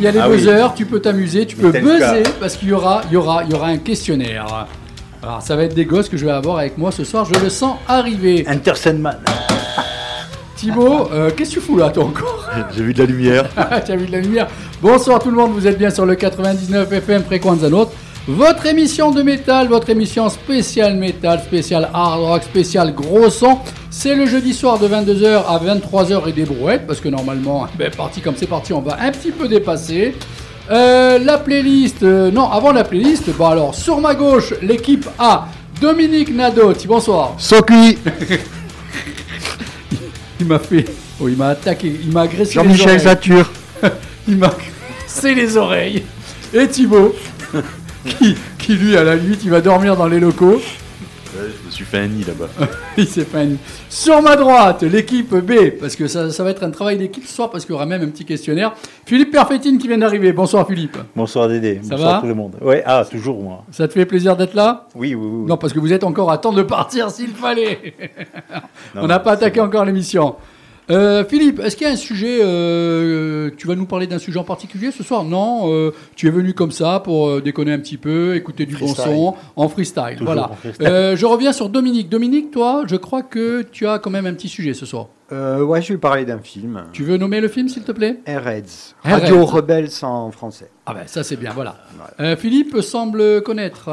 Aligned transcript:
il 0.00 0.04
y 0.04 0.06
a 0.06 0.10
les 0.12 0.18
Ah 0.18 0.28
oui. 0.30 0.38
buzzers, 0.38 0.72
tu 0.74 0.86
peux 0.86 0.98
t'amuser, 1.00 1.46
tu 1.46 1.56
peux 1.56 1.70
buzzer 1.70 2.22
parce 2.40 2.56
qu'il 2.56 2.68
y 2.68 2.72
aura, 2.72 3.02
il 3.10 3.12
y 3.12 3.16
aura, 3.16 3.44
il 3.44 3.50
y 3.50 3.54
aura 3.54 3.66
un 3.68 3.76
questionnaire. 3.76 4.66
Alors 5.22 5.42
ça 5.42 5.54
va 5.56 5.64
être 5.64 5.74
des 5.74 5.84
gosses 5.84 6.08
que 6.08 6.16
je 6.16 6.24
vais 6.24 6.30
avoir 6.32 6.58
avec 6.58 6.78
moi 6.78 6.90
ce 6.90 7.04
soir, 7.04 7.26
je 7.30 7.38
le 7.38 7.50
sens 7.50 7.76
arriver. 7.86 8.46
Enter 8.48 8.74
Sandman. 8.74 9.18
Thibaut, 10.56 11.08
euh, 11.12 11.30
qu'est-ce 11.36 11.50
que 11.50 11.54
tu 11.54 11.60
fous 11.60 11.76
là 11.78 11.90
toi 11.90 12.04
encore? 12.04 12.48
J'ai 12.74 12.82
vu 12.82 12.94
de 12.94 12.98
la 13.00 13.06
lumière. 13.06 13.44
tu 13.86 13.92
as 13.92 13.96
vu 13.96 14.06
de 14.06 14.12
la 14.12 14.20
lumière. 14.20 14.46
Bonsoir 14.80 15.18
tout 15.18 15.30
le 15.30 15.36
monde, 15.36 15.52
vous 15.52 15.66
êtes 15.66 15.78
bien 15.78 15.90
sur 15.90 16.06
le 16.06 16.14
99 16.14 16.90
FM 16.92 17.22
Fréquence 17.24 17.60
Note. 17.62 17.90
Votre 18.26 18.66
émission 18.66 19.10
de 19.10 19.22
métal, 19.22 19.68
votre 19.68 19.88
émission 19.90 20.28
spéciale 20.28 20.96
métal, 20.96 21.40
spéciale 21.40 21.88
hard 21.92 22.20
rock, 22.20 22.42
spéciale 22.44 22.94
gros 22.94 23.28
son. 23.30 23.58
C'est 23.92 24.14
le 24.14 24.24
jeudi 24.24 24.54
soir 24.54 24.78
de 24.78 24.86
22h 24.86 25.44
à 25.46 25.58
23h 25.58 26.28
et 26.28 26.32
des 26.32 26.44
brouettes, 26.44 26.86
parce 26.86 27.00
que 27.00 27.08
normalement, 27.08 27.66
ben, 27.78 27.90
parti 27.90 28.20
comme 28.20 28.36
c'est 28.36 28.46
parti, 28.46 28.72
on 28.72 28.80
va 28.80 28.96
un 29.00 29.10
petit 29.10 29.32
peu 29.32 29.48
dépasser. 29.48 30.14
Euh, 30.70 31.18
la 31.18 31.38
playlist, 31.38 32.04
euh, 32.04 32.30
non, 32.30 32.48
avant 32.48 32.70
la 32.70 32.84
playlist, 32.84 33.28
bon 33.36 33.46
alors, 33.46 33.74
sur 33.74 34.00
ma 34.00 34.14
gauche, 34.14 34.54
l'équipe 34.62 35.08
A, 35.18 35.48
Dominique 35.80 36.32
Nadeau, 36.32 36.72
bonsoir. 36.86 37.34
Cuit 37.66 37.98
Il 40.38 40.46
m'a 40.46 40.60
fait, 40.60 40.84
oh, 41.20 41.28
il 41.28 41.36
m'a 41.36 41.48
attaqué, 41.48 41.92
il 42.02 42.12
m'a 42.12 42.22
agressé 42.22 42.60
les 42.62 42.64
Jean-Michel. 42.64 43.00
Satur 43.00 43.50
Il 44.28 44.36
m'a 44.36 44.54
c'est 45.08 45.34
les 45.34 45.56
oreilles. 45.56 46.04
Et 46.54 46.68
Thibaut, 46.68 47.14
qui, 48.06 48.36
qui 48.58 48.74
lui, 48.74 48.96
à 48.96 49.02
la 49.02 49.16
limite, 49.16 49.40
il 49.42 49.50
va 49.50 49.60
dormir 49.60 49.96
dans 49.96 50.06
les 50.06 50.20
locaux. 50.20 50.60
Ouais, 51.32 51.46
je 51.62 51.66
me 51.66 51.70
suis 51.70 51.84
fait 51.84 51.98
un 51.98 52.08
nid 52.08 52.24
là-bas. 52.24 52.48
Il 52.96 53.06
s'est 53.06 53.24
fait 53.24 53.38
un- 53.42 53.56
Sur 53.88 54.20
ma 54.20 54.34
droite, 54.34 54.82
l'équipe 54.82 55.32
B, 55.32 55.70
parce 55.78 55.94
que 55.94 56.08
ça, 56.08 56.30
ça 56.30 56.42
va 56.42 56.50
être 56.50 56.64
un 56.64 56.70
travail 56.70 56.98
d'équipe 56.98 57.24
ce 57.24 57.32
soir, 57.34 57.50
parce 57.50 57.64
qu'il 57.64 57.72
y 57.72 57.76
aura 57.76 57.86
même 57.86 58.02
un 58.02 58.08
petit 58.08 58.24
questionnaire. 58.24 58.72
Philippe 59.06 59.30
Perfettine 59.30 59.78
qui 59.78 59.86
vient 59.86 59.98
d'arriver. 59.98 60.32
Bonsoir 60.32 60.66
Philippe. 60.66 60.98
Bonsoir 61.14 61.46
Dédé. 61.48 61.80
Ça 61.82 61.90
Bonsoir 61.94 62.14
va 62.16 62.20
tout 62.20 62.26
le 62.26 62.34
monde. 62.34 62.56
Ouais, 62.60 62.82
ah, 62.84 63.04
toujours 63.08 63.40
moi. 63.40 63.64
Ça 63.70 63.86
te 63.86 63.92
fait 63.92 64.06
plaisir 64.06 64.36
d'être 64.36 64.54
là? 64.54 64.88
Oui, 64.96 65.14
oui, 65.14 65.26
oui. 65.30 65.46
Non, 65.48 65.56
parce 65.56 65.72
que 65.72 65.78
vous 65.78 65.92
êtes 65.92 66.02
encore 66.02 66.32
à 66.32 66.38
temps 66.38 66.52
de 66.52 66.62
partir 66.62 67.10
s'il 67.10 67.30
fallait. 67.30 67.94
Non, 68.94 69.02
On 69.02 69.06
n'a 69.06 69.20
pas 69.20 69.32
attaqué 69.32 69.60
bon. 69.60 69.66
encore 69.66 69.84
l'émission. 69.84 70.34
Euh, 70.90 71.24
Philippe, 71.24 71.60
est-ce 71.60 71.76
qu'il 71.76 71.86
y 71.86 71.90
a 71.90 71.92
un 71.92 71.96
sujet 71.96 72.40
euh, 72.42 73.50
Tu 73.56 73.66
vas 73.66 73.76
nous 73.76 73.86
parler 73.86 74.06
d'un 74.06 74.18
sujet 74.18 74.38
en 74.38 74.44
particulier 74.44 74.90
ce 74.90 75.02
soir? 75.02 75.24
Non 75.24 75.72
euh, 75.72 75.92
Tu 76.16 76.26
es 76.26 76.30
venu 76.30 76.52
comme 76.52 76.72
ça 76.72 77.00
pour 77.00 77.28
euh, 77.28 77.40
déconner 77.40 77.72
un 77.72 77.78
petit 77.78 77.96
peu, 77.96 78.34
écouter 78.34 78.66
du 78.66 78.74
Freestyle. 78.74 79.04
bon 79.06 79.32
son 79.32 79.36
en 79.56 79.68
freestyle. 79.68 80.16
Toujours 80.16 80.26
voilà. 80.32 80.50
en 80.50 80.54
freestyle. 80.54 80.86
Euh, 80.86 81.16
je 81.16 81.26
reviens 81.26 81.52
sur 81.52 81.68
Dominique. 81.68 82.08
Dominique, 82.08 82.50
toi, 82.50 82.84
je 82.86 82.96
crois 82.96 83.22
que 83.22 83.62
tu 83.62 83.86
as 83.86 83.98
quand 83.98 84.10
même 84.10 84.26
un 84.26 84.34
petit 84.34 84.48
sujet 84.48 84.74
ce 84.74 84.86
soir. 84.86 85.08
Euh, 85.32 85.62
ouais, 85.62 85.80
je 85.80 85.92
vais 85.92 85.98
parler 85.98 86.24
d'un 86.24 86.40
film. 86.40 86.82
Tu 86.92 87.04
veux 87.04 87.16
nommer 87.16 87.40
le 87.40 87.48
film, 87.48 87.68
s'il 87.68 87.84
te 87.84 87.92
plaît? 87.92 88.18
Airheads. 88.26 88.94
Radio 89.04 89.44
Rebels 89.44 89.90
en 90.02 90.30
français. 90.32 90.70
Ah 90.86 90.94
ben 90.94 91.04
ça 91.06 91.22
c'est 91.22 91.36
bien, 91.36 91.52
voilà. 91.54 91.76
Euh, 92.18 92.36
Philippe 92.36 92.80
semble 92.80 93.42
connaître. 93.42 93.90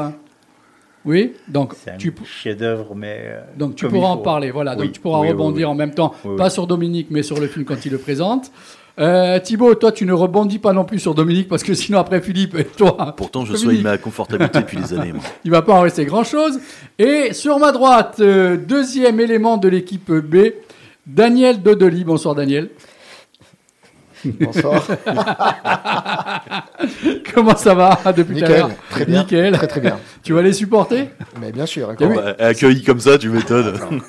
Oui, 1.04 1.34
donc 1.48 1.74
C'est 1.76 1.92
un 1.92 1.96
tu, 1.96 2.12
chef-d'œuvre, 2.24 2.94
mais. 2.94 3.20
euh, 3.24 3.40
Donc 3.56 3.76
tu 3.76 3.86
pourras 3.88 4.08
en 4.08 4.16
parler, 4.18 4.50
voilà. 4.50 4.72
Oui, 4.76 4.84
Donc 4.86 4.92
tu 4.92 5.00
pourras 5.00 5.20
oui, 5.20 5.28
rebondir 5.30 5.68
oui. 5.68 5.72
en 5.72 5.74
même 5.74 5.94
temps, 5.94 6.12
Oui, 6.24 6.36
pas 6.36 6.46
oui. 6.46 6.50
sur 6.50 6.66
Dominique, 6.66 7.06
mais 7.10 7.22
sur 7.22 7.38
le 7.40 7.46
film 7.46 7.64
quand 7.64 7.84
il 7.86 7.92
le 7.92 7.98
présente. 7.98 8.50
Euh, 8.98 9.38
Thibaut, 9.38 9.76
toi 9.76 9.92
tu 9.92 10.04
ne 10.06 10.12
rebondis 10.12 10.58
pas 10.58 10.72
non 10.72 10.84
plus 10.84 10.98
sur 10.98 11.14
Dominique 11.14 11.46
parce 11.48 11.62
que 11.62 11.72
sinon 11.72 11.98
après 12.00 12.20
Philippe 12.20 12.56
et 12.58 12.64
toi, 12.64 13.14
Pourtant, 13.16 13.44
je 13.44 13.52
Dominique, 13.52 13.80
soigne 13.80 13.82
ma 13.92 13.96
confortabilité 13.96 14.58
depuis 14.58 14.76
des 14.78 14.92
années. 14.92 15.12
moi. 15.12 15.22
il 15.44 15.52
va 15.52 15.62
pas 15.62 15.74
en 15.74 15.82
rester 15.82 16.04
grand 16.04 16.24
chose. 16.24 16.58
Et 16.98 17.32
sur 17.32 17.60
ma 17.60 17.70
droite, 17.70 18.16
euh, 18.18 18.56
deuxième 18.56 19.20
élément 19.20 19.56
de 19.56 19.68
l'équipe 19.68 20.10
B, 20.10 20.48
Daniel 21.06 21.62
Dodoli. 21.62 22.02
Bonsoir 22.02 22.34
Daniel. 22.34 22.70
Bonsoir. 24.40 24.86
Comment 27.34 27.56
ça 27.56 27.74
va 27.74 27.98
depuis 28.16 28.38
tout 28.38 28.44
à 28.44 28.48
Nickel, 28.48 28.58
l'heure 28.58 28.70
très 28.90 29.04
bien. 29.04 29.20
Nickel. 29.22 29.52
Très 29.54 29.66
très 29.66 29.80
bien. 29.80 29.98
Tu 30.22 30.32
vas 30.32 30.42
les 30.42 30.52
supporter 30.52 31.10
Mais 31.40 31.52
bien 31.52 31.66
sûr. 31.66 31.92
Bah, 31.98 32.34
accueilli 32.38 32.82
comme 32.82 33.00
ça, 33.00 33.18
tu 33.18 33.28
m'étonnes. 33.28 33.78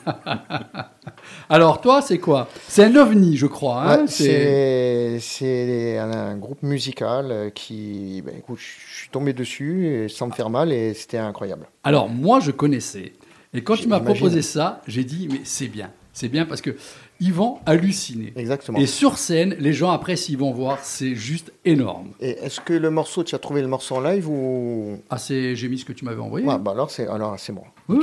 Alors 1.49 1.81
toi, 1.81 2.01
c'est 2.01 2.19
quoi? 2.19 2.47
C'est 2.67 2.83
un 2.83 2.95
ovni, 2.95 3.37
je 3.37 3.47
crois. 3.47 3.83
hein 3.83 4.01
Ouais, 4.01 5.17
C'est- 5.19 5.97
un, 5.99 6.11
un 6.11 6.37
groupe 6.37 6.63
musical 6.63 7.27
euh, 7.31 7.49
qui, 7.49 8.21
ben, 8.25 8.33
écoute, 8.37 8.59
je 8.59 8.97
suis 8.99 9.09
tombé 9.09 9.33
dessus 9.33 9.87
et 9.87 10.09
sans 10.09 10.27
me 10.27 10.31
faire 10.31 10.49
mal 10.49 10.71
et 10.71 10.93
c'était 10.93 11.17
incroyable. 11.17 11.67
Alors 11.83 12.09
moi 12.09 12.39
je 12.39 12.51
connaissais 12.51 13.13
et 13.53 13.63
quand 13.63 13.75
tu 13.75 13.87
m'as 13.87 13.99
proposé 13.99 14.41
ça, 14.41 14.81
j'ai 14.87 15.03
dit 15.03 15.27
mais 15.31 15.41
c'est 15.43 15.67
bien, 15.67 15.89
c'est 16.13 16.27
bien 16.29 16.45
parce 16.45 16.61
que 16.61 16.75
ils 17.19 17.33
vont 17.33 17.57
halluciner. 17.65 18.33
Exactement. 18.35 18.79
Et 18.79 18.85
sur 18.85 19.17
scène, 19.17 19.55
les 19.59 19.73
gens 19.73 19.91
après 19.91 20.15
s'ils 20.15 20.37
vont 20.37 20.51
voir, 20.51 20.79
c'est 20.81 21.15
juste 21.15 21.51
énorme. 21.65 22.09
Et 22.21 22.31
est-ce 22.31 22.59
que 22.61 22.73
le 22.73 22.89
morceau, 22.89 23.23
tu 23.23 23.35
as 23.35 23.39
trouvé 23.39 23.61
le 23.61 23.67
morceau 23.67 23.95
en 23.95 24.01
live 24.01 24.29
ou? 24.29 24.99
Ah 25.09 25.17
c'est 25.17 25.55
j'ai 25.55 25.67
mis 25.67 25.79
ce 25.79 25.85
que 25.85 25.93
tu 25.93 26.05
m'avais 26.05 26.21
envoyé. 26.21 26.45
Ouais, 26.45 26.57
bah 26.59 26.71
alors 26.71 26.91
c'est 26.91 27.07
alors 27.07 27.35
c'est 27.37 27.53
bon. 27.53 27.63
Oui, 27.89 27.97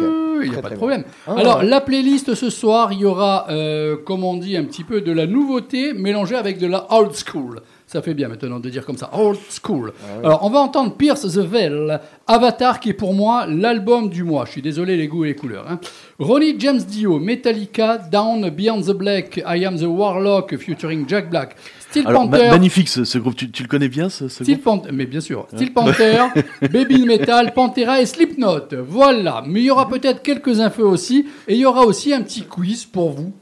il 0.45 0.51
n'y 0.51 0.57
a 0.57 0.63
pas 0.63 0.71
de 0.71 0.77
problème. 0.77 1.05
Ah, 1.27 1.35
Alors, 1.37 1.59
ouais. 1.59 1.67
la 1.67 1.81
playlist 1.81 2.35
ce 2.35 2.51
soir, 2.51 2.93
il 2.93 2.99
y 3.01 3.05
aura, 3.05 3.47
euh, 3.51 3.97
comme 3.97 4.25
on 4.25 4.37
dit, 4.37 4.57
un 4.57 4.65
petit 4.65 4.85
peu 4.85 5.01
de 5.01 5.13
la 5.13 5.27
nouveauté 5.27 5.93
mélangée 5.95 6.35
avec 6.37 6.59
de 6.59 6.67
la 6.67 6.87
old 6.93 7.13
school. 7.15 7.63
Ça 7.97 8.03
fait 8.03 8.13
bien 8.13 8.29
maintenant 8.29 8.61
de 8.61 8.69
dire 8.69 8.85
comme 8.85 8.99
ça, 8.99 9.09
old 9.15 9.39
school. 9.49 9.95
Ah 10.03 10.19
ouais. 10.19 10.27
Alors, 10.27 10.45
on 10.45 10.51
va 10.51 10.59
entendre 10.59 10.95
Pierce 10.97 11.23
the 11.23 11.39
Veil, 11.39 11.99
Avatar, 12.27 12.79
qui 12.79 12.91
est 12.91 12.93
pour 12.93 13.15
moi 13.15 13.47
l'album 13.47 14.11
du 14.11 14.23
mois. 14.23 14.45
Je 14.45 14.51
suis 14.51 14.61
désolé, 14.61 14.99
les 14.99 15.09
goûts 15.09 15.25
et 15.25 15.29
les 15.29 15.35
couleurs. 15.35 15.65
hein. 15.67 15.81
Ronnie 16.19 16.57
James 16.59 16.77
Dio, 16.77 17.19
Metallica, 17.19 17.97
Down 17.97 18.51
Beyond 18.51 18.83
the 18.83 18.91
Black, 18.93 19.39
I 19.47 19.65
Am 19.65 19.79
the 19.79 19.85
Warlock, 19.87 20.55
featuring 20.59 21.09
Jack 21.09 21.31
Black, 21.31 21.57
Steel 21.89 22.07
Alors, 22.07 22.29
ma- 22.29 22.37
Panther. 22.37 22.51
magnifique 22.51 22.89
ce, 22.91 23.05
ce 23.05 23.17
groupe. 23.17 23.35
Tu, 23.37 23.51
tu 23.51 23.63
le 23.63 23.69
connais 23.71 23.89
bien, 23.89 24.11
ce, 24.11 24.29
ce 24.29 24.45
Steel 24.45 24.57
groupe 24.61 24.65
Panther, 24.65 24.91
mais 24.93 25.07
bien 25.07 25.21
sûr, 25.23 25.47
Steel 25.55 25.73
Panther, 25.73 26.25
Baby 26.71 27.07
Metal, 27.07 27.55
Pantera 27.55 28.03
et 28.03 28.05
Slipknot. 28.07 28.69
Voilà, 28.87 29.43
mais 29.47 29.61
il 29.61 29.65
y 29.67 29.71
aura 29.71 29.89
peut-être 29.89 30.21
quelques 30.21 30.61
infos 30.61 30.87
aussi, 30.87 31.25
et 31.49 31.55
il 31.55 31.61
y 31.61 31.65
aura 31.65 31.87
aussi 31.87 32.13
un 32.13 32.21
petit 32.21 32.43
quiz 32.43 32.85
pour 32.85 33.09
vous, 33.13 33.33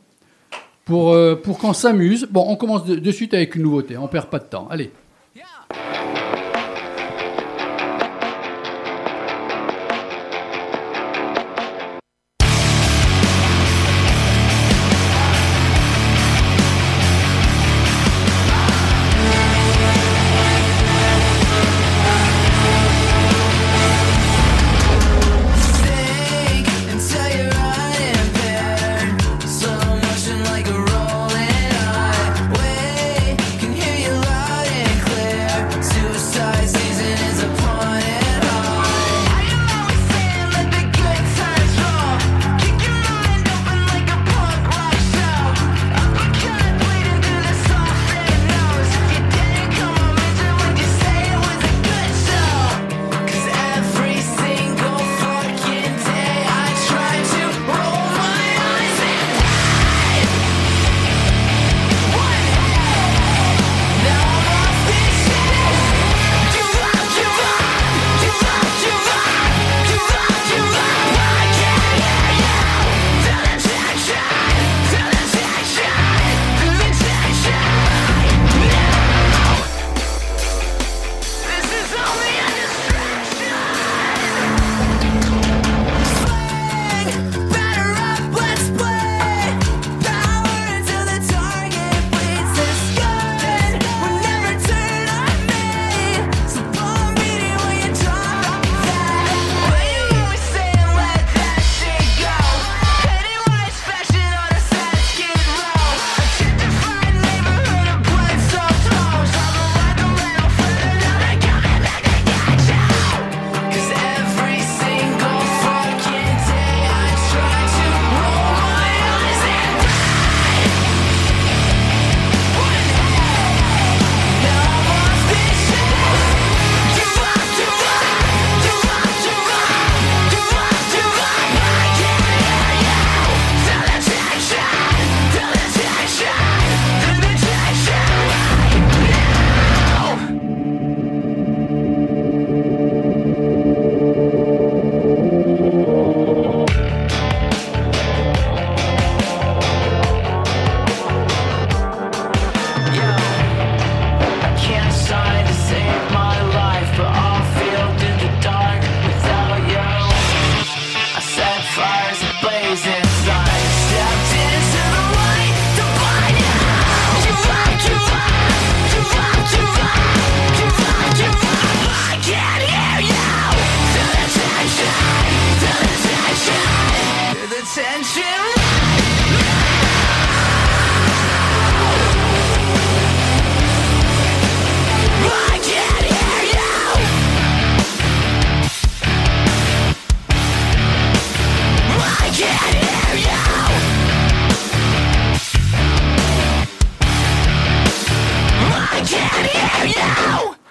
pour, 0.85 1.13
euh, 1.13 1.35
pour 1.35 1.59
qu'on 1.59 1.73
s'amuse. 1.73 2.27
Bon, 2.31 2.45
on 2.49 2.57
commence 2.57 2.85
de, 2.85 2.97
de 2.97 3.11
suite 3.11 3.35
avec 3.35 3.55
une 3.55 3.63
nouveauté, 3.63 3.97
on 3.97 4.09
perd 4.09 4.27
pas 4.27 4.39
de 4.39 4.45
temps. 4.45 4.69
Allez. 4.71 4.91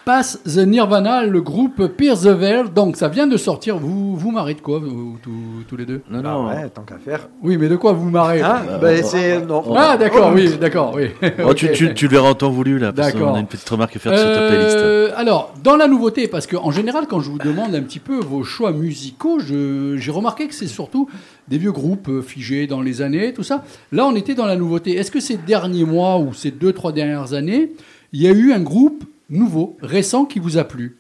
As 0.06 0.38
the 0.46 0.58
Nirvana, 0.68 1.26
le 1.26 1.42
groupe 1.42 1.88
Pierce 1.88 2.24
the 2.24 2.28
Veil. 2.28 2.64
Donc 2.76 2.98
ça 2.98 3.08
vient 3.08 3.26
de 3.26 3.38
sortir. 3.38 3.78
Vous 3.78 4.16
vous 4.18 4.32
marrez 4.32 4.54
de 4.54 4.60
quoi, 4.62 4.80
vous, 4.80 5.18
tous, 5.24 5.32
tous 5.68 5.78
les 5.78 5.86
deux? 5.86 6.02
Non, 6.12 6.22
Bah 6.22 6.34
non. 6.34 6.48
ouais, 6.48 6.70
tant 6.70 6.82
qu'à 6.82 6.98
faire. 6.98 7.30
Oui, 7.42 7.56
mais 7.58 7.70
de 7.70 7.76
quoi 7.78 7.94
vous 7.94 8.04
vous 8.04 8.10
marrez? 8.10 8.42
Ah, 8.42 8.62
bah, 8.82 9.02
c'est. 9.02 9.40
Non. 9.46 9.64
Ah, 9.76 9.96
d'accord, 9.98 10.32
oui, 10.36 10.58
d'accord, 10.60 10.94
oui. 10.96 11.08
Oh, 11.48 11.54
tu, 11.54 11.72
tu, 11.72 11.94
tu 11.94 12.06
le 12.06 12.12
verras 12.12 12.30
en 12.32 12.36
temps 12.36 12.52
voulu 12.52 12.80
là, 12.80 12.92
parce 12.92 13.14
D'accord. 13.14 13.30
qu'on 13.32 13.36
a 13.36 13.40
une 13.40 13.48
petite 13.48 13.70
remarque 13.70 13.96
à 13.96 14.00
faire 14.00 14.18
sur 14.18 14.28
ta 14.34 14.48
playlist. 14.48 14.76
Euh, 14.78 15.12
alors, 15.16 15.54
dans 15.64 15.78
la 15.78 15.88
nouveauté, 15.88 16.28
parce 16.28 16.48
qu'en 16.48 16.72
général, 16.72 17.06
quand 17.08 17.22
je 17.22 17.30
vous 17.32 17.38
demande 17.40 17.74
un 17.74 17.82
petit 17.82 18.00
peu 18.00 18.20
vos 18.20 18.44
choix 18.44 18.72
musicaux, 18.74 19.40
je- 19.40 19.96
j'ai 19.98 20.12
remarqué 20.12 20.48
que 20.48 20.54
c'est 20.54 20.68
surtout 20.68 21.08
des 21.48 21.58
vieux 21.58 21.72
groupes 21.72 22.10
euh, 22.10 22.22
figés 22.22 22.68
dans 22.68 22.82
les 22.82 23.02
années, 23.02 23.34
tout 23.34 23.44
ça. 23.44 23.64
Là, 23.92 24.06
on 24.06 24.16
était 24.16 24.36
dans 24.36 24.46
la 24.46 24.56
nouveauté. 24.58 24.96
Est-ce 24.98 25.12
que 25.12 25.20
ces 25.22 25.38
derniers 25.38 25.86
mois 25.86 26.18
ou 26.20 26.34
ces 26.34 26.52
deux, 26.52 26.74
trois 26.74 26.92
dernières 26.92 27.34
années, 27.34 27.72
il 28.12 28.22
y 28.22 28.28
a 28.28 28.32
eu 28.32 28.52
un 28.54 28.60
groupe 28.60 29.04
nouveau, 29.30 29.78
récent, 29.82 30.26
qui 30.26 30.40
vous 30.40 30.58
a 30.58 30.64
plu 30.64 30.98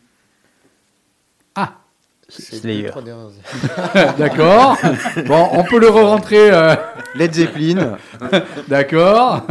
Ah, 1.55 1.73
C'est 2.29 2.61
dernières- 2.63 2.93
d'accord. 4.17 4.77
bon, 5.27 5.47
on 5.51 5.63
peut 5.63 5.79
le 5.79 5.89
re-rentrer. 5.89 6.51
euh, 6.51 6.75
Led 7.15 7.33
Zeppelin. 7.33 7.97
d'accord. 8.67 9.41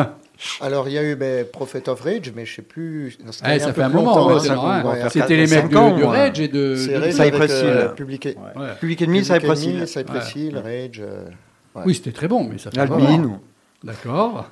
Alors, 0.60 0.88
il 0.88 0.94
y 0.94 0.98
a 0.98 1.04
eu 1.04 1.14
ben, 1.14 1.46
Prophet 1.46 1.88
of 1.88 2.00
Rage, 2.00 2.32
mais 2.34 2.44
je 2.44 2.56
sais 2.56 2.62
plus. 2.62 3.16
non, 3.24 3.30
ça 3.30 3.46
un 3.69 3.72
fait 3.72 3.82
un 3.82 3.88
moment. 3.88 4.26
ouais, 4.26 5.02
hein, 5.02 5.08
C'était 5.08 5.36
les 5.36 5.46
mecs 5.46 5.69
de, 5.69 5.98
de. 6.00 6.04
Rage 6.04 6.40
et 6.40 6.48
de. 6.48 6.74
De- 6.74 6.96
Rage 7.00 7.12
Cypress 7.12 7.50
euh, 7.52 7.88
Public, 7.90 8.24
Ouais. 8.24 8.66
Public 8.80 9.02
Enemy, 9.02 9.24
Cypress 9.24 9.64
Hill. 9.64 9.86
Cypress 9.86 10.34
Hill, 10.34 10.56
Rage. 10.58 11.00
euh, 11.00 11.26
ouais. 11.76 11.82
Oui, 11.86 11.94
c'était 11.94 12.10
très 12.12 12.26
bon, 12.26 12.42
mais 12.50 12.58
ça 12.58 12.70
fait 12.72 12.86
moment. 12.86 13.40
D'accord. 13.84 14.48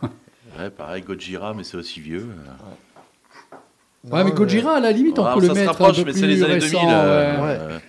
Ouais, 0.58 0.70
pareil, 0.70 1.02
Gojira, 1.02 1.55
mais 1.55 1.64
c'est 1.64 1.76
aussi 1.76 2.00
vieux. 2.00 2.28
Ouais, 4.05 4.25
mais 4.25 4.31
Non, 4.31 4.37
Gojira, 4.37 4.76
à 4.76 4.81
la 4.81 4.93
limite, 4.93 5.19
on 5.19 5.25
Ah, 5.26 5.35
peut 5.35 5.41
le 5.41 5.49
ça 5.49 5.55
se 5.55 5.58
mettre 5.61 5.82
un 5.82 5.93
peu 5.93 5.99
mais 5.99 6.05
plus 6.05 6.20
c'est 6.20 6.26
les 6.26 6.43
années 6.43 6.55
récent. 6.55 6.81
2000. 6.81 6.94
euh, 6.94 7.37
ouais. 7.37 7.75
ouais. 7.75 7.81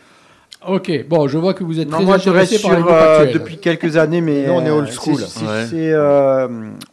Ok, 0.76 1.08
bon, 1.08 1.28
je 1.28 1.38
vois 1.38 1.54
que 1.54 1.64
vous 1.64 1.80
êtes 1.80 1.90
Non, 1.90 1.98
très 1.98 2.06
moi 2.06 2.18
je 2.18 2.30
reste 2.30 2.54
intéressé 2.54 2.58
sur 2.58 2.70
par 2.86 3.24
les 3.24 3.30
euh, 3.30 3.34
depuis 3.34 3.58
quelques 3.58 3.98
années, 3.98 4.22
mais 4.22 4.48
on 4.50 4.62
est 4.66 4.70
old 4.70 4.90
euh, 4.90 4.92
school. 4.92 5.16
c'est- 5.18 5.40
C'est 5.40 5.46
Ouais. 5.46 5.66
c'est, 5.70 5.92
euh, 5.94 6.48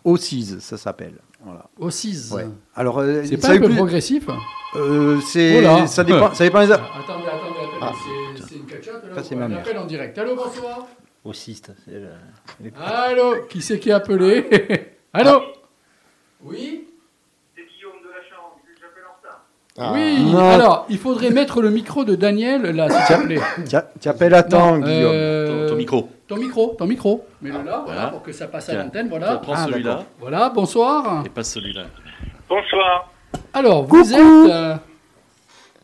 O6, 0.05 0.61
ça 0.61 0.77
s'appelle. 0.79 1.15
Voilà. 1.45 1.65
Au 1.79 1.91
6. 1.91 2.31
Ouais. 2.33 2.47
Alors, 2.75 2.99
euh, 3.01 3.23
C'est 3.25 3.37
pas 3.37 3.51
un 3.51 3.55
eu 3.55 3.61
peu 3.61 3.67
plus- 3.67 3.77
progressif? 3.77 4.25
Euh, 4.77 5.19
c'est- 5.27 5.67
Oh 5.67 5.87
ça 5.87 6.05
dépend. 6.05 6.33
Ça 6.35 6.45
dépend 6.45 6.65
des- 6.65 6.73
Attendez, 6.73 6.89
attendez, 7.05 7.27
attendez. 7.27 7.79
Ah. 7.83 7.93
c'est- 8.49 8.55
une 8.57 8.65
catch-up 8.67 9.03
là 9.09 9.15
Ça, 9.17 9.23
c'est 9.29 9.35
ma 9.37 9.45
On 9.47 9.49
mère. 9.49 9.59
appelle 9.59 9.79
en 9.79 9.85
direct. 9.87 10.17
Allô, 10.19 10.35
bonsoir. 10.37 10.87
Aussi, 11.25 11.55
c'est 11.63 11.75
le- 11.93 12.71
Allô, 12.83 13.35
qui 13.49 13.61
c'est 13.61 13.79
qui 13.79 13.91
a 13.93 13.97
appelé? 13.97 14.47
Allô? 15.13 15.41
Oui? 16.43 16.88
Ah, 19.81 19.93
Oui 19.95 20.25
Non. 20.25 20.39
Alors, 20.51 20.87
il 20.89 20.99
faudrait 20.99 21.31
mettre 21.31 21.63
le 21.63 21.71
micro 21.71 22.05
de 22.05 22.15
Daniel 22.15 22.63
là, 22.75 22.89
s'il 22.89 23.17
te 23.17 23.23
plaît. 23.27 23.41
Tiens, 23.65 23.83
Tu 24.01 24.09
appelles 24.09 24.35
à 24.35 24.43
temps, 24.43 24.77
Non, 24.77 24.85
Guillaume. 24.85 25.13
euh, 25.15 25.67
ton, 25.67 25.73
ton 25.73 25.77
micro. 25.77 26.09
Ton 26.27 26.37
micro, 26.37 26.77
ton 26.79 26.87
micro. 26.87 27.25
Mets-le 27.43 27.55
là, 27.57 27.63
voilà, 27.63 27.83
Voilà. 27.87 28.07
pour 28.09 28.23
que 28.23 28.33
ça 28.33 28.47
passe 28.49 28.69
à 28.69 28.75
l'antenne, 28.75 29.09
voilà. 29.09 29.37
Prends 29.37 29.55
Ah, 29.57 29.67
celui-là 29.71 30.05
Voilà, 30.21 30.51
bonsoir. 30.55 31.23
et 31.25 31.29
passe 31.29 31.53
celui-là. 31.53 31.85
Bonsoir. 32.49 33.13
Alors, 33.55 33.85
vous 33.87 34.13
êtes... 34.13 34.21
euh, 34.21 34.75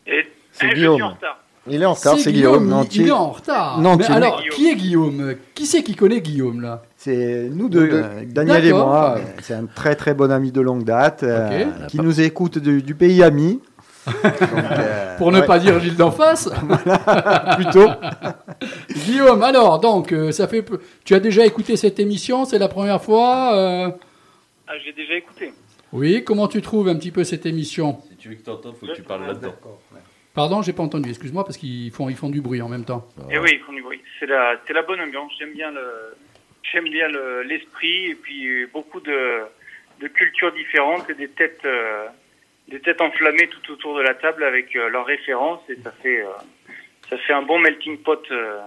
Et 0.07 0.25
C'est 0.51 0.69
Guillaume. 0.73 0.95
suis 0.95 1.03
en 1.03 1.09
retard. 1.09 1.37
Il 1.67 1.81
est 1.81 1.85
en 1.85 1.93
retard, 1.93 2.19
c'est 2.19 2.31
Guillaume. 2.31 2.67
Non, 2.67 2.83
il, 2.83 3.07
est 3.07 3.11
en 3.11 3.31
retard. 3.31 3.79
Non, 3.81 3.95
Mais 3.95 4.05
alors, 4.05 4.37
Guillaume. 4.37 4.55
qui 4.55 4.69
est 4.69 4.75
Guillaume? 4.75 5.33
Qui 5.55 5.65
c'est 5.65 5.81
qui 5.81 5.95
connaît 5.95 6.21
Guillaume 6.21 6.61
là? 6.61 6.83
C'est 6.95 7.49
nous 7.51 7.69
deux, 7.69 7.89
euh, 7.91 8.21
Daniel 8.27 8.65
et 8.65 8.71
moi. 8.73 9.15
C'est 9.41 9.55
un 9.55 9.65
très 9.65 9.95
très 9.95 10.13
bon 10.13 10.31
ami 10.31 10.51
de 10.51 10.61
longue 10.61 10.83
date 10.83 11.23
euh, 11.23 11.63
qui 11.87 11.99
nous 12.01 12.21
écoute 12.21 12.59
du, 12.59 12.83
du 12.83 12.93
pays 12.93 13.23
ami. 13.23 13.61
Euh, 14.77 15.17
Pour 15.17 15.31
ne 15.31 15.39
ouais, 15.39 15.45
pas 15.47 15.59
dire 15.59 15.79
l'île 15.79 15.95
d'en 15.95 16.11
face. 16.11 16.49
plutôt. 17.55 17.87
Guillaume, 19.05 19.43
alors, 19.43 19.79
donc, 19.79 20.11
euh, 20.11 20.31
ça 20.31 20.47
fait. 20.47 20.61
peu- 20.61 20.79
Tu 21.03 21.13
as 21.15 21.19
déjà 21.19 21.45
écouté 21.45 21.75
cette 21.77 21.99
émission? 21.99 22.45
C'est 22.45 22.59
la 22.59 22.67
première 22.67 23.01
fois 23.01 23.55
euh, 23.55 23.89
Ah, 24.67 24.73
j'ai 24.83 24.93
déjà 24.93 25.15
écouté. 25.15 25.53
Oui, 25.93 26.23
comment 26.23 26.47
tu 26.47 26.61
trouves 26.61 26.87
un 26.89 26.95
petit 26.95 27.11
peu 27.11 27.23
cette 27.23 27.45
émission? 27.45 27.99
Si 28.09 28.15
tu 28.17 28.29
veux 28.29 28.35
que 28.35 28.43
tu 28.43 28.49
entendes, 28.49 28.75
faut 28.77 28.85
que 28.87 28.91
tu 28.93 29.03
parles 29.03 29.25
là-dedans. 29.27 29.55
Pardon, 30.33 30.61
j'ai 30.61 30.73
pas 30.73 30.83
entendu, 30.83 31.09
excuse-moi, 31.09 31.45
parce 31.45 31.55
qu'ils 31.55 31.91
font, 31.91 32.09
ils 32.09 32.15
font 32.17 32.27
du 32.29 32.41
bruit 32.41 32.61
en 32.61 32.67
même 32.67 32.83
temps. 32.83 33.07
Et 33.31 33.37
oui, 33.39 33.51
ils 33.53 33.59
font 33.65 33.71
du 33.71 33.81
bruit. 33.81 34.01
C'est 34.19 34.25
la, 34.25 34.55
c'est 34.67 34.73
la 34.73 34.81
bonne 34.81 34.99
ambiance. 34.99 35.31
J'aime 35.39 35.53
bien 35.53 35.71
le, 35.71 36.13
j'aime 36.73 36.89
bien 36.89 37.07
le- 37.07 37.43
l'esprit 37.43 38.07
et 38.11 38.15
puis 38.15 38.65
beaucoup 38.73 38.99
de, 38.99 39.43
de 40.01 40.07
cultures 40.09 40.51
différentes 40.53 41.09
et 41.09 41.13
des 41.13 41.29
têtes, 41.29 41.61
euh, 41.63 42.07
des 42.69 42.79
têtes 42.79 43.01
enflammées 43.01 43.47
tout 43.47 43.73
autour 43.73 43.97
de 43.97 44.01
la 44.01 44.13
table 44.15 44.43
avec 44.43 44.75
euh, 44.75 44.89
leurs 44.89 45.05
références 45.05 45.59
et 45.69 45.77
ça 45.83 45.91
fait, 46.01 46.21
euh, 46.21 46.29
ça 47.09 47.17
fait 47.17 47.33
un 47.33 47.43
bon 47.43 47.59
melting 47.59 47.97
pot. 47.99 48.19
euh. 48.31 48.59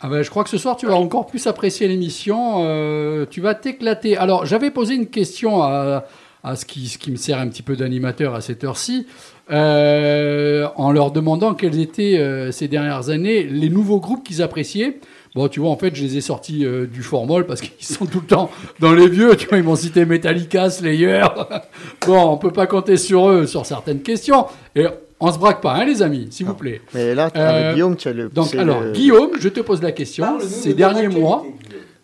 Ah 0.00 0.08
ben, 0.08 0.22
je 0.22 0.28
crois 0.28 0.44
que 0.44 0.50
ce 0.50 0.58
soir, 0.58 0.76
tu 0.76 0.86
vas 0.86 0.94
encore 0.94 1.26
plus 1.26 1.46
apprécier 1.46 1.88
l'émission. 1.88 3.26
tu 3.30 3.40
vas 3.40 3.54
t'éclater. 3.54 4.18
Alors, 4.18 4.44
j'avais 4.44 4.70
posé 4.70 4.94
une 4.94 5.08
question 5.08 5.62
à, 5.62 6.04
à 6.44 6.54
ce, 6.54 6.66
qui, 6.66 6.86
ce 6.88 6.98
qui 6.98 7.10
me 7.10 7.16
sert 7.16 7.38
un 7.38 7.48
petit 7.48 7.62
peu 7.62 7.76
d'animateur 7.76 8.34
à 8.34 8.42
cette 8.42 8.62
heure-ci, 8.62 9.06
en 9.48 10.92
leur 10.92 11.12
demandant 11.12 11.54
quels 11.54 11.80
étaient 11.80 12.52
ces 12.52 12.68
dernières 12.68 13.08
années 13.08 13.44
les 13.44 13.70
nouveaux 13.70 13.98
groupes 13.98 14.22
qu'ils 14.22 14.42
appréciaient. 14.42 14.98
Bon, 15.36 15.46
tu 15.48 15.60
vois, 15.60 15.68
en 15.70 15.76
fait, 15.76 15.94
je 15.94 16.02
les 16.02 16.16
ai 16.16 16.20
sortis 16.22 16.64
euh, 16.64 16.86
du 16.86 17.02
formol 17.02 17.46
parce 17.46 17.60
qu'ils 17.60 17.84
sont 17.86 18.06
tout 18.06 18.20
le 18.20 18.26
temps 18.26 18.50
dans 18.80 18.92
les 18.94 19.06
vieux. 19.08 19.36
Tu 19.36 19.46
vois, 19.46 19.58
ils 19.58 19.64
m'ont 19.64 19.76
cité 19.76 20.04
Metallica, 20.06 20.70
Slayer. 20.70 21.22
bon, 22.06 22.30
on 22.32 22.38
peut 22.38 22.50
pas 22.50 22.66
compter 22.66 22.96
sur 22.96 23.28
eux 23.28 23.46
sur 23.46 23.66
certaines 23.66 24.00
questions. 24.02 24.46
Et 24.74 24.86
on 25.20 25.30
se 25.30 25.38
braque 25.38 25.60
pas, 25.60 25.74
hein, 25.74 25.84
les 25.84 26.00
amis, 26.02 26.28
s'il 26.30 26.46
vous 26.46 26.54
plaît. 26.54 26.80
Mais 26.94 27.14
là, 27.14 27.28
Euh, 27.36 27.48
avec 27.48 27.74
Guillaume, 27.74 27.96
tu 27.96 28.08
as 28.08 28.12
le. 28.14 28.30
Donc, 28.30 28.54
alors, 28.54 28.80
le- 28.80 28.92
Guillaume, 28.92 29.32
je 29.38 29.48
te 29.50 29.60
pose 29.60 29.82
la 29.82 29.92
question. 29.92 30.40
Ces 30.40 30.72
derniers 30.74 31.08
mois, 31.08 31.44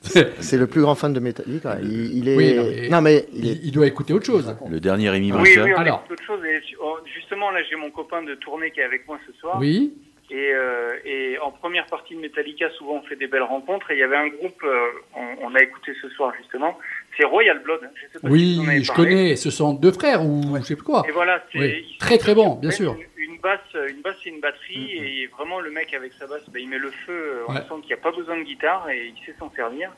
C'est 0.02 0.56
le 0.58 0.66
plus 0.66 0.82
grand 0.82 0.94
fan 0.96 1.12
de 1.12 1.20
Metallica. 1.20 1.78
Il, 1.82 2.18
il 2.18 2.28
est. 2.28 2.36
Oui, 2.36 2.54
non, 2.54 2.62
mais- 2.64 2.88
non, 2.90 3.00
mais 3.00 3.26
il 3.34 3.46
est. 3.48 3.52
il, 3.52 3.66
il 3.66 3.72
doit 3.72 3.86
écouter 3.86 4.12
autre 4.12 4.26
chose. 4.26 4.54
Le 4.68 4.80
dernier 4.80 5.08
Rémi 5.10 5.32
Oui, 5.32 5.38
oui, 5.56 5.72
on 5.74 5.78
Alors. 5.80 6.02
écoute 6.04 6.18
autre 6.18 6.26
chose. 6.26 6.40
Et, 6.44 6.60
oh, 6.82 6.96
justement, 7.14 7.50
là, 7.50 7.60
j'ai 7.70 7.76
mon 7.76 7.90
copain 7.90 8.22
de 8.22 8.34
tournée 8.34 8.70
qui 8.72 8.80
est 8.80 8.84
avec 8.84 9.06
moi 9.06 9.18
ce 9.26 9.32
soir. 9.40 9.56
Oui. 9.60 9.92
Et, 10.34 10.50
euh, 10.54 10.88
et 11.04 11.38
en 11.40 11.50
première 11.50 11.84
partie 11.86 12.14
de 12.16 12.20
Metallica, 12.20 12.70
souvent 12.78 12.94
on 12.94 13.02
fait 13.02 13.16
des 13.16 13.26
belles 13.26 13.42
rencontres. 13.42 13.90
Et 13.90 13.96
il 13.96 14.00
y 14.00 14.02
avait 14.02 14.16
un 14.16 14.28
groupe, 14.28 14.62
euh, 14.64 14.86
on, 15.14 15.46
on 15.50 15.54
a 15.54 15.62
écouté 15.62 15.92
ce 16.00 16.08
soir 16.08 16.32
justement, 16.38 16.78
c'est 17.16 17.24
Royal 17.24 17.58
Blood. 17.62 17.80
Je 17.94 18.00
sais 18.00 18.18
pas 18.18 18.28
si 18.28 18.32
Oui, 18.32 18.66
avez 18.66 18.82
je 18.82 18.92
connais. 18.92 19.36
Ce 19.36 19.50
sont 19.50 19.74
deux 19.74 19.92
frères 19.92 20.24
ou 20.24 20.56
je 20.56 20.62
sais 20.62 20.74
plus 20.76 20.84
quoi. 20.84 21.04
Et 21.06 21.12
voilà, 21.12 21.42
c'est 21.52 21.58
Oui, 21.58 21.86
ils 21.90 21.98
très, 21.98 22.16
très 22.16 22.34
bon, 22.34 22.54
bien 22.54 22.70
sûr. 22.70 22.96
Une, 23.18 23.32
une 23.32 23.38
basse, 23.40 23.60
une 23.90 24.00
basse 24.00 24.16
et 24.24 24.30
une 24.30 24.40
batterie, 24.40 24.90
et 24.96 25.26
vraiment 25.26 25.60
le 25.60 25.70
mec 25.70 25.92
avec 25.92 26.12
sa 26.14 26.26
basse, 26.26 26.44
bah, 26.50 26.58
il 26.58 26.68
met 26.68 26.78
le 26.78 26.90
feu. 26.90 27.12
euh, 27.12 27.44
On 27.48 27.52
Ouais. 27.52 27.60
sent 27.60 27.74
qu'il 27.82 27.88
n'y 27.88 28.00
a 28.00 28.02
pas 28.02 28.12
besoin 28.12 28.38
de 28.38 28.44
guitare 28.44 28.88
et 28.88 29.12
il 29.14 29.24
sait 29.26 29.34
s'en 29.38 29.50
servir. 29.54 29.90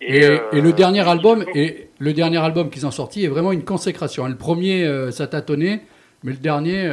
Et, 0.00 0.24
euh, 0.24 0.38
et 0.52 0.60
le 0.60 0.72
dernier 0.72 1.06
album, 1.08 1.44
et 1.56 1.88
le 1.98 2.12
dernier 2.12 2.38
album 2.38 2.70
qu'ils 2.70 2.86
ont 2.86 2.92
sorti 2.92 3.24
est 3.24 3.28
vraiment 3.28 3.50
une 3.50 3.64
consécration. 3.64 4.28
Le 4.28 4.36
premier, 4.36 4.86
ça 5.10 5.26
tâtonnait, 5.26 5.80
mais 6.22 6.30
le 6.30 6.38
dernier, 6.38 6.88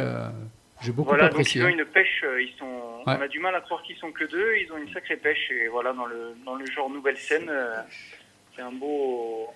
j'ai 0.86 0.92
beaucoup 0.92 1.08
Voilà, 1.10 1.24
donc 1.24 1.32
apprécié. 1.32 1.60
ils 1.60 1.64
ont 1.64 1.68
une 1.68 1.84
pêche, 1.84 2.22
euh, 2.24 2.40
ils 2.42 2.54
sont, 2.58 2.64
Ouais. 3.06 3.14
on 3.18 3.20
a 3.22 3.28
du 3.28 3.38
mal 3.40 3.54
à 3.54 3.60
croire 3.60 3.82
qu'ils 3.82 3.96
sont 3.96 4.10
que 4.12 4.24
deux, 4.24 4.56
ils 4.56 4.72
ont 4.72 4.78
une 4.78 4.90
sacrée 4.92 5.16
pêche, 5.16 5.50
et 5.50 5.68
voilà, 5.68 5.92
dans 5.92 6.06
le, 6.06 6.34
dans 6.44 6.54
le 6.54 6.64
genre 6.66 6.88
nouvelle 6.88 7.16
scène, 7.18 7.48
euh, 7.50 7.74
c'est 8.54 8.62
un 8.62 8.72
beau, 8.72 9.48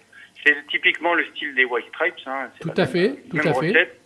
c'est 0.45 0.55
typiquement 0.71 1.15
le 1.15 1.25
style 1.35 1.55
des 1.55 1.65
White 1.65 1.87
Stripes, 1.95 2.15
hein, 2.27 2.51
c'est 2.55 2.61
Tout 2.61 2.69
la 2.69 2.75
à 2.75 2.87
même- 2.87 2.89
fait, 2.93 3.17
tout 3.31 3.37
même 3.37 3.47
à 3.47 3.55
fait. 3.55 3.69
recette, 3.69 4.01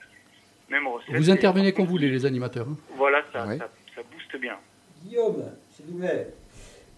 même 0.69 0.87
recette. 0.87 1.15
Vous 1.17 1.31
intervenez 1.31 1.73
quand 1.73 1.85
vous 1.85 1.91
voulez, 1.91 2.11
les 2.11 2.27
animateurs. 2.27 2.67
hein. 2.69 2.77
Voilà, 2.97 3.23
ça, 3.33 3.47
Ouais. 3.47 3.59
ça, 3.59 3.69
ça 3.97 4.03
booste 4.13 4.37
bien. 4.41 4.57
Guillaume, 5.05 5.45
vous 5.87 5.99
plaît. 5.99 6.29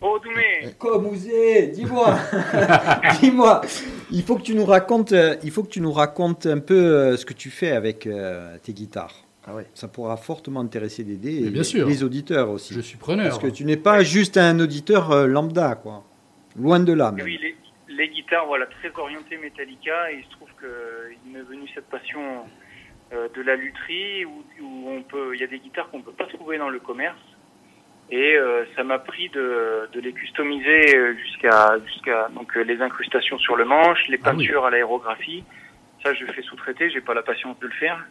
Oh, 0.02 0.18
Doumé, 0.22 0.74
Comme 0.78 1.06
vous 1.06 1.28
êtes, 1.30 1.72
dis-moi. 1.72 2.18
dis-moi. 3.20 3.62
Il 4.10 4.22
faut 4.22 4.36
que 4.36 4.42
tu 4.42 4.54
nous 4.54 4.66
racontes, 4.66 5.12
euh, 5.12 5.36
il 5.42 5.50
faut 5.50 5.62
que 5.62 5.70
tu 5.70 5.80
nous 5.80 5.90
racontes 5.90 6.44
un 6.44 6.58
peu 6.58 6.74
euh, 6.78 7.16
ce 7.16 7.24
que 7.24 7.32
tu 7.32 7.48
fais 7.50 7.70
avec 7.72 8.06
euh, 8.06 8.58
tes 8.62 8.74
guitares. 8.74 9.14
Ah 9.46 9.54
ouais. 9.54 9.66
Ça 9.74 9.86
pourra 9.88 10.16
fortement 10.16 10.60
intéresser 10.60 11.04
Dédé 11.04 11.46
et 11.46 11.50
bien 11.50 11.62
sûr. 11.62 11.86
les 11.86 12.02
auditeurs 12.02 12.50
aussi. 12.50 12.74
Je 12.74 12.80
suis 12.80 12.96
preneur. 12.98 13.28
Parce 13.28 13.38
que 13.38 13.46
tu 13.48 13.64
n'es 13.64 13.76
pas 13.76 14.02
juste 14.02 14.36
un 14.36 14.58
auditeur 14.58 15.12
euh, 15.12 15.26
lambda, 15.26 15.76
quoi. 15.76 16.02
Loin 16.58 16.80
de 16.80 16.92
là, 16.92 17.12
même. 17.12 17.24
oui, 17.24 17.38
les, 17.40 17.54
les 17.94 18.08
guitares, 18.08 18.46
voilà, 18.46 18.66
très 18.66 18.90
orientées 18.98 19.36
Metallica, 19.36 20.10
et 20.10 20.16
il 20.18 20.24
se 20.24 20.30
trouve 20.30 20.48
qu'il 20.58 21.32
m'est 21.32 21.42
venu 21.42 21.68
cette 21.74 21.86
passion 21.88 22.20
euh, 23.12 23.28
de 23.36 23.42
la 23.42 23.54
lutherie, 23.56 24.24
où, 24.24 24.42
où 24.62 24.88
on 24.90 25.02
peut, 25.02 25.34
il 25.34 25.40
y 25.40 25.44
a 25.44 25.46
des 25.46 25.58
guitares 25.58 25.90
qu'on 25.90 26.00
peut 26.02 26.12
pas 26.12 26.26
trouver 26.26 26.56
dans 26.58 26.70
le 26.70 26.80
commerce, 26.80 27.20
et 28.10 28.36
euh, 28.36 28.64
ça 28.74 28.84
m'a 28.84 28.98
pris 28.98 29.28
de, 29.30 29.88
de 29.92 30.00
les 30.00 30.12
customiser 30.12 31.14
jusqu'à 31.22 31.76
jusqu'à 31.86 32.28
donc 32.34 32.54
les 32.56 32.80
incrustations 32.80 33.38
sur 33.38 33.54
le 33.56 33.64
manche, 33.64 33.98
les 34.08 34.18
Ah 34.24 34.30
oui. 34.30 34.38
peintures 34.46 34.64
à 34.64 34.70
l'aérographie. 34.70 35.44
Ça, 36.02 36.14
je 36.14 36.24
fais 36.26 36.42
sous-traiter, 36.42 36.88
j'ai 36.90 37.00
pas 37.00 37.14
la 37.14 37.22
patience 37.22 37.58
de 37.60 37.66
le 37.66 37.72
faire. 37.74 38.06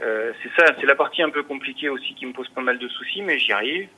Euh, 0.00 0.32
c'est 0.42 0.50
ça, 0.60 0.72
c'est 0.80 0.86
la 0.86 0.94
partie 0.94 1.22
un 1.22 1.30
peu 1.30 1.42
compliquée 1.42 1.88
aussi 1.88 2.14
qui 2.14 2.26
me 2.26 2.32
pose 2.32 2.48
pas 2.50 2.60
mal 2.62 2.78
de 2.78 2.88
soucis, 2.88 3.22
mais 3.22 3.38
j'y 3.38 3.52
arrive. 3.52 3.88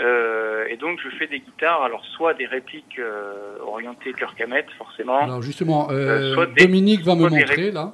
Euh, 0.00 0.66
et 0.68 0.76
donc 0.76 0.98
je 1.00 1.08
fais 1.16 1.28
des 1.28 1.38
guitares, 1.38 1.82
alors 1.82 2.04
soit 2.06 2.34
des 2.34 2.46
répliques 2.46 2.98
euh, 2.98 3.58
orientées 3.60 4.12
Kirk 4.12 4.40
Hammett, 4.40 4.68
forcément. 4.72 5.22
Alors 5.22 5.40
justement, 5.42 5.88
euh, 5.90 5.94
Euh, 6.32 6.34
soit 6.34 6.46
des- 6.46 6.66
Dominique 6.66 7.02
va 7.02 7.14
me 7.14 7.28
montrer 7.28 7.70
là. 7.70 7.92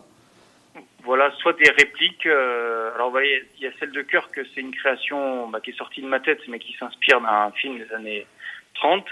voilà, 1.04 1.30
soit 1.32 1.52
des 1.54 1.70
répliques. 1.70 2.24
euh, 2.26 2.94
alors, 2.94 3.08
vous 3.08 3.12
voyez, 3.12 3.44
il 3.58 3.64
y 3.64 3.66
a 3.66 3.70
celle 3.78 3.92
de 3.92 4.00
cœur 4.02 4.30
que 4.30 4.40
c'est 4.54 4.60
une 4.62 4.74
création 4.74 5.48
bah, 5.48 5.60
qui 5.60 5.70
est 5.70 5.76
sortie 5.76 6.00
de 6.00 6.06
ma 6.06 6.20
tête, 6.20 6.40
mais 6.48 6.58
qui 6.58 6.72
s'inspire 6.78 7.20
d'un 7.20 7.50
film 7.52 7.78
des 7.78 7.92
années 7.94 8.26
30. 8.74 9.04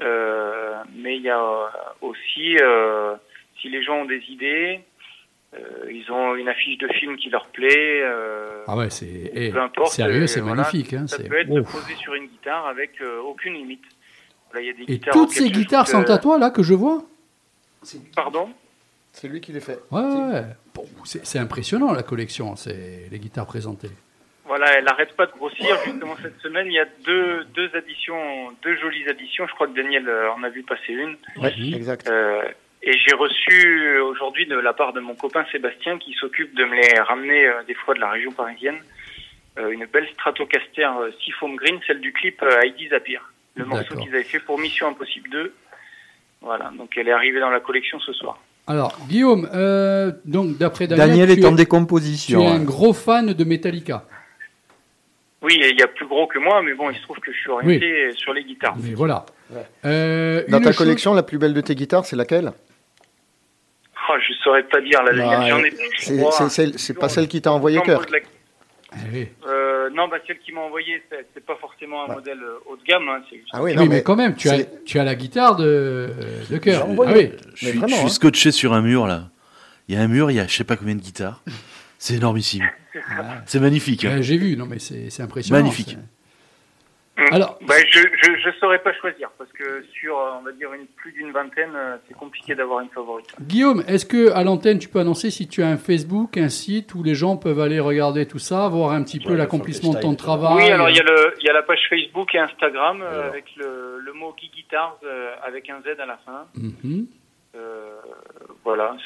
Euh, 0.00 0.74
mais 0.94 1.16
il 1.16 1.22
y 1.22 1.30
a 1.30 1.42
aussi, 2.02 2.56
euh, 2.60 3.14
si 3.60 3.68
les 3.70 3.82
gens 3.82 3.96
ont 4.02 4.04
des 4.06 4.22
idées, 4.30 4.80
euh, 5.54 5.90
ils 5.90 6.10
ont 6.12 6.36
une 6.36 6.48
affiche 6.48 6.78
de 6.78 6.86
film 6.88 7.16
qui 7.16 7.28
leur 7.28 7.46
plaît. 7.46 8.02
euh, 8.02 8.62
Ah 8.68 8.76
ouais, 8.76 8.88
c'est 8.90 9.32
eh, 9.34 9.50
Peu 9.50 9.60
importe, 9.60 9.92
sérieux, 9.92 10.26
c'est 10.26 10.40
voilà, 10.40 10.62
magnifique. 10.62 10.92
Hein, 10.94 11.06
ça 11.08 11.22
peut 11.22 11.40
être 11.40 11.50
Ouf. 11.50 11.72
poser 11.72 11.94
sur 11.96 12.14
une 12.14 12.26
guitare 12.26 12.66
avec 12.66 13.00
euh, 13.00 13.20
aucune 13.20 13.54
limite. 13.54 13.82
Voilà, 14.50 14.64
il 14.64 14.68
y 14.68 14.70
a 14.70 14.86
des 14.86 14.94
Et 14.94 15.00
toutes 15.00 15.30
ces 15.30 15.50
guitares 15.50 15.88
sont 15.88 16.08
à 16.08 16.18
toi 16.18 16.38
là 16.38 16.50
que 16.50 16.62
je 16.62 16.74
vois 16.74 17.02
Pardon 18.14 18.50
C'est 19.12 19.26
lui 19.26 19.40
qui 19.40 19.52
les 19.52 19.60
fait. 19.60 19.80
Ouais, 19.90 20.02
ouais, 20.02 20.32
ouais. 20.32 20.44
Bon, 20.74 20.86
c'est 21.04 21.38
impressionnant 21.38 21.92
la 21.92 22.02
collection, 22.02 22.54
c'est 22.54 23.08
les 23.10 23.18
guitares 23.18 23.46
présentées. 23.46 23.90
Voilà, 24.44 24.76
elle 24.78 24.84
n'arrête 24.84 25.14
pas 25.16 25.26
de 25.26 25.32
grossir. 25.32 25.76
Justement, 25.84 26.16
cette 26.20 26.38
semaine, 26.40 26.66
il 26.66 26.72
y 26.74 26.78
a 26.80 26.86
deux, 27.04 27.44
deux 27.54 27.70
additions, 27.74 28.50
deux 28.62 28.76
jolies 28.76 29.08
additions. 29.08 29.46
Je 29.46 29.54
crois 29.54 29.68
que 29.68 29.74
Daniel 29.76 30.08
en 30.36 30.42
a 30.42 30.48
vu 30.48 30.62
passer 30.64 30.92
une. 30.92 31.16
Ouais, 31.40 31.54
exact. 31.72 32.10
Euh, 32.82 32.90
et 32.90 32.98
j'ai 33.06 33.14
reçu 33.14 33.98
aujourd'hui 34.00 34.46
de 34.46 34.56
la 34.56 34.72
part 34.72 34.92
de 34.92 35.00
mon 35.00 35.14
copain 35.14 35.44
Sébastien, 35.52 35.98
qui 35.98 36.12
s'occupe 36.14 36.54
de 36.54 36.64
me 36.64 36.74
les 36.74 37.00
ramener 37.00 37.46
euh, 37.46 37.62
des 37.66 37.74
fois 37.74 37.94
de 37.94 38.00
la 38.00 38.10
région 38.10 38.32
parisienne, 38.32 38.78
euh, 39.58 39.70
une 39.70 39.86
belle 39.86 40.08
Stratocaster 40.14 40.84
euh, 41.00 41.10
Seafoam 41.24 41.56
Green, 41.56 41.78
celle 41.86 42.00
du 42.00 42.12
clip 42.12 42.40
euh, 42.42 42.60
Heidi 42.62 42.88
Zapir, 42.88 43.32
le 43.56 43.64
morceau 43.64 43.96
qu'ils 43.96 44.08
avaient 44.08 44.22
fait 44.22 44.40
pour 44.40 44.58
Mission 44.58 44.88
Impossible 44.88 45.28
2. 45.30 45.52
Voilà, 46.42 46.70
donc 46.76 46.96
elle 46.96 47.08
est 47.08 47.12
arrivée 47.12 47.40
dans 47.40 47.50
la 47.50 47.60
collection 47.60 47.98
ce 48.00 48.12
soir. 48.12 48.38
Alors, 48.66 48.96
Guillaume, 49.08 49.48
euh, 49.52 50.12
donc 50.24 50.56
d'après 50.56 50.86
Daniel, 50.86 51.08
Daniel 51.08 51.34
tu, 51.34 51.40
est 51.40 51.44
en 51.44 51.48
es, 51.48 51.50
tu 51.50 51.56
décomposition. 51.56 52.40
es 52.40 52.46
un 52.46 52.54
hein. 52.54 52.64
gros 52.64 52.92
fan 52.92 53.32
de 53.32 53.44
Metallica. 53.44 54.04
Oui, 55.42 55.58
il 55.58 55.78
y 55.78 55.82
a 55.82 55.88
plus 55.88 56.06
gros 56.06 56.26
que 56.26 56.38
moi, 56.38 56.62
mais 56.62 56.74
bon, 56.74 56.90
il 56.90 56.96
se 56.96 57.02
trouve 57.02 57.18
que 57.18 57.32
je 57.32 57.38
suis 57.38 57.50
orienté 57.50 58.12
sur 58.12 58.32
les 58.32 58.44
guitares. 58.44 58.76
Mais 58.82 58.94
voilà. 58.94 59.24
Ouais. 59.52 59.66
Euh, 59.84 60.44
Dans 60.48 60.58
ta 60.60 60.70
chose- 60.70 60.76
collection, 60.78 61.14
la 61.14 61.22
plus 61.22 61.38
belle 61.38 61.54
de 61.54 61.60
tes 61.60 61.74
guitares, 61.74 62.04
c'est 62.06 62.16
laquelle? 62.16 62.52
Oh, 64.08 64.14
je 64.26 64.32
saurais 64.42 64.62
pas 64.64 64.80
dire 64.80 65.02
la 65.02 65.12
Bah, 65.12 65.48
J'en 65.48 65.58
ai 65.62 65.72
C'est 66.76 66.94
pas 66.94 67.08
celle 67.08 67.28
qui 67.28 67.40
t'a 67.42 67.52
envoyé 67.52 67.80
cœur. 67.82 68.04
la- 68.10 68.18
Eh 68.92 68.96
oui. 69.12 69.28
Euh, 69.46 69.88
non, 69.90 70.08
bah, 70.08 70.16
celle 70.26 70.38
qui 70.40 70.50
m'a 70.52 70.62
envoyé, 70.62 71.00
c'est 71.10 71.44
pas 71.44 71.54
forcément 71.60 72.04
un 72.10 72.14
modèle 72.14 72.42
euh, 72.42 72.58
haut 72.66 72.76
de 72.76 72.82
gamme. 72.82 73.08
Hein, 73.08 73.22
juste- 73.30 73.44
Ah 73.52 73.62
oui, 73.62 73.74
mais, 73.76 73.86
mais 73.86 74.02
quand 74.02 74.16
même, 74.16 74.34
tu 74.34 74.48
as, 74.48 74.64
tu 74.84 74.98
as 74.98 75.04
la 75.04 75.14
guitare 75.14 75.54
de, 75.56 76.10
de 76.50 76.58
cœur. 76.58 76.88
Envoyé. 76.88 77.12
Ah 77.12 77.16
oui. 77.16 77.50
Je 77.54 77.66
suis, 77.68 77.78
vraiment, 77.78 77.86
je 77.88 77.94
suis 77.94 78.06
hein. 78.06 78.08
scotché 78.08 78.50
sur 78.50 78.72
un 78.72 78.82
mur 78.82 79.06
là. 79.06 79.28
Il 79.88 79.94
y 79.94 79.98
a 79.98 80.00
un 80.00 80.08
mur, 80.08 80.30
il 80.32 80.36
y 80.36 80.40
a 80.40 80.46
je 80.46 80.56
sais 80.56 80.64
pas 80.64 80.76
combien 80.76 80.94
de 80.96 81.00
guitares. 81.00 81.42
C'est 81.98 82.14
énormissime. 82.14 82.68
C'est 83.46 83.60
magnifique. 83.60 84.04
hein. 84.06 84.16
Ouais, 84.16 84.22
J'ai 84.24 84.38
vu, 84.38 84.56
non 84.56 84.66
mais 84.66 84.78
c'est 84.80 85.08
c'est 85.10 85.22
impressionnant. 85.22 85.60
Magnifique. 85.60 85.96
Hum. 87.20 87.26
Alors- 87.32 87.58
Bah, 87.66 87.74
je, 87.90 88.00
je, 88.00 88.30
je 88.38 88.50
saurais 88.58 88.78
pas 88.78 88.92
choisir 88.94 89.30
parce 89.38 89.50
que 89.52 89.82
sur, 89.92 90.18
euh, 90.18 90.30
on 90.40 90.42
va 90.42 90.52
dire, 90.52 90.72
une, 90.72 90.86
plus 90.86 91.12
d'une 91.12 91.30
vingtaine, 91.32 91.70
euh, 91.76 91.96
c'est 92.08 92.14
compliqué 92.14 92.54
d'avoir 92.54 92.80
une 92.80 92.88
favorite. 92.88 93.26
Guillaume, 93.40 93.82
est-ce 93.86 94.06
que 94.06 94.30
à 94.32 94.42
l'antenne 94.42 94.78
tu 94.78 94.88
peux 94.88 94.98
annoncer 95.00 95.30
si 95.30 95.46
tu 95.48 95.62
as 95.62 95.68
un 95.68 95.76
Facebook, 95.76 96.36
un 96.38 96.48
site 96.48 96.94
où 96.94 97.02
les 97.02 97.14
gens 97.14 97.36
peuvent 97.36 97.60
aller 97.60 97.78
regarder 97.80 98.26
tout 98.26 98.38
ça, 98.38 98.68
voir 98.68 98.92
un 98.92 99.02
petit 99.02 99.20
peu 99.20 99.34
l'accomplissement 99.34 99.92
de 99.94 100.00
ton 100.00 100.14
travail 100.14 100.56
oui, 100.64 100.70
alors 100.70 100.88
il 100.90 100.96
y, 100.96 101.00
a 101.00 101.04
le- 101.04 101.34
il 101.40 101.46
y 101.46 101.50
a 101.50 101.52
la 101.52 101.62
page 101.62 101.80
Facebook 101.90 102.34
et 102.34 102.38
Instagram 102.38 103.02
euh, 103.02 103.12
Alors. 103.12 103.24
avec 103.26 103.44
le, 103.56 103.98
le 104.00 104.12
mot 104.14 104.34
Guy 104.38 104.50
Guitars 104.54 104.96
euh, 105.04 105.32
avec 105.46 105.68
un 105.70 105.80
Z 105.82 106.00
à 106.00 106.06
la 106.06 106.16
fin. 106.24 106.46
Mhm. 106.56 107.06
Euh, 107.56 107.90
voilà, 108.64 108.96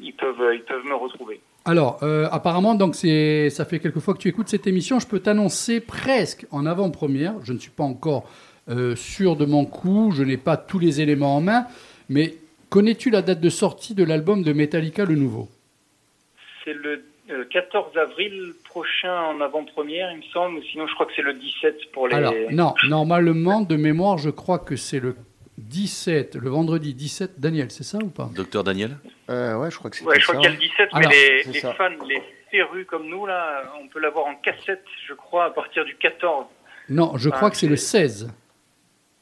ils 0.00 0.14
peuvent, 0.14 0.54
ils 0.54 0.62
peuvent 0.62 0.84
me 0.86 0.94
retrouver. 0.94 1.40
Alors, 1.64 1.98
euh, 2.02 2.28
apparemment, 2.32 2.74
donc 2.74 2.94
c'est, 2.94 3.50
ça 3.50 3.64
fait 3.64 3.78
quelques 3.80 4.00
fois 4.00 4.14
que 4.14 4.18
tu 4.18 4.28
écoutes 4.28 4.48
cette 4.48 4.66
émission. 4.66 4.98
Je 4.98 5.06
peux 5.06 5.20
t'annoncer 5.20 5.80
presque 5.80 6.46
en 6.50 6.66
avant-première. 6.66 7.34
Je 7.44 7.52
ne 7.52 7.58
suis 7.58 7.70
pas 7.70 7.84
encore 7.84 8.28
euh, 8.68 8.96
sûr 8.96 9.36
de 9.36 9.44
mon 9.44 9.66
coup. 9.66 10.12
Je 10.14 10.22
n'ai 10.22 10.38
pas 10.38 10.56
tous 10.56 10.78
les 10.78 11.00
éléments 11.00 11.36
en 11.36 11.40
main. 11.40 11.66
Mais 12.08 12.34
connais-tu 12.70 13.10
la 13.10 13.22
date 13.22 13.40
de 13.40 13.50
sortie 13.50 13.94
de 13.94 14.04
l'album 14.04 14.42
de 14.42 14.52
Metallica, 14.52 15.04
le 15.04 15.16
nouveau? 15.16 15.48
C'est 16.64 16.72
le 16.72 17.04
euh, 17.30 17.44
14 17.50 17.96
avril 17.96 18.54
prochain 18.64 19.20
en 19.22 19.40
avant-première, 19.40 20.10
il 20.12 20.18
me 20.18 20.22
semble, 20.32 20.60
sinon 20.64 20.86
je 20.86 20.94
crois 20.94 21.06
que 21.06 21.12
c'est 21.14 21.22
le 21.22 21.34
17 21.34 21.92
pour 21.92 22.08
les... 22.08 22.14
Alors, 22.14 22.34
non, 22.50 22.74
normalement, 22.88 23.60
de 23.60 23.76
mémoire, 23.76 24.18
je 24.18 24.30
crois 24.30 24.58
que 24.58 24.74
c'est 24.74 24.98
le 24.98 25.14
17, 25.60 26.36
le 26.36 26.50
vendredi 26.50 26.94
17. 26.94 27.38
Daniel, 27.40 27.70
c'est 27.70 27.84
ça 27.84 27.98
ou 27.98 28.08
pas 28.08 28.30
Docteur 28.34 28.64
Daniel 28.64 28.98
Euh, 29.28 29.56
ouais, 29.56 29.70
je 29.70 29.76
crois 29.78 29.90
que 29.90 29.96
c'est 29.96 30.04
Ouais, 30.04 30.18
je 30.18 30.24
crois 30.26 30.36
qu'il 30.36 30.44
y 30.44 30.46
a 30.48 30.50
le 30.50 30.56
17, 30.60 30.88
Alors, 30.92 31.10
mais 31.10 31.42
les, 31.52 31.60
fans, 31.60 32.06
les 32.08 32.22
férus 32.50 32.86
comme 32.86 33.06
nous, 33.08 33.26
là, 33.26 33.62
on 33.82 33.88
peut 33.88 34.00
l'avoir 34.00 34.26
en 34.26 34.34
cassette, 34.36 34.84
je 35.08 35.14
crois, 35.14 35.44
à 35.46 35.50
partir 35.50 35.84
du 35.84 35.94
14. 35.96 36.46
Non, 36.88 37.16
je 37.16 37.28
Ah, 37.32 37.36
crois 37.36 37.50
que 37.50 37.56
c'est 37.56 37.68
le 37.68 37.76
c'est- 37.76 37.98
16. 38.08 38.30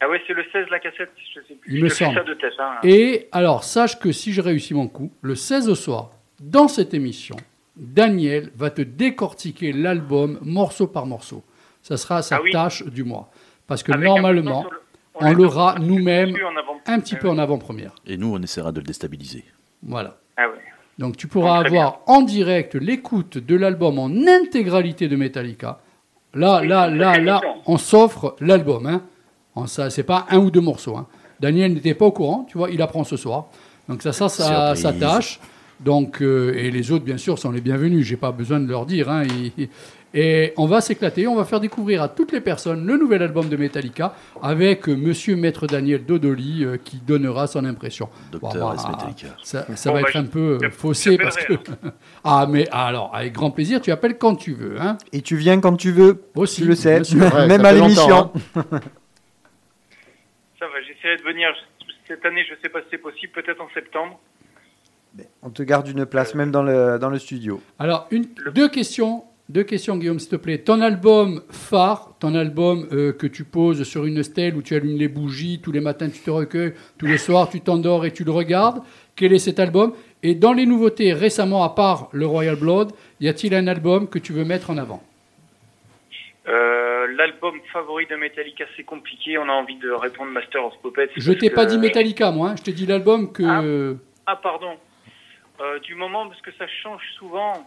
Ah 0.01 0.09
ouais, 0.09 0.23
c'est 0.27 0.33
le 0.33 0.45
16 0.53 0.67
la 0.71 0.79
cassette, 0.79 1.11
je 1.35 1.41
sais 1.47 1.55
plus. 1.55 1.75
Il 1.77 1.83
me 1.83 1.89
je 1.89 1.95
semble. 1.95 2.15
ça 2.17 2.23
de 2.25 2.35
tête. 2.35 2.53
Hein. 2.59 2.77
Et 2.85 3.29
alors, 3.33 3.65
sache 3.65 3.99
que 3.99 4.13
si 4.13 4.33
j'ai 4.33 4.41
réussi 4.43 4.73
mon 4.73 4.87
coup, 4.89 5.11
le 5.23 5.35
16 5.35 5.69
au 5.69 5.75
soir, 5.75 6.13
dans 6.41 6.69
cette 6.69 6.95
émission, 6.95 7.35
Daniel 7.77 8.51
va 8.57 8.71
te 8.71 8.83
décortiquer 8.83 9.73
l'album 9.73 10.39
morceau 10.43 10.87
par 10.87 11.05
morceau. 11.07 11.43
Ça 11.83 11.97
sera 11.97 12.23
sa 12.23 12.37
Ah 12.37 12.41
oui. 12.43 12.53
tâche 12.53 12.85
du 12.85 13.03
mois. 13.05 13.31
Parce 13.67 13.83
que 13.83 13.93
Avec 13.93 14.05
normalement, 14.05 14.67
on 15.21 15.25
l'a 15.25 15.33
l'aura 15.33 15.77
nous-mêmes 15.81 16.35
un 16.87 17.01
petit 17.01 17.15
Ah 17.17 17.21
peu 17.21 17.29
en 17.29 17.39
avant-première. 17.39 17.93
Et 18.07 18.17
nous, 18.17 18.35
on 18.35 18.41
essaiera 18.43 18.73
de 18.73 18.81
le 18.81 18.87
déstabiliser. 18.87 19.45
Voilà. 19.83 20.17
Ah 20.37 20.49
ouais. 20.49 20.55
Donc 20.99 21.17
tu 21.17 21.27
pourras 21.29 21.63
Ah, 21.63 21.67
avoir 21.67 22.01
en 22.07 22.23
direct 22.23 22.75
l'écoute 22.75 23.39
de 23.39 23.55
l'album 23.57 23.99
en 23.99 24.11
intégralité 24.27 25.07
de 25.09 25.17
Metallica. 25.17 25.81
Là, 26.35 26.59
Oui, 26.61 26.69
là, 26.69 26.89
là, 26.91 27.19
là, 27.19 27.41
on 27.67 27.79
s'offre 27.79 28.37
l'album. 28.41 28.87
Hein. 28.87 29.03
En 29.55 29.67
ça, 29.67 29.91
c'est 29.91 30.03
pas 30.03 30.27
un 30.31 30.39
ou 30.39 30.51
deux 30.51 30.61
morceaux. 30.61 30.97
Hein. 30.97 31.07
Daniel 31.41 31.73
n'était 31.75 31.95
pas 31.95 32.07
au 32.07 32.13
courant, 32.13 32.45
tu 32.49 32.59
vois, 32.59 32.71
il 32.71 32.83
apprend 32.83 33.05
ce 33.05 33.17
soir. 33.17 33.47
Donc 33.89 34.03
ça, 34.03 34.13
ça, 34.13 34.29
ça, 34.29 34.75
sa 34.75 34.93
tâche. 34.93 35.41
Donc 35.81 36.21
euh, 36.21 36.53
et 36.57 36.71
les 36.73 36.91
autres, 36.91 37.05
bien 37.05 37.17
sûr, 37.19 37.39
sont 37.39 37.53
les 37.53 37.61
bienvenus. 37.61 38.05
J'ai 38.05 38.17
pas 38.17 38.33
besoin 38.33 38.59
de 38.59 38.69
leur 38.69 38.85
dire. 38.85 39.09
Hein. 39.09 39.23
Ils- 39.57 39.69
Et 40.15 40.55
on 40.57 40.67
va 40.67 40.81
s'éclater. 40.81 41.27
On 41.27 41.35
va 41.37 41.45
faire 41.45 41.61
découvrir 41.61 42.03
à 42.03 42.09
toutes 42.09 42.33
les 42.33 42.41
personnes 42.41 42.87
le 42.87 42.97
nouvel 42.97 43.23
album 43.23 43.49
de 43.49 43.57
Metallica 43.57 44.15
avec 44.43 44.89
euh, 44.89 44.97
Monsieur 44.97 45.37
Maître 45.37 45.67
Daniel 45.67 46.05
Dodoli 46.07 46.65
euh, 46.65 46.79
qui 46.83 46.97
donnera 46.97 47.47
son 47.47 47.65
impression. 47.67 48.09
Docteur 48.33 48.71
Bon, 48.71 48.75
bah, 48.75 48.75
S. 48.77 48.89
Metallica. 48.89 49.37
Ça, 49.43 49.67
ça 49.77 49.91
Bon, 49.91 49.97
va 49.97 50.03
bah, 50.03 50.09
être 50.09 50.17
un 50.17 50.25
je- 50.25 50.29
peu 50.31 50.59
euh, 50.63 50.71
faussé 50.71 51.19
parce 51.19 51.37
que. 51.37 51.53
ah, 52.25 52.47
mais 52.49 52.67
alors, 52.73 53.15
avec 53.15 53.33
grand 53.35 53.51
plaisir, 53.51 53.81
tu 53.83 53.91
appelles 53.91 54.17
quand 54.17 54.35
tu 54.37 54.55
veux. 54.55 54.81
Hein 54.81 54.97
Et 55.13 55.21
tu 55.21 55.37
viens 55.37 55.61
quand 55.61 55.77
tu 55.77 55.93
veux, 55.93 56.23
Aussi. 56.35 56.63
tu 56.63 56.69
le 56.69 56.75
sais, 56.75 56.95
bien 57.01 57.05
sûr. 57.05 57.21
Ouais, 57.35 57.47
même 57.47 57.65
à 57.65 57.73
l'émission. 57.73 58.09
longtemps, 58.09 58.33
Ça 60.59 60.67
va, 60.67 60.81
j'essaierai 60.87 61.19
de 61.19 61.23
venir 61.23 61.49
cette 62.07 62.25
année, 62.25 62.43
je 62.49 62.55
sais 62.63 62.69
pas 62.71 62.81
si 62.81 62.87
c'est 62.91 62.99
possible, 62.99 63.33
peut-être 63.35 63.61
en 63.61 63.69
septembre. 63.75 64.19
On 65.43 65.51
te 65.51 65.63
garde 65.63 65.89
une 65.89 66.07
place 66.07 66.35
même 66.35 66.51
dans 66.51 66.63
le, 66.63 66.99
dans 66.99 67.11
le 67.11 67.19
studio. 67.19 67.61
Alors, 67.79 68.07
une, 68.11 68.27
deux 68.55 68.69
questions. 68.69 69.25
Deux 69.49 69.63
questions, 69.63 69.97
Guillaume, 69.97 70.19
s'il 70.19 70.29
te 70.29 70.37
plaît. 70.37 70.59
Ton 70.59 70.83
album 70.83 71.41
phare, 71.51 72.13
ton 72.21 72.35
album 72.35 72.87
euh, 72.93 73.13
que 73.15 73.27
tu 73.27 73.45
poses 73.45 73.83
sur 73.85 74.05
une 74.05 74.23
stèle 74.23 74.55
où 74.57 74.61
tu 74.63 74.75
allumes 74.75 74.99
les 74.99 75.09
bougies, 75.09 75.61
tous 75.63 75.73
les 75.73 75.81
matins 75.81 76.11
tu 76.11 76.21
te 76.21 76.31
recueilles, 76.31 76.75
tous 76.99 77.07
les 77.07 77.17
soirs 77.17 77.49
tu 77.49 77.63
t'endors 77.63 78.05
et 78.05 78.13
tu 78.13 78.25
le 78.25 78.31
regardes. 78.31 78.83
Quel 79.17 79.33
est 79.33 79.39
cet 79.39 79.59
album? 79.59 79.95
Et 80.23 80.35
dans 80.35 80.53
les 80.53 80.67
nouveautés 80.67 81.15
récemment, 81.15 81.65
à 81.65 81.71
part 81.71 82.11
le 82.13 82.27
Royal 82.27 82.57
Blood, 82.57 82.93
y 83.21 83.29
a-t-il 83.29 83.55
un 83.55 83.67
album 83.69 84.07
que 84.09 84.19
tu 84.19 84.35
veux 84.35 84.45
mettre 84.45 84.69
en 84.69 84.77
avant? 84.77 85.03
Euh, 86.47 87.07
L'album 87.17 87.55
favori 87.73 88.05
de 88.07 88.17
Metallica, 88.17 88.65
c'est 88.77 88.83
compliqué. 88.85 89.39
On 89.39 89.49
a 89.49 89.53
envie 89.53 89.77
de 89.77 89.91
répondre 89.91 90.31
Master 90.31 90.63
of 90.65 90.75
Puppets. 90.83 91.09
Je 91.17 91.33
t'ai 91.33 91.49
pas 91.49 91.65
dit 91.65 91.79
Metallica, 91.79 92.31
moi. 92.31 92.51
hein. 92.51 92.55
Je 92.59 92.65
t'ai 92.65 92.73
dit 92.73 92.85
l'album 92.85 93.33
que. 93.33 93.97
Ah, 94.27 94.37
pardon. 94.37 94.75
Euh, 95.61 95.79
du 95.81 95.95
moment, 95.95 96.29
parce 96.29 96.41
que 96.43 96.51
ça 96.59 96.67
change 96.83 97.01
souvent. 97.19 97.67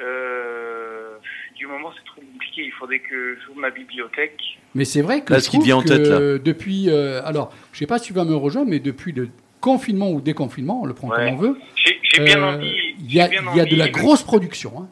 Euh, 0.00 1.16
du 1.56 1.66
moment, 1.66 1.90
c'est 1.96 2.04
trop 2.04 2.20
compliqué. 2.20 2.64
Il 2.64 2.72
faudrait 2.72 3.00
que 3.00 3.36
j'ouvre 3.44 3.58
ma 3.60 3.70
bibliothèque. 3.70 4.40
Mais 4.74 4.84
c'est 4.84 5.02
vrai 5.02 5.22
que 5.22 5.32
Là, 5.32 5.38
je 5.38 5.44
ce 5.44 5.50
qui 5.50 5.58
vient 5.58 5.76
en 5.78 5.82
tête, 5.82 6.06
là. 6.06 6.38
depuis, 6.38 6.88
euh, 6.88 7.20
alors, 7.24 7.52
je 7.72 7.78
sais 7.78 7.86
pas 7.86 7.98
si 7.98 8.08
tu 8.08 8.12
vas 8.12 8.24
me 8.24 8.34
rejoindre, 8.36 8.70
mais 8.70 8.78
depuis 8.78 9.12
le 9.12 9.28
confinement 9.60 10.10
ou 10.10 10.20
déconfinement, 10.20 10.82
on 10.82 10.86
le 10.86 10.94
prend 10.94 11.08
Ouais. 11.08 11.16
comme 11.16 11.34
on 11.34 11.36
veut. 11.36 11.56
J'ai 11.74 12.22
bien 12.24 12.40
euh, 12.42 12.54
envie. 12.54 12.94
Il 13.00 13.12
y 13.12 13.20
a, 13.20 13.26
y 13.28 13.68
de 13.70 13.76
la 13.76 13.88
grosse 13.88 14.22
production. 14.22 14.72
hein. 14.78 14.88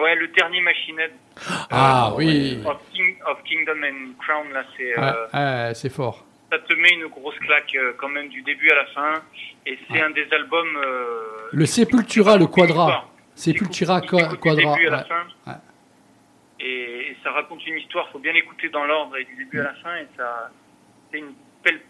Ouais, 0.00 0.14
le 0.14 0.28
dernier 0.28 0.60
machinette 0.60 1.12
Ah 1.70 2.12
oui, 2.16 2.58
of, 2.64 2.76
King- 2.94 3.16
of 3.28 3.42
Kingdom 3.42 3.82
and 3.82 4.12
Crown, 4.24 4.46
là, 4.52 4.62
c'est. 4.76 4.96
Ouais, 4.96 5.12
euh, 5.34 5.66
ouais, 5.68 5.74
c'est 5.74 5.88
fort. 5.88 6.24
ça 6.52 6.58
te 6.60 6.72
met 6.74 6.90
une 6.90 7.08
grosse 7.08 7.36
claque 7.40 7.74
euh, 7.74 7.92
quand 7.98 8.08
même 8.08 8.28
du 8.28 8.42
début 8.42 8.70
à 8.70 8.76
la 8.76 8.86
fin. 8.86 9.22
Et 9.66 9.76
c'est 9.90 10.00
un 10.00 10.10
des 10.10 10.26
albums. 10.32 10.76
euh, 10.86 11.18
Le 11.52 11.66
Sepultura, 11.66 12.36
le 12.36 12.46
Quadra. 12.46 13.10
Écoute 13.46 13.70
du 13.72 13.84
Quadra. 13.86 14.74
début 14.76 14.86
à 14.88 14.90
la 14.90 14.96
ouais. 14.98 15.04
fin. 15.04 15.50
Ouais. 15.50 15.56
Et, 16.60 17.10
et 17.10 17.16
ça 17.22 17.30
raconte 17.30 17.66
une 17.66 17.78
histoire. 17.78 18.08
faut 18.10 18.18
bien 18.18 18.32
l'écouter 18.32 18.68
dans 18.68 18.84
l'ordre 18.84 19.16
et 19.16 19.24
du 19.24 19.36
début 19.36 19.60
à 19.60 19.64
la 19.64 19.74
fin. 19.74 19.96
Et 19.96 20.06
ça, 20.16 20.50
c'est 21.10 21.18
une 21.18 21.32
belle, 21.64 21.80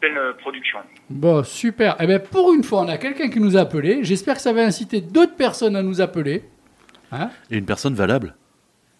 pleine 0.00 0.16
euh, 0.18 0.32
production. 0.34 0.78
Bon, 1.10 1.42
super. 1.42 1.96
Eh 2.00 2.06
bien, 2.06 2.18
pour 2.18 2.52
une 2.54 2.62
fois, 2.62 2.82
on 2.82 2.88
a 2.88 2.96
quelqu'un 2.98 3.28
qui 3.28 3.40
nous 3.40 3.56
a 3.56 3.60
appelé. 3.60 4.04
J'espère 4.04 4.36
que 4.36 4.40
ça 4.42 4.52
va 4.52 4.62
inciter 4.62 5.00
d'autres 5.00 5.36
personnes 5.36 5.76
à 5.76 5.82
nous 5.82 6.00
appeler. 6.00 6.44
Hein 7.12 7.30
Et 7.50 7.58
une 7.58 7.66
personne 7.66 7.94
valable. 7.94 8.34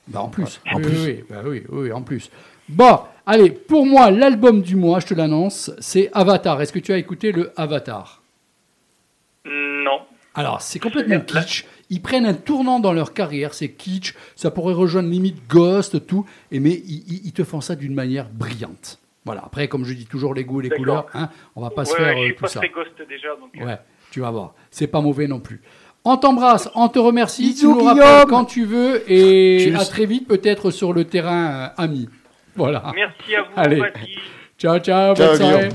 Bah, 0.09 0.21
en 0.21 0.29
plus. 0.29 0.61
En 0.73 0.77
oui, 0.77 0.83
plus. 0.83 1.05
Oui, 1.05 1.25
bah 1.29 1.43
oui, 1.45 1.63
oui, 1.69 1.93
en 1.93 2.03
plus. 2.03 2.31
Bon, 2.69 3.01
allez, 3.27 3.51
pour 3.51 3.87
moi, 3.87 4.11
l'album 4.11 4.63
du 4.63 4.77
mois, 4.77 5.01
je 5.01 5.07
te 5.07 5.15
l'annonce, 5.15 5.73
c'est 5.79 6.11
Avatar. 6.13 6.61
Est-ce 6.61 6.73
que 6.73 6.79
tu 6.79 6.93
as 6.93 6.97
écouté 6.97 7.33
le 7.33 7.53
Avatar? 7.57 8.23
Non. 9.45 10.01
Alors, 10.37 10.61
c'est 10.63 10.79
complètement 10.79 11.21
kitsch. 11.21 11.65
Ils 11.91 12.01
prennent 12.03 12.27
un 12.27 12.35
tournant 12.35 12.79
dans 12.81 12.93
leur 12.93 13.13
carrière, 13.15 13.55
c'est 13.55 13.71
kitsch. 13.71 14.15
Ça 14.37 14.51
pourrait 14.51 14.75
rejoindre 14.75 15.09
limite 15.09 15.49
Ghost, 15.49 16.07
tout. 16.07 16.27
Et 16.53 16.61
mais 16.61 16.71
ils, 16.87 17.05
ils- 17.09 17.27
ils 17.27 17.33
te 17.33 17.43
font 17.45 17.61
ça 17.61 17.75
d'une 17.75 17.95
manière 17.95 18.29
brillante. 18.29 18.99
Voilà. 19.25 19.43
Après, 19.45 19.67
comme 19.69 19.85
je 19.85 19.93
dis 19.95 20.07
toujours, 20.07 20.35
les 20.35 20.45
goûts 20.45 20.61
et 20.61 20.65
les 20.65 20.71
couleurs, 20.71 21.07
hein, 21.15 21.31
on 21.57 21.63
va 21.63 21.71
pas 21.71 21.85
se 21.85 21.97
faire 21.97 22.17
euh, 22.17 22.29
tout 22.37 22.43
pas 22.43 22.49
ça. 22.49 22.61
très 22.61 22.69
ghost 22.69 22.91
déjà, 23.09 23.29
donc. 23.41 23.51
euh, 23.61 23.65
Ouais, 23.65 23.79
tu 24.11 24.21
vas 24.21 24.31
voir. 24.31 24.55
C'est 24.71 24.87
pas 24.87 25.01
mauvais 25.01 25.27
non 25.27 25.41
plus. 25.41 25.61
On 26.05 26.17
t'embrasse, 26.17 26.69
on 26.77 26.89
te 26.89 27.01
remercie. 27.01 27.43
Bisous, 27.43 27.73
tu 27.73 27.79
nous 27.79 27.85
rappelles 27.85 28.27
quand 28.29 28.45
tu 28.45 28.65
veux 28.65 29.03
et 29.11 29.75
à 29.75 29.85
très 29.85 30.07
vite, 30.07 30.29
peut-être 30.29 30.71
sur 30.71 30.93
le 30.93 31.05
terrain 31.05 31.47
euh, 31.47 31.69
ami. 31.83 32.09
Voilà. 32.55 32.93
Merci 32.95 33.35
à 33.35 33.43
vous, 33.43 33.49
Allez. 33.57 33.83
Ciao, 34.59 34.79
ciao, 34.79 35.15
Ciao, 35.17 35.27
bonne 35.29 35.37
soirée. 35.37 35.69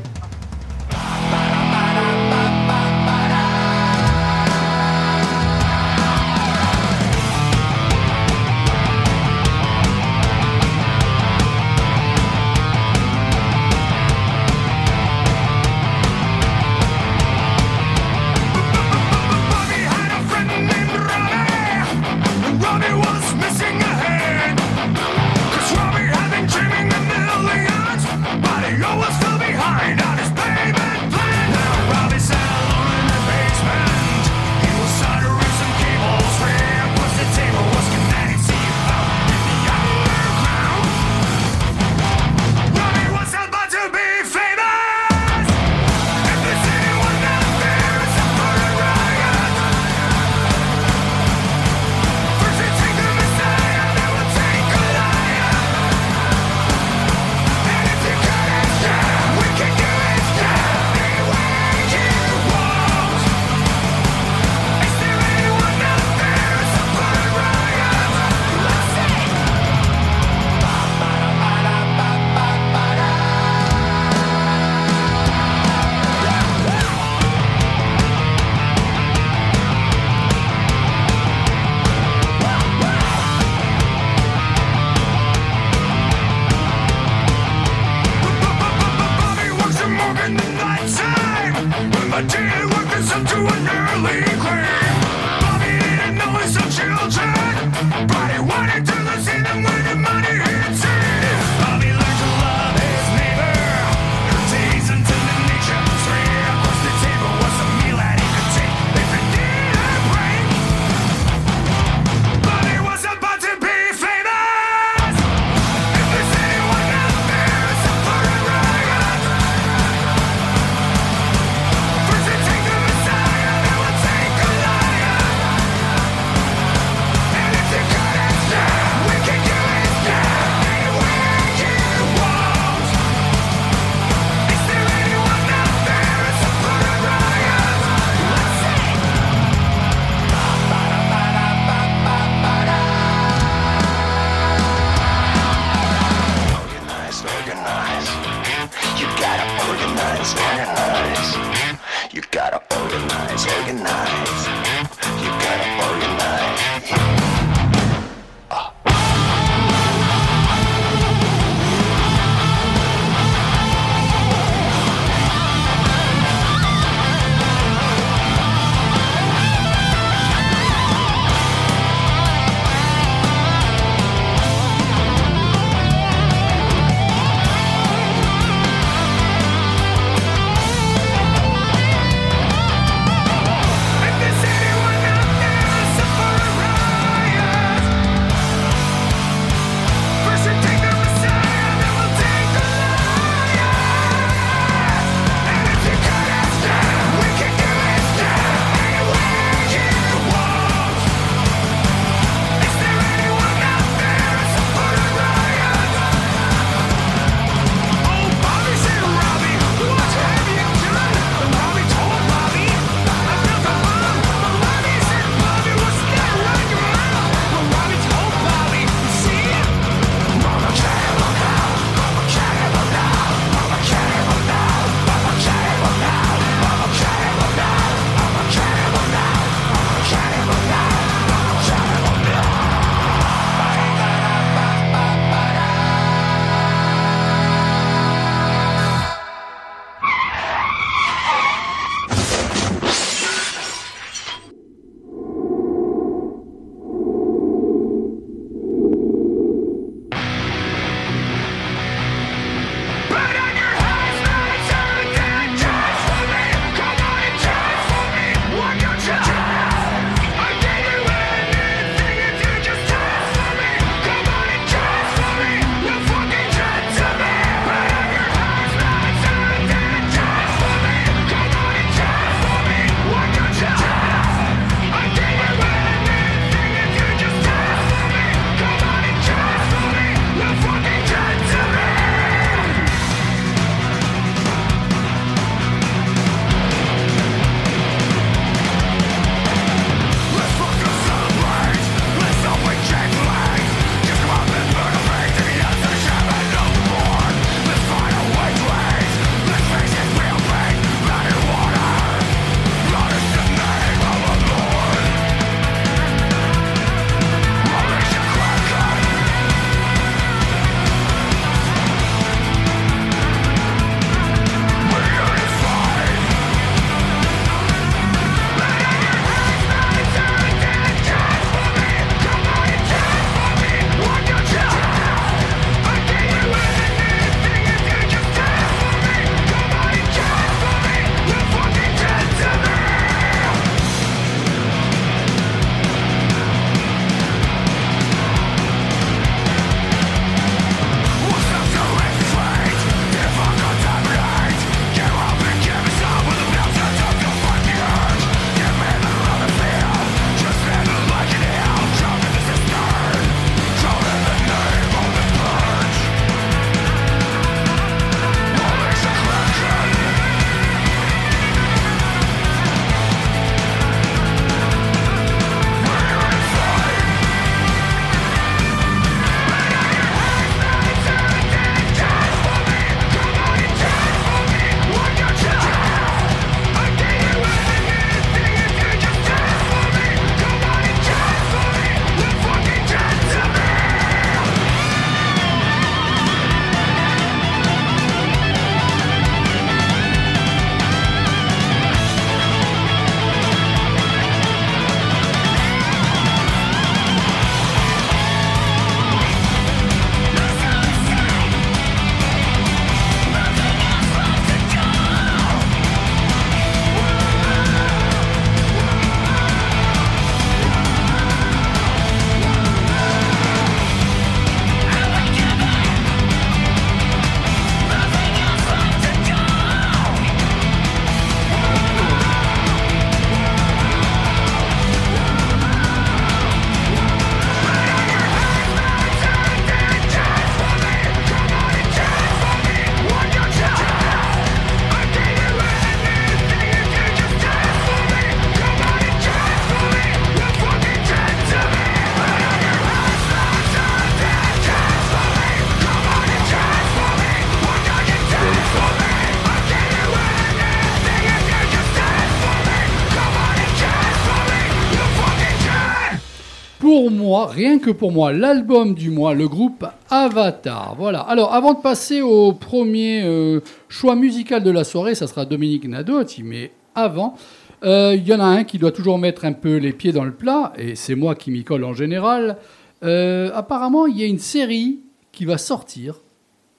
Moi, 457.42 457.52
rien 457.52 457.80
que 457.80 457.90
pour 457.90 458.12
moi, 458.12 458.34
l'album 458.34 458.94
du 458.94 459.10
mois, 459.10 459.34
le 459.34 459.48
groupe 459.48 459.86
Avatar. 460.10 460.96
Voilà. 460.96 461.22
Alors, 461.22 461.54
avant 461.54 461.74
de 461.74 461.80
passer 461.80 462.22
au 462.22 462.54
premier 462.54 463.24
euh, 463.24 463.62
choix 463.90 464.16
musical 464.16 464.64
de 464.64 464.70
la 464.70 464.84
soirée, 464.84 465.16
ça 465.16 465.26
sera 465.26 465.46
Dominique 465.46 465.88
Nadotti, 465.88 466.44
mais 466.44 466.72
avant, 466.94 467.36
euh, 467.84 468.16
il 468.16 468.28
y 468.28 468.34
en 468.34 468.40
a 468.40 468.46
un 468.46 468.64
qui 468.64 468.78
doit 468.78 468.92
toujours 468.92 469.18
mettre 469.18 469.46
un 469.46 469.54
peu 469.54 469.78
les 469.78 469.92
pieds 469.92 470.12
dans 470.12 470.24
le 470.24 470.34
plat, 470.34 470.72
et 470.78 470.96
c'est 470.96 471.16
moi 471.16 471.34
qui 471.34 471.50
m'y 471.50 471.64
colle 471.64 471.84
en 471.84 471.94
général. 471.94 472.58
Euh, 473.04 473.50
apparemment, 473.56 474.06
il 474.06 474.20
y 474.20 474.24
a 474.24 474.28
une 474.28 474.40
série 474.40 475.00
qui 475.32 475.46
va 475.46 475.58
sortir, 475.58 476.22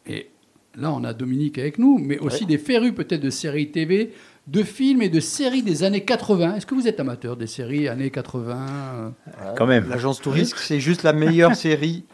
et 0.07 0.29
là, 0.77 0.93
on 0.93 1.03
a 1.03 1.13
Dominique 1.13 1.59
avec 1.59 1.79
nous, 1.79 1.99
mais 1.99 2.19
aussi 2.21 2.47
des 2.47 2.59
férus 2.59 2.93
peut-être 2.95 3.21
de 3.23 3.31
séries 3.31 3.73
TV, 3.73 4.13
de 4.49 4.63
films 4.63 5.03
et 5.03 5.09
de 5.09 5.21
séries 5.21 5.63
des 5.63 5.85
années 5.85 6.05
80. 6.05 6.57
Est-ce 6.57 6.67
que 6.67 6.75
vous 6.75 6.89
êtes 6.89 6.99
amateur 7.01 7.37
des 7.37 7.47
séries 7.47 7.89
années 7.89 8.11
80 8.11 8.57
euh 8.57 9.09
Quand 9.57 9.67
même. 9.67 9.89
L'agence 9.89 10.21
touriste, 10.21 10.57
c'est 10.59 10.81
juste 10.81 11.03
la 11.05 11.13
meilleure 11.13 11.55
série 11.55 12.05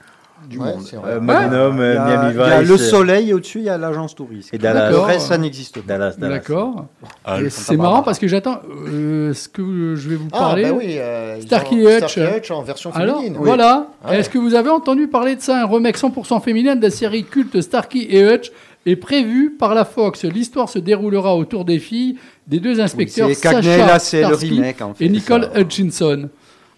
du 0.49 0.57
Ouais, 0.59 0.67
monde. 0.73 0.85
Euh, 1.05 1.21
Magnum, 1.21 1.77
Miami 1.79 2.33
il 2.33 2.37
y 2.39 2.41
a 2.43 2.61
Vice. 2.61 2.69
le 2.69 2.75
euh, 2.75 2.79
soleil 2.79 3.31
et 3.31 3.35
au-dessus, 3.35 3.59
il 3.59 3.65
y 3.65 3.69
a 3.69 3.77
l'agence 3.77 4.15
touriste. 4.15 4.55
Et 4.55 4.59
Dallas. 4.59 4.85
Le 4.87 4.93
D'accord. 4.93 5.07
reste, 5.07 5.27
ça 5.27 5.37
n'existe 5.39 5.81
pas. 5.81 5.87
Dallas, 5.89 6.15
Dallas. 6.17 6.35
D'accord. 6.37 6.87
Ah, 7.25 7.39
c'est 7.49 7.77
marrant 7.77 8.03
parce 8.05 8.21
que 8.21 8.29
j'attends 8.29 8.61
euh, 8.89 9.35
ce 9.35 9.49
que 9.49 9.95
je 9.97 10.09
vais 10.09 10.15
vous 10.15 10.29
Ah, 10.33 10.39
parler. 10.39 10.63
bah 10.65 10.77
oui. 10.79 10.97
euh, 10.99 11.41
Starkey 11.41 11.75
ont- 11.85 11.91
Hutch. 11.91 12.13
Starkey 12.13 12.37
Hutch 12.39 12.51
en 12.53 12.63
version 12.63 12.93
Alors, 12.95 13.17
féminine. 13.19 13.39
voilà. 13.43 13.89
Ouais. 14.09 14.19
Est-ce 14.21 14.31
que 14.31 14.39
vous 14.39 14.55
avez 14.55 14.71
entendu 14.71 15.09
parler 15.09 15.35
de 15.35 15.41
ça 15.41 15.61
Un 15.63 15.67
remake 15.67 15.97
100% 15.99 16.41
féminin 16.41 16.77
de 16.77 16.83
la 16.83 16.91
série 16.91 17.25
culte 17.25 17.61
Starkey 17.61 18.07
et 18.09 18.23
Hutch 18.23 18.53
est 18.89 18.97
prévu 18.97 19.51
par 19.59 19.75
la 19.75 19.85
Fox. 19.85 20.25
L'histoire 20.25 20.69
se 20.69 20.79
déroulera 20.79 21.37
autour 21.37 21.65
des 21.65 21.79
filles 21.79 22.17
des 22.47 22.61
deux 22.61 22.81
inspecteurs 22.81 23.29
Cagney, 23.41 23.63
Sacha 23.63 23.93
le 23.93 23.99
Starsky 23.99 24.51
remake. 24.51 24.81
En 24.81 24.95
fait, 24.95 25.05
et 25.05 25.09
Nicole 25.09 25.51
ça. 25.53 25.61
Hutchinson. 25.61 26.29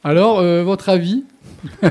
Alors, 0.02 0.38
euh, 0.40 0.62
votre 0.62 0.88
avis? 0.88 1.24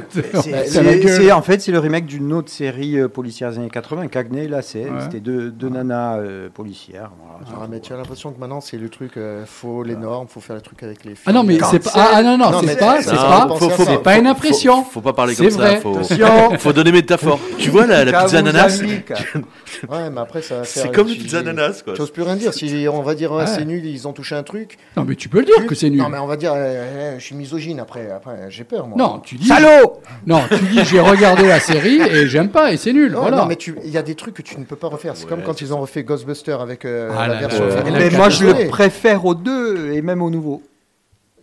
C'est- 0.09 0.35
C'est 0.41 0.51
la 0.51 0.63
C'est 0.65 0.83
gueule. 0.99 1.09
c'est- 1.09 1.31
en 1.31 1.41
fait 1.41 1.61
c'est 1.61 1.71
le 1.71 1.79
remake 1.79 2.05
d'une 2.05 2.33
autre 2.33 2.49
série 2.49 2.97
euh, 2.99 3.07
policière 3.07 3.51
des 3.51 3.57
années 3.59 3.69
80, 3.69 4.07
Cagney, 4.07 4.47
là 4.47 4.61
c'est 4.61 4.85
Ouais. 4.85 4.89
c'était 5.03 5.19
deux, 5.19 5.51
deux 5.51 5.69
nanas 5.69 6.17
euh, 6.17 6.49
policières. 6.49 7.11
voilà. 7.21 7.45
Ah, 7.63 7.67
mais 7.69 7.79
tu 7.79 7.93
as 7.93 7.97
l'impression 7.97 8.31
que 8.31 8.39
maintenant 8.39 8.61
c'est 8.61 8.77
le 8.77 8.89
truc, 8.89 9.11
euh, 9.17 9.43
faut 9.45 9.83
les 9.83 9.95
normes, 9.95 10.27
faut 10.27 10.39
faire 10.39 10.55
le 10.55 10.61
truc 10.61 10.81
avec 10.83 11.03
les 11.05 11.11
filles. 11.15 11.23
Ah 11.27 11.33
non, 11.33 11.43
mais 11.43 11.57
c'est 11.69 11.83
pas. 11.83 11.91
Ah, 11.95 12.07
ah, 12.15 12.23
non, 12.23 12.37
non, 12.37 12.49
Non, 12.51 12.61
c'est 12.65 12.77
pas. 12.79 13.01
c'est 13.01 13.11
pas. 13.15 13.47
faut- 13.59 13.97
pas 13.99 14.17
une 14.17 14.27
impression. 14.27 14.83
Faut, 14.83 14.91
faut 14.93 15.01
pas 15.01 15.13
parler 15.13 15.35
C'est 15.35 15.47
comme 15.47 15.57
vrai. 15.57 15.75
ça. 15.75 15.81
Faut, 15.81 15.95
Attention. 15.97 16.49
faut 16.59 16.73
donner 16.73 16.91
métaphore. 16.91 17.39
Tu 17.59 17.69
vois 17.69 17.85
la, 17.85 18.05
la 18.05 18.23
pizza 18.23 18.39
ananas. 18.39 18.81
Ouais, 19.89 20.09
mais 20.09 20.21
après 20.21 20.41
ça. 20.41 20.63
C'est 20.63 20.91
comme 20.91 21.07
une 21.09 21.15
pizza 21.15 21.39
ananas, 21.39 21.81
quoi. 21.83 21.93
J'ose 21.95 22.11
plus 22.11 22.23
rien 22.23 22.35
dire. 22.35 22.53
Si 22.53 22.87
on 22.91 23.01
va 23.01 23.15
dire 23.15 23.31
c'est 23.47 23.65
nul, 23.65 23.85
ils 23.85 24.07
ont 24.07 24.13
touché 24.13 24.35
un 24.35 24.43
truc. 24.43 24.77
Non, 24.97 25.03
mais 25.07 25.15
tu 25.15 25.29
peux 25.29 25.39
le 25.39 25.45
dire 25.45 25.65
que 25.67 25.75
c'est 25.75 25.89
nul. 25.89 25.99
Non, 25.99 26.09
mais 26.09 26.17
on 26.17 26.27
va 26.27 26.37
dire, 26.37 26.53
euh, 26.55 27.15
je 27.17 27.23
suis 27.23 27.35
misogyne 27.35 27.79
après. 27.79 28.09
Après, 28.11 28.49
j'ai 28.49 28.63
peur 28.63 28.87
moi. 28.87 28.97
Non, 28.97 29.19
tu 29.19 29.35
dis. 29.35 29.47
Salaud 29.61 29.93
Non, 30.25 30.41
tu 30.49 30.63
dis 30.65 30.83
j'ai 30.85 30.99
regardé 30.99 31.47
la 31.47 31.59
série 31.59 32.01
et 32.01 32.27
j'aime 32.27 32.49
pas 32.49 32.71
et 32.71 32.77
c'est 32.77 32.93
nul. 32.93 33.11
Non, 33.11 33.21
voilà. 33.21 33.37
non, 33.37 33.45
mais 33.45 33.55
il 33.85 33.89
y 33.89 33.97
a 33.97 34.01
des 34.01 34.15
trucs 34.15 34.35
que 34.35 34.41
tu 34.41 34.57
ne 34.59 34.63
peux 34.65 34.75
pas 34.75 34.87
refaire. 34.87 35.13
C'est 35.15 35.27
comme 35.27 35.41
quand 35.43 35.61
ils 35.61 35.73
ont 35.73 35.79
refait 35.79 36.03
Ghostbusters 36.03 36.61
avec 36.61 36.85
euh, 36.85 37.11
Ah 37.17 37.27
la 37.27 37.35
là 37.35 37.39
version 37.41 37.69
féminine. 37.69 37.99
Mais 37.99 38.09
moi 38.17 38.29
je 38.29 38.45
le 38.45 38.67
préfère 38.67 39.25
aux 39.25 39.35
deux 39.35 39.91
et 39.93 40.01
même 40.01 40.21
aux 40.21 40.29
nouveaux. 40.29 40.61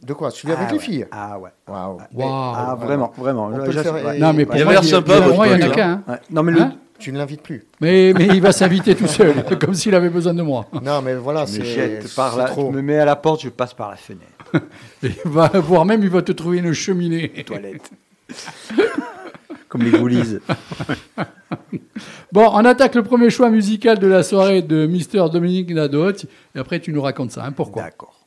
De 0.03 0.13
quoi? 0.13 0.31
Celui 0.31 0.53
avec 0.53 0.67
Ah 0.69 0.73
les 0.73 0.79
ouais. 0.79 0.85
filles? 0.85 1.07
Ah 1.11 1.39
ouais. 1.39 1.51
Waouh. 1.67 1.99
Waouh. 2.15 2.31
Ah 2.57 2.77
vraiment, 2.81 3.13
vraiment. 3.19 3.47
On 3.47 3.57
Je- 3.57 3.61
peut 3.63 3.67
le 3.67 3.73
je- 3.73 3.79
faire, 3.81 3.95
ouais. 3.95 4.17
et- 4.19 4.21
Non, 4.21 4.33
mais 4.33 4.45
pour 4.45 4.55
Il 4.55 4.61
a 4.63 4.65
moi, 4.65 4.73
l'air 4.75 4.83
il- 4.85 4.89
sympa, 4.89 5.15
pour 5.17 5.23
votre 5.25 5.35
moi, 5.37 5.49
il 5.49 5.61
y 5.61 5.65
en 5.65 5.71
a 5.71 5.75
qu'un. 5.75 5.91
hein. 5.91 6.03
Ouais. 6.07 6.15
Non 6.31 6.43
mais 6.45 6.53
le, 6.53 6.61
Hein 6.61 6.75
Tu 6.99 7.13
ne 7.13 7.19
l'invites 7.19 7.43
plus. 7.43 7.65
Mais, 7.81 8.13
mais 8.17 8.27
il 8.27 8.41
va 8.41 8.53
s'inviter 8.53 8.95
tout 8.95 9.07
seul, 9.07 9.35
comme 9.61 9.75
s'il 9.75 9.95
avait 9.95 10.09
besoin 10.09 10.33
de 10.33 10.43
moi. 10.43 10.65
Non, 10.83 11.03
mais 11.03 11.15
voilà, 11.15 11.47
c'est 11.47 11.63
jette 11.65 12.15
par 12.15 12.33
c'est 12.35 12.39
là, 12.39 12.45
trop. 12.45 12.71
je 12.71 12.77
me 12.77 12.83
mets 12.83 12.99
à 12.99 13.05
la 13.05 13.17
porte, 13.17 13.43
je 13.43 13.49
passe 13.51 13.75
par 13.75 13.91
la 13.91 13.97
fenêtre. 13.97 14.23
Et 15.03 15.09
il 15.25 15.31
va, 15.31 15.49
voire 15.55 15.85
même, 15.85 16.03
il 16.03 16.09
va 16.09 16.23
te 16.23 16.33
trouver 16.33 16.59
une 16.59 16.73
cheminée. 16.73 17.29
Toilette. 17.45 17.91
Comme 19.69 19.83
les 19.83 19.91
goolies. 19.91 20.39
Bon, 22.33 22.49
on 22.53 22.65
attaque 22.65 22.95
le 22.95 23.03
premier 23.03 23.31
choix 23.31 23.51
musical 23.51 23.99
de 23.99 24.07
la 24.07 24.23
soirée 24.23 24.63
de 24.63 24.87
Mister 24.87 25.25
Dominique 25.33 25.71
Nadot. 25.71 26.13
Et 26.55 26.59
après, 26.59 26.81
tu 26.81 26.93
nous 26.93 27.03
racontes 27.03 27.33
ça. 27.33 27.45
hein, 27.45 27.53
pourquoi? 27.53 27.83
D'accord. 27.83 28.27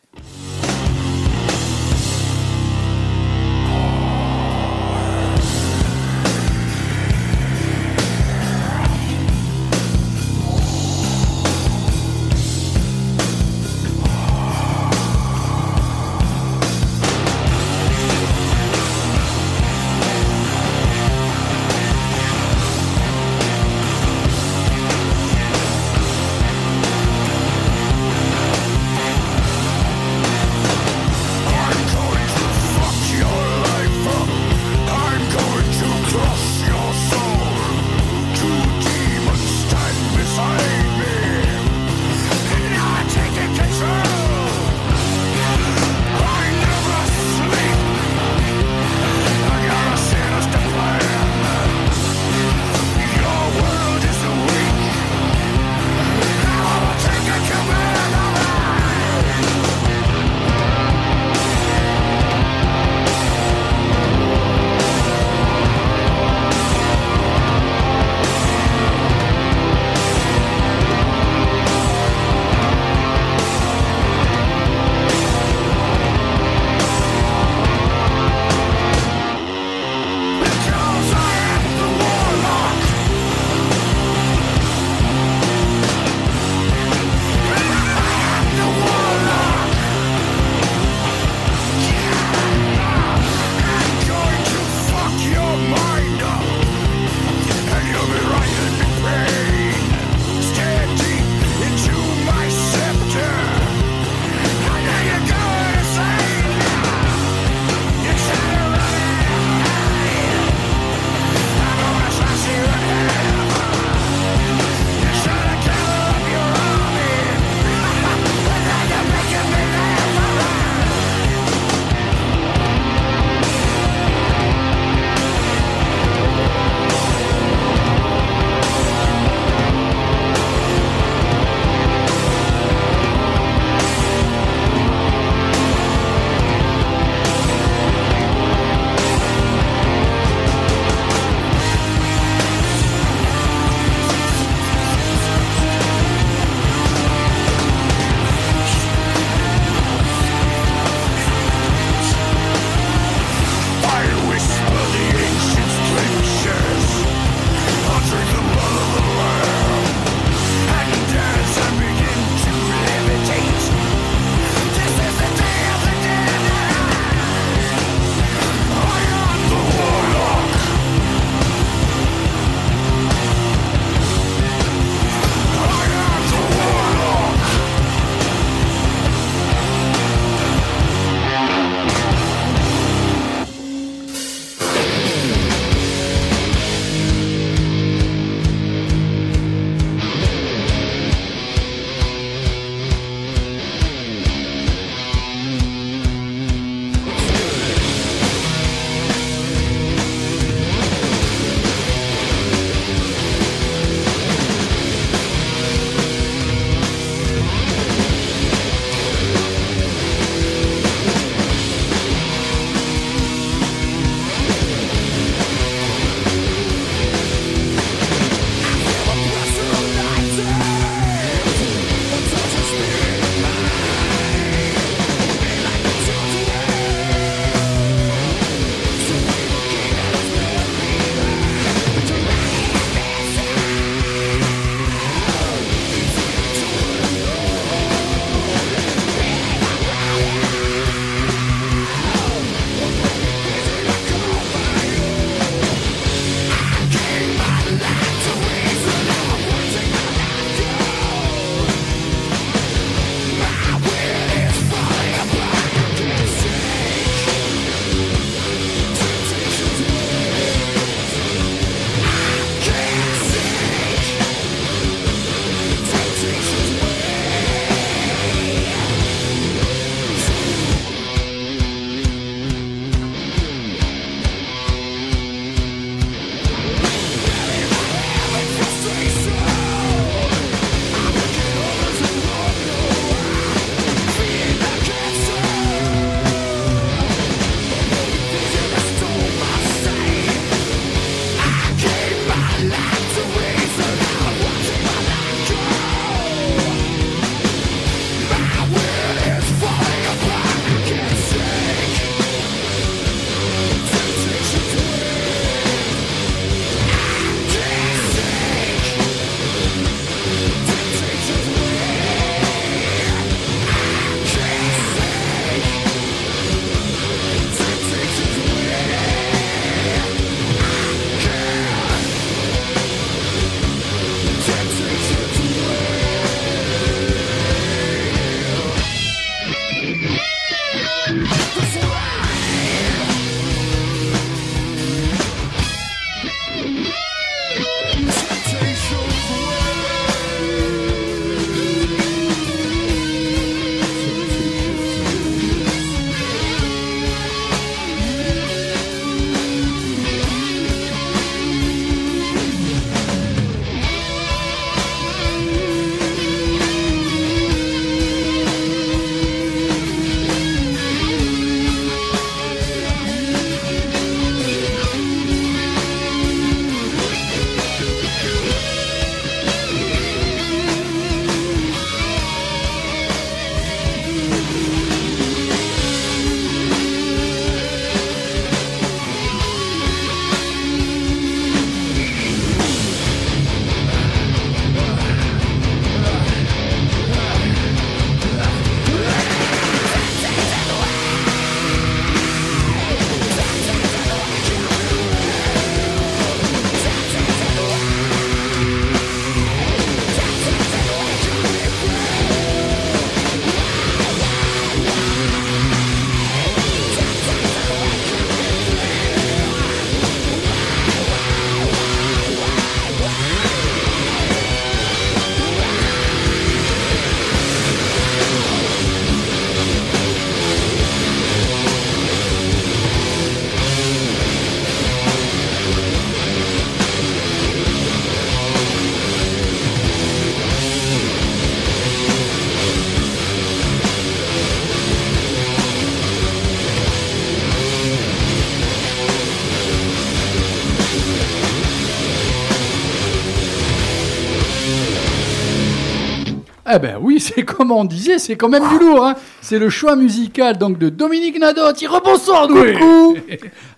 Eh 446.79 446.81
ben 446.87 446.97
oui, 447.01 447.19
c'est 447.19 447.43
comme 447.43 447.71
on 447.71 447.83
disait, 447.85 448.17
c'est 448.19 448.35
quand 448.37 448.49
même 448.49 448.67
du 448.69 448.79
lourd. 448.79 449.05
Hein. 449.05 449.15
C'est 449.41 449.59
le 449.59 449.69
choix 449.69 449.95
musical 449.95 450.57
donc 450.57 450.77
de 450.77 450.89
Dominique 450.89 451.39
Nadotti. 451.39 451.87
Rebonsoir, 451.87 452.47
Doué 452.47 452.77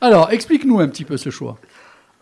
Alors, 0.01 0.31
explique-nous 0.31 0.79
un 0.79 0.87
petit 0.87 1.03
peu 1.05 1.17
ce 1.17 1.29
choix. 1.29 1.57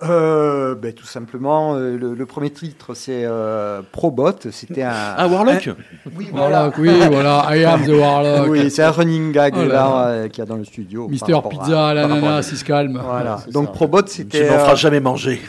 Euh, 0.01 0.75
ben, 0.75 0.93
tout 0.93 1.05
simplement, 1.05 1.75
euh, 1.75 1.97
le, 1.97 2.13
le 2.13 2.25
premier 2.25 2.49
titre 2.51 2.93
c'est 2.93 3.23
euh, 3.25 3.81
Probot. 3.91 4.31
C'était 4.49 4.83
un. 4.83 4.93
Ah, 4.93 5.27
Warlock 5.27 5.69
Oui, 6.15 6.29
Warlock, 6.33 6.75
oui, 6.77 6.89
voilà, 7.11 7.45
I 7.53 7.65
am 7.65 7.85
the 7.85 7.89
Warlock. 7.89 8.47
Oui, 8.47 8.71
c'est 8.71 8.83
un 8.83 8.91
running 8.91 9.33
gag 9.33 9.55
Oh 9.57 9.65
là 9.65 10.07
euh, 10.07 10.27
qu'il 10.29 10.39
y 10.39 10.41
a 10.41 10.45
dans 10.45 10.55
le 10.55 10.63
studio. 10.63 11.09
Mister 11.09 11.33
à- 11.33 11.41
Pizza, 11.41 11.61
rapport 11.63 11.79
à- 11.81 11.93
l'ananas, 11.93 12.47
il 12.49 12.57
se 12.57 12.63
calme. 12.63 12.97
Voilà. 13.03 13.39
c'est 13.43 13.51
Donc 13.51 13.65
ça. 13.65 13.71
Probot, 13.73 14.03
Tu 14.03 14.11
c'était. 14.13 14.49
n'en 14.49 14.59
feras 14.59 14.75
jamais 14.75 15.01
manger. 15.01 15.41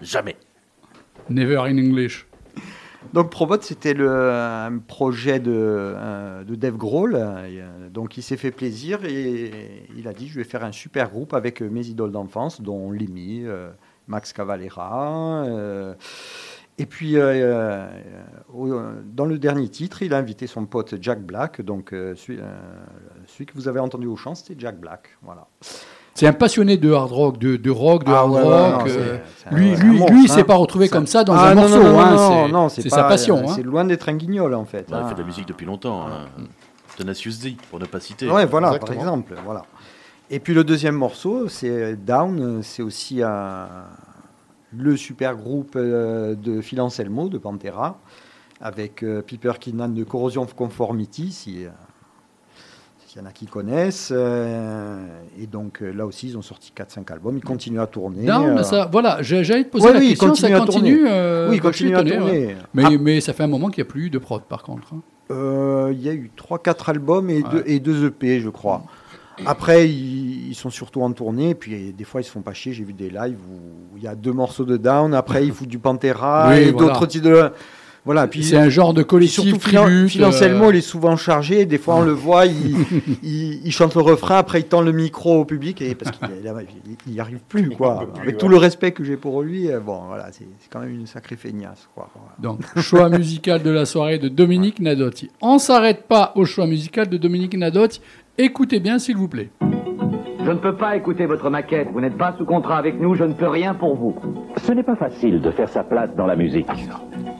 Jamais. 0.00 0.36
Never 1.28 1.56
in 1.56 1.78
English. 1.78 2.27
Donc 3.14 3.30
Probot, 3.30 3.60
c'était 3.62 3.96
un 3.98 4.78
projet 4.86 5.40
de, 5.40 5.50
euh, 5.54 6.44
de 6.44 6.54
Dave 6.54 6.76
Grohl. 6.76 7.14
euh, 7.16 7.88
Donc 7.88 8.16
il 8.18 8.22
s'est 8.22 8.36
fait 8.36 8.50
plaisir 8.50 9.04
et 9.04 9.86
il 9.96 10.06
a 10.08 10.12
dit 10.12 10.28
je 10.28 10.36
vais 10.36 10.44
faire 10.44 10.62
un 10.62 10.72
super 10.72 11.10
groupe 11.10 11.32
avec 11.34 11.60
mes 11.62 11.86
idoles 11.86 12.12
d'enfance, 12.12 12.60
dont 12.60 12.90
Lemmy, 12.90 13.44
euh, 13.46 13.70
Max 14.08 14.32
Cavalera. 14.32 15.44
euh, 15.46 15.94
et 16.80 16.86
puis 16.86 17.16
euh, 17.16 17.88
euh, 18.54 19.02
dans 19.04 19.24
le 19.24 19.38
dernier 19.38 19.68
titre, 19.68 20.02
il 20.02 20.14
a 20.14 20.18
invité 20.18 20.46
son 20.46 20.66
pote 20.66 20.94
Jack 21.00 21.22
Black. 21.22 21.60
Donc 21.62 21.92
euh, 21.92 22.14
celui, 22.14 22.38
euh, 22.40 22.44
celui 23.26 23.46
que 23.46 23.54
vous 23.54 23.68
avez 23.68 23.80
entendu 23.80 24.06
au 24.06 24.16
chant, 24.16 24.34
c'était 24.34 24.54
Jack 24.58 24.78
Black. 24.78 25.08
Voilà. 25.22 25.48
C'est 26.18 26.26
un 26.26 26.32
passionné 26.32 26.76
de 26.76 26.92
hard 26.92 27.12
rock, 27.12 27.38
de, 27.38 27.56
de 27.56 27.70
rock, 27.70 28.04
de 28.04 28.10
Ah 28.10 28.18
hard 28.18 28.30
ouais, 28.32 28.36
ouais, 28.38 28.42
rock. 28.42 28.86
non, 28.86 28.92
euh, 28.92 29.18
lui, 29.52 29.76
lui, 29.76 29.98
monstre, 29.98 30.12
lui, 30.12 30.24
il 30.24 30.30
hein. 30.30 30.34
s'est 30.34 30.44
pas 30.44 30.56
retrouvé 30.56 30.86
Ça- 30.88 30.96
comme 30.96 31.06
ça 31.06 31.22
dans 31.24 31.32
Ah, 31.34 31.50
un 31.50 31.54
non, 31.54 31.60
morceau. 31.62 31.82
non, 31.82 31.92
non, 31.92 31.98
hein, 32.44 32.48
non, 32.48 32.68
c'est- 32.68 32.88
sa 32.88 33.04
passion. 33.04 33.38
hein. 33.48 33.52
C'est 33.54 33.62
loin 33.62 33.84
d'être 33.84 34.08
un 34.08 34.14
guignol 34.14 34.54
en 34.54 34.64
fait. 34.64 34.86
Il 34.88 34.94
hein. 34.94 35.06
fait 35.08 35.14
de 35.14 35.20
la 35.20 35.26
musique 35.26 35.46
depuis 35.46 35.64
longtemps. 35.66 36.06
hein. 36.06 36.26
Tenacious 36.96 37.34
D, 37.40 37.56
pour 37.70 37.78
ne 37.78 37.84
pas 37.84 38.00
citer. 38.00 38.28
Ouais, 38.28 38.44
voilà, 38.46 38.76
par 38.78 38.92
exemple. 38.92 39.34
Voilà. 39.44 39.62
Et 40.30 40.40
puis 40.40 40.52
le 40.54 40.64
deuxième 40.64 40.96
morceau, 40.96 41.48
c'est 41.48 41.94
Down. 41.94 42.62
C'est 42.62 42.82
aussi 42.82 43.22
un- 43.22 43.68
le 44.76 44.96
super 44.96 45.36
groupe 45.36 45.74
euh, 45.76 46.34
de 46.34 46.60
Phil 46.60 46.80
Anselmo, 46.80 47.28
de 47.28 47.38
Pantera, 47.38 47.98
avec 48.60 49.04
euh, 49.04 49.22
Piper 49.22 49.52
Keenan 49.60 49.88
de 49.90 50.02
Corrosion 50.02 50.42
of 50.42 50.54
Conformity, 50.54 51.30
si, 51.30 51.64
euh, 51.64 51.68
y 53.18 53.22
en 53.22 53.26
a 53.26 53.32
qui 53.32 53.46
connaissent. 53.46 54.10
euh, 54.14 55.06
et 55.40 55.46
donc 55.46 55.82
euh, 55.82 55.90
là 55.92 56.06
aussi, 56.06 56.28
ils 56.28 56.38
ont 56.38 56.42
sorti 56.42 56.72
4-5 56.76 57.10
albums. 57.12 57.36
Ils 57.36 57.44
continuent 57.44 57.80
à 57.80 57.86
tourner. 57.86 58.24
Down, 58.24 58.58
euh, 58.58 58.62
ça, 58.62 58.88
voilà, 58.90 59.18
j'ai- 59.22 59.44
j'allais 59.44 59.64
te 59.64 59.70
poser 59.70 59.86
Ouais, 59.86 59.92
la 59.94 59.98
oui, 60.00 60.08
question, 60.10 60.34
ça 60.34 60.50
continue 60.60 61.04
euh, 61.08 61.48
oui, 61.50 61.56
ils 61.56 61.60
continuent 61.60 61.96
à 61.96 62.02
ouais. 62.02 62.16
tourner. 62.16 62.56
Mais, 62.74 62.82
Ah, 62.86 62.90
mais 63.00 63.20
ça 63.20 63.32
fait 63.32 63.42
un 63.42 63.48
moment 63.48 63.68
qu'il 63.70 63.82
n'y 63.82 63.88
a 63.88 63.90
plus 63.90 64.06
eu 64.06 64.10
de 64.10 64.18
prod, 64.18 64.42
par 64.42 64.62
contre. 64.62 64.92
hein. 64.94 65.00
Euh, 65.30 65.90
Il 65.92 66.00
y 66.02 66.08
a 66.08 66.12
eu 66.14 66.30
3-4 66.36 66.88
albums 66.90 67.28
et, 67.30 67.42
Ouais. 67.42 67.48
deux, 67.50 67.62
et 67.66 67.80
deux 67.80 68.06
EP, 68.06 68.40
je 68.40 68.48
crois. 68.48 68.82
Après, 69.46 69.88
ils, 69.88 70.54
sont 70.54 70.68
surtout 70.70 71.00
en 71.02 71.12
tournée, 71.12 71.50
et 71.50 71.54
puis 71.54 71.92
des 71.92 72.02
fois, 72.04 72.20
ils 72.20 72.24
se 72.24 72.30
font 72.32 72.40
pas 72.40 72.54
chier. 72.54 72.72
J'ai 72.72 72.82
vu 72.82 72.92
des 72.92 73.08
lives 73.08 73.38
où 73.48 73.96
il 73.96 74.02
y 74.02 74.08
a 74.08 74.16
deux 74.16 74.32
morceaux 74.32 74.64
de 74.64 74.76
Down, 74.76 75.14
après, 75.14 75.46
ils 75.46 75.52
foutent 75.52 75.68
du 75.68 75.78
Pantera 75.78 76.48
Oui, 76.50 76.56
et 76.56 76.70
voilà. 76.72 76.88
d'autres 76.94 77.06
titres 77.06 77.28
de. 77.28 77.50
Voilà, 78.08 78.26
puis. 78.26 78.42
C'est 78.42 78.56
un 78.56 78.70
genre 78.70 78.94
de 78.94 79.02
puis 79.02 79.08
collectif 79.08 79.44
surtout, 79.44 79.58
tribute. 79.58 80.08
financièrement, 80.08 80.68
euh, 80.68 80.72
il 80.72 80.76
est 80.78 80.80
souvent 80.80 81.14
chargé. 81.16 81.66
Des 81.66 81.76
fois, 81.76 81.96
on 81.96 82.02
le 82.02 82.12
voit, 82.12 82.46
il, 82.46 82.74
il, 83.22 83.60
il 83.66 83.70
chante 83.70 83.94
le 83.96 84.00
refrain, 84.00 84.38
après, 84.38 84.60
il 84.60 84.64
tend 84.64 84.80
le 84.80 84.92
micro 84.92 85.40
au 85.40 85.44
public, 85.44 85.82
et 85.82 85.94
parce 85.94 86.16
qu'il 86.16 86.28
il- 86.42 87.12
il 87.12 87.20
arrive 87.20 87.40
plus, 87.46 87.68
quoi. 87.68 87.98
plus, 88.14 88.22
Avec 88.22 88.34
ouais. 88.36 88.38
tout 88.38 88.48
le 88.48 88.56
respect 88.56 88.92
que 88.92 89.04
j'ai 89.04 89.18
pour 89.18 89.42
lui, 89.42 89.70
euh, 89.70 89.78
bon, 89.80 90.00
voilà, 90.06 90.28
c'est 90.32 90.46
quand 90.70 90.80
même 90.80 90.88
une 90.94 91.06
sacrée 91.06 91.36
feignasse, 91.36 91.86
quoi. 91.94 92.08
Voilà. 92.14 92.32
Donc, 92.40 92.60
choix 92.80 93.10
musical 93.10 93.62
de 93.62 93.68
la 93.70 93.84
soirée 93.84 94.18
de 94.18 94.28
Dominique 94.28 94.80
Nadotti. 94.80 95.30
On 95.42 95.58
s'arrête 95.58 96.04
pas 96.08 96.32
au 96.34 96.46
choix 96.46 96.66
musical 96.66 97.10
de 97.10 97.18
Dominique 97.18 97.58
Nadotti. 97.58 98.00
Écoutez 98.38 98.80
bien, 98.80 98.98
s'il 98.98 99.18
vous 99.18 99.28
plaît. 99.28 99.50
Je 99.60 100.50
ne 100.54 100.58
peux 100.60 100.76
pas 100.76 100.96
écouter 100.96 101.26
votre 101.26 101.50
maquette. 101.50 101.88
Vous 101.92 102.00
n'êtes 102.00 102.16
pas 102.16 102.34
sous 102.38 102.46
contrat 102.46 102.78
avec 102.78 102.98
nous. 102.98 103.14
Je 103.14 103.24
ne 103.24 103.34
peux 103.34 103.48
rien 103.48 103.74
pour 103.74 103.96
vous. 103.96 104.14
Ce 104.64 104.72
n'est 104.72 104.82
pas 104.82 104.96
facile 104.96 105.42
de 105.42 105.50
faire 105.50 105.68
sa 105.68 105.84
place 105.84 106.08
dans 106.16 106.26
la 106.26 106.36
musique. 106.36 106.66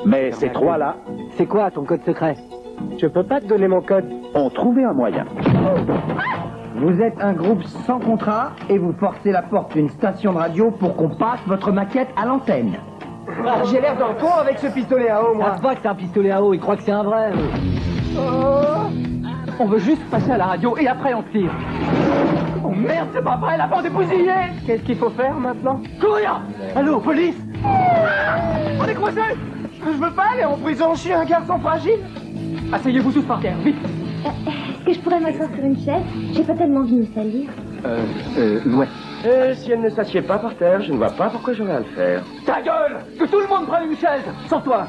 Mais 0.07 0.33
ces 0.33 0.51
trois-là 0.51 0.97
C'est 1.37 1.47
quoi 1.47 1.71
ton 1.71 1.85
code 1.85 2.03
secret 2.05 2.37
Je 2.99 3.07
peux 3.07 3.23
pas 3.25 3.41
te 3.41 3.47
donner 3.47 3.69
mon 3.69 3.81
code. 3.81 4.05
ont 4.35 4.51
trouvé 4.51 4.85
un 4.85 4.93
moyen. 4.93 5.25
Vous 6.77 7.01
êtes 7.03 7.21
un 7.21 7.33
groupe 7.33 7.63
sans 7.87 7.99
contrat 7.99 8.53
et 8.69 8.79
vous 8.79 8.93
forcez 8.93 9.33
la 9.33 9.43
porte 9.43 9.73
d'une 9.75 9.89
station 9.89 10.33
de 10.33 10.39
radio 10.39 10.71
pour 10.71 10.95
qu'on 10.97 11.09
passe 11.09 11.41
votre 11.47 11.73
maquette 11.73 12.09
à 12.17 12.25
l'antenne. 12.27 12.77
J'ai 13.71 13.81
l'air 13.81 13.97
d'un 13.97 14.15
con 14.21 14.33
avec 14.41 14.59
ce 14.59 14.69
pistolet 14.69 15.09
à 15.11 15.23
eau, 15.23 15.37
Ah, 15.43 15.57
pas 15.61 15.75
que 15.75 15.81
c'est 15.83 15.89
un 15.89 15.95
pistolet 15.95 16.31
à 16.31 16.43
eau, 16.43 16.55
il 16.55 16.61
croit 16.61 16.77
que 16.77 16.83
c'est 16.83 16.93
un 16.93 17.03
vrai. 17.03 17.33
On 19.61 19.65
veut 19.67 19.79
juste 19.79 20.03
passer 20.11 20.31
à 20.31 20.37
la 20.39 20.47
radio 20.47 20.77
et 20.79 20.87
après 20.87 21.15
on 21.15 21.23
tire. 21.33 21.51
Oh 22.65 22.71
merde, 22.71 23.09
c'est 23.13 23.25
pas 23.25 23.37
vrai, 23.37 23.57
la 23.57 23.67
bande 23.67 23.87
est 23.87 23.91
bousillée 23.91 24.33
Qu'est-ce 24.67 24.83
qu'il 24.83 24.97
faut 24.97 25.11
faire 25.11 25.35
maintenant? 25.35 25.81
Courir 26.01 26.41
Allô, 26.77 27.01
police 27.01 27.37
On 28.81 28.85
est 28.85 28.95
coincé 28.95 29.21
Je 29.85 29.91
veux 29.91 30.11
pas 30.13 30.27
aller 30.35 30.45
en 30.45 30.57
prison, 30.57 30.95
je 30.95 31.01
suis 31.01 31.13
un 31.13 31.25
garçon 31.25 31.59
fragile. 31.59 31.99
Asseyez-vous 32.73 33.13
tous 33.13 33.23
par 33.23 33.41
terre, 33.41 33.57
vite 33.65 33.77
Est-ce 34.25 34.85
que 34.85 34.93
je 34.93 35.01
pourrais 35.01 35.21
m'asseoir 35.21 35.49
sur 35.55 35.65
une 35.65 35.77
chaise? 35.77 36.03
J'ai 36.33 36.43
pas 36.43 36.55
tellement 36.55 36.81
envie 36.81 36.97
de 36.97 37.01
me 37.01 37.07
salir. 37.15 37.49
Euh, 37.85 37.99
euh, 38.39 38.77
ouais. 38.77 38.89
Euh, 39.25 39.55
si 39.55 39.71
elle 39.73 39.81
ne 39.81 39.91
s'assied 39.91 40.23
pas 40.23 40.39
par 40.39 40.55
terre, 40.57 40.81
je 40.83 40.93
ne 40.93 40.97
vois 40.97 41.11
pas 41.11 41.29
pourquoi 41.31 41.53
j'aurais 41.53 41.75
à 41.75 41.79
le 41.79 41.85
faire. 41.87 42.23
Ta 42.45 42.61
gueule 42.61 42.99
Que 43.19 43.25
tout 43.25 43.41
le 43.41 43.47
monde 43.47 43.67
prenne 43.67 43.91
une 43.91 43.97
chaise 43.97 44.23
Sans 44.49 44.61
toi 44.61 44.87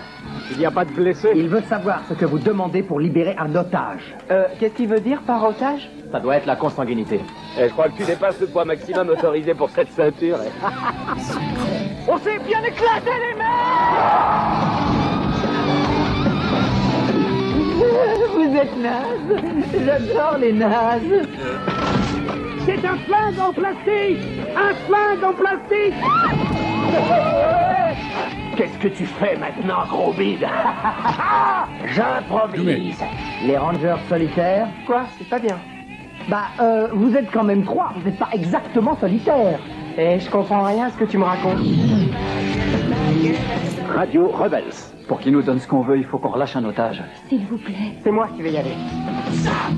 Il 0.52 0.58
n'y 0.58 0.66
a 0.66 0.72
pas 0.72 0.86
de 0.86 0.92
blessé. 0.92 1.30
Il 1.36 1.48
veut 1.48 1.62
savoir 1.70 2.02
ce 2.10 2.14
que 2.14 2.26
vous 2.26 2.40
demandez 2.40 2.82
pour 2.82 3.00
libérer 3.00 3.36
un 3.38 3.54
otage. 3.56 4.16
Euh, 4.32 4.46
qu'est-ce 4.60 4.74
qu'il 4.74 4.88
veut 4.88 5.00
dire 5.00 5.22
par 5.22 5.44
otage? 5.44 5.90
Ça 6.12 6.20
doit 6.20 6.38
être 6.38 6.46
la 6.48 6.56
consanguinité. 6.56 7.20
Eh, 7.58 7.68
Je 7.68 7.74
crois 7.74 7.90
que 7.90 7.98
tu 7.98 8.04
dépasses 8.04 8.40
le 8.42 8.48
poids 8.48 8.66
maximum 8.66 9.10
autorisé 9.10 9.54
pour 9.54 9.70
cette 9.70 9.92
ceinture. 9.92 10.38
On 12.08 12.18
s'est 12.18 12.40
bien 12.40 12.64
éclaté 12.64 13.12
les 13.12 13.40
Vous 18.34 18.56
êtes 18.56 18.78
naze 18.78 19.42
J'adore 19.86 20.38
les 20.40 20.54
nazes 20.54 21.28
C'est 22.66 22.86
un 22.86 22.98
flingue 22.98 23.40
en 23.40 23.54
plastique 23.54 24.20
Un 24.56 24.74
flingue 24.88 25.24
en 25.24 25.34
plastique 25.34 25.94
Qu'est-ce 28.56 28.78
que 28.80 28.88
tu 28.90 29.06
fais 29.06 29.38
maintenant, 29.38 29.86
gros 29.88 30.12
bide? 30.14 30.46
J'improvise 31.96 33.02
Les 33.46 33.58
rangers 33.58 33.96
solitaires? 34.10 34.68
Quoi? 34.86 35.04
C'est 35.18 35.30
pas 35.30 35.40
bien. 35.40 35.58
Bah, 36.30 36.48
euh, 36.60 36.88
vous 36.92 37.16
êtes 37.16 37.32
quand 37.32 37.44
même 37.44 37.64
trois, 37.64 37.94
vous 37.96 38.04
n'êtes 38.04 38.20
pas 38.20 38.30
exactement 38.34 38.98
solitaires. 38.98 39.60
Eh, 39.98 40.20
je 40.20 40.30
comprends 40.30 40.64
rien 40.64 40.86
à 40.86 40.90
ce 40.92 40.98
que 40.98 41.06
tu 41.06 41.18
me 41.18 41.24
racontes. 41.24 41.60
Radio 43.96 44.28
Rebels. 44.28 44.74
Pour 45.08 45.20
qu'il 45.20 45.32
nous 45.32 45.42
donne 45.42 45.60
ce 45.60 45.68
qu'on 45.68 45.82
veut, 45.82 45.98
il 45.98 46.06
faut 46.06 46.20
qu'on 46.20 46.30
relâche 46.30 46.56
un 46.56 46.64
otage. 46.66 47.02
S'il 47.30 47.46
vous 47.48 47.58
plaît. 47.58 47.96
C'est 48.04 48.12
moi 48.12 48.28
qui 48.36 48.42
vais 48.44 48.52
y 48.52 48.58
aller. 48.58 48.76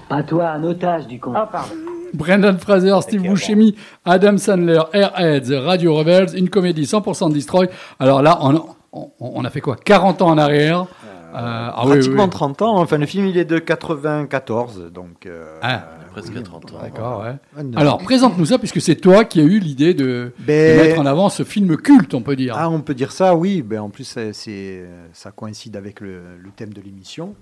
Pas 0.09 0.23
toi, 0.23 0.49
un 0.49 0.63
otage 0.63 1.07
du 1.07 1.19
con. 1.19 1.33
Oh, 1.35 1.45
pardon. 1.49 1.90
Brendan 2.13 2.57
Fraser, 2.59 2.95
Steve 3.01 3.21
Buscemi, 3.23 3.75
Adam 4.05 4.37
Sandler, 4.37 4.81
Airheads, 4.93 5.53
Radio 5.63 5.95
Rebels, 5.95 6.35
une 6.35 6.49
comédie 6.49 6.83
100% 6.83 7.31
Destroy. 7.31 7.67
Alors 7.99 8.21
là, 8.21 8.37
on, 8.41 8.55
on- 8.93 9.11
on 9.19 9.45
a 9.45 9.49
fait 9.49 9.61
quoi? 9.61 9.75
40 9.75 10.21
ans 10.21 10.29
en 10.29 10.37
arrière 10.37 10.85
Euh, 11.33 11.37
ah 11.73 11.83
oui, 11.85 11.91
Pratiquement 11.93 12.23
oui, 12.23 12.29
oui. 12.29 12.29
30 12.29 12.61
ans. 12.61 12.77
Enfin, 12.79 12.97
le 12.97 13.05
film, 13.05 13.25
il 13.25 13.37
est 13.37 13.45
de 13.45 13.57
94, 13.57 14.91
donc. 14.93 15.25
euh, 15.25 15.57
Ah, 15.61 15.87
Presque 16.11 16.35
à 16.35 16.41
30 16.41 16.73
ans. 16.73 16.77
D'accord, 16.81 17.21
ouais. 17.21 17.35
Ah. 17.55 17.79
Alors, 17.79 17.99
présente-nous 17.99 18.47
ça, 18.47 18.57
puisque 18.59 18.81
c'est 18.81 18.95
toi 18.97 19.23
qui 19.23 19.39
as 19.39 19.43
eu 19.43 19.59
l'idée 19.59 19.93
de, 19.93 20.03
de 20.03 20.33
Ben- 20.39 20.75
mettre 20.77 20.99
en 20.99 21.05
avant 21.05 21.29
ce 21.29 21.43
film 21.43 21.77
culte, 21.77 22.13
on 22.15 22.21
peut 22.21 22.35
dire. 22.35 22.55
Ah, 22.57 22.69
on 22.69 22.81
peut 22.81 22.93
dire 22.93 23.13
ça, 23.13 23.33
oui. 23.33 23.61
Ben, 23.61 23.79
en 23.79 23.89
plus, 23.89 24.03
c'est- 24.03 24.33
c'est, 24.33 24.83
ça 25.13 25.31
coïncide 25.31 25.77
avec 25.77 26.01
le, 26.01 26.19
le 26.37 26.49
thème 26.53 26.73
de 26.73 26.81
l'émission. 26.81 27.33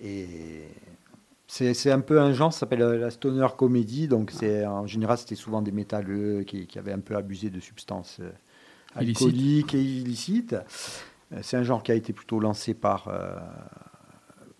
Et 0.00 0.28
c'est, 1.54 1.92
un 1.92 2.00
peu 2.00 2.20
un 2.20 2.32
genre, 2.32 2.52
ça 2.52 2.60
s'appelle 2.60 2.80
la 2.80 3.10
stoner 3.10 3.46
comédie. 3.56 4.08
Donc, 4.08 4.32
c'est, 4.32 4.66
en 4.66 4.86
général, 4.86 5.18
c'était 5.18 5.36
souvent 5.36 5.62
des 5.62 5.70
métalleux 5.70 6.42
qui, 6.42 6.66
qui 6.66 6.78
avaient 6.80 6.92
un 6.92 7.00
peu 7.00 7.14
abusé 7.14 7.48
de 7.48 7.60
substances 7.60 8.18
euh, 8.20 8.30
alcooliques 8.96 9.74
et 9.74 9.82
illicites. 9.82 10.54
Euh, 11.32 11.38
C'est 11.42 11.56
un 11.56 11.62
genre 11.62 11.84
qui 11.84 11.92
a 11.92 11.94
été 11.94 12.12
plutôt 12.12 12.40
lancé 12.40 12.74
par, 12.74 13.06
euh, 13.06 13.36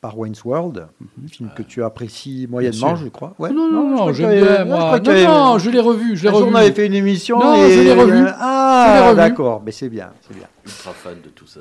par 0.05 0.19
Wayne's 0.19 0.45
World, 0.45 0.87
un 1.25 1.29
film 1.29 1.51
que 1.57 1.63
tu 1.63 1.83
apprécies 1.83 2.47
moyennement, 2.51 2.95
je 2.95 3.09
crois. 3.09 3.33
Ouais. 3.39 3.51
non, 3.51 3.73
non, 3.73 3.89
non, 3.89 4.13
j'aime 4.13 4.33
bien, 4.39 4.59
je 4.59 4.63
moi. 4.65 5.01
Non, 5.01 5.13
non, 5.25 5.57
l'ai 5.57 5.81
revu, 5.81 6.15
je 6.15 6.25
l'ai 6.25 6.29
revu. 6.29 6.51
on 6.53 6.55
avait 6.55 6.73
fait 6.73 6.85
une 6.85 6.93
émission. 6.93 7.39
Non, 7.41 7.55
et- 7.55 7.73
je 7.73 7.81
l'ai 7.81 7.95
revu. 7.95 8.23
Ah, 8.39 9.15
d'accord. 9.17 9.63
Mais 9.65 9.73
c'est 9.73 9.89
bien, 9.89 10.11
c'est 10.21 10.37
bien. 10.37 10.47
Ultra 10.67 10.93
fan 10.93 11.15
de 11.25 11.31
tout 11.31 11.47
ça. 11.47 11.61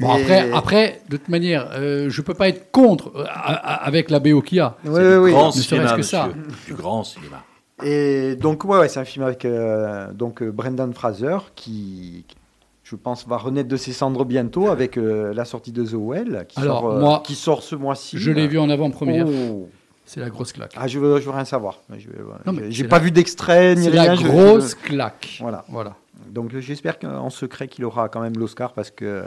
Bon, 0.00 0.10
après, 0.12 0.52
après, 0.52 1.00
de 1.08 1.16
toute 1.16 1.30
manière, 1.30 1.70
euh, 1.72 2.10
je 2.10 2.20
peux 2.20 2.34
pas 2.34 2.48
être 2.48 2.70
contre 2.72 3.10
euh, 3.16 3.24
avec 3.26 4.10
la 4.10 4.18
BO 4.18 4.42
qu'il 4.42 4.58
y 4.58 4.60
a. 4.60 4.76
Oui, 4.84 4.90
oui, 5.02 5.14
oui. 5.16 5.30
Grand 5.30 5.46
Ne 5.46 5.52
cinéma, 5.52 5.88
serait-ce 5.88 5.96
que 5.96 6.02
ça. 6.02 6.28
Du 6.66 6.74
grand 6.74 7.04
cinéma. 7.04 7.42
Et 7.82 8.36
donc, 8.36 8.66
ouais, 8.66 8.80
ouais, 8.80 8.88
c'est 8.90 9.00
un 9.00 9.06
film 9.06 9.24
avec 9.24 9.46
euh, 9.46 10.12
donc, 10.12 10.42
euh, 10.42 10.50
Brendan 10.52 10.92
Fraser 10.92 11.38
qui. 11.54 12.26
Je 12.92 12.96
pense, 12.96 13.26
va 13.26 13.38
renaître 13.38 13.70
de 13.70 13.76
ses 13.78 13.94
cendres 13.94 14.26
bientôt 14.26 14.68
avec 14.68 14.98
euh, 14.98 15.32
la 15.32 15.46
sortie 15.46 15.72
de 15.72 15.82
The 15.82 15.94
Well, 15.94 16.44
qui, 16.46 16.60
Alors, 16.60 16.80
sort, 16.82 16.90
euh, 16.92 17.00
moi, 17.00 17.22
qui 17.24 17.34
sort 17.34 17.62
ce 17.62 17.74
mois-ci. 17.74 18.18
Je 18.18 18.30
l'ai 18.30 18.46
vu 18.46 18.58
en 18.58 18.68
avant-première. 18.68 19.26
Oh. 19.26 19.66
C'est 20.04 20.20
la 20.20 20.28
grosse 20.28 20.52
claque. 20.52 20.74
Ah, 20.76 20.86
je 20.88 20.98
veux, 20.98 21.18
je 21.20 21.24
veux 21.24 21.30
rien 21.30 21.46
savoir. 21.46 21.80
Je 21.96 22.06
c'est 22.70 22.84
pas 22.88 22.98
la- 22.98 23.04
vu 23.04 23.10
d'extrait 23.10 23.74
ni 23.76 23.84
c'est 23.84 23.90
rien. 23.90 24.04
la 24.04 24.14
je- 24.16 24.26
grosse 24.26 24.72
je- 24.72 24.88
claque. 24.88 25.38
Voilà. 25.40 25.64
Voilà. 25.70 25.96
Donc 26.28 26.54
j'espère 26.58 26.98
qu'en 26.98 27.30
secret 27.30 27.66
qu'il 27.66 27.84
aura 27.86 28.10
quand 28.10 28.20
même 28.20 28.34
l'Oscar 28.36 28.74
parce 28.74 28.90
que. 28.90 29.06
euh, 29.06 29.22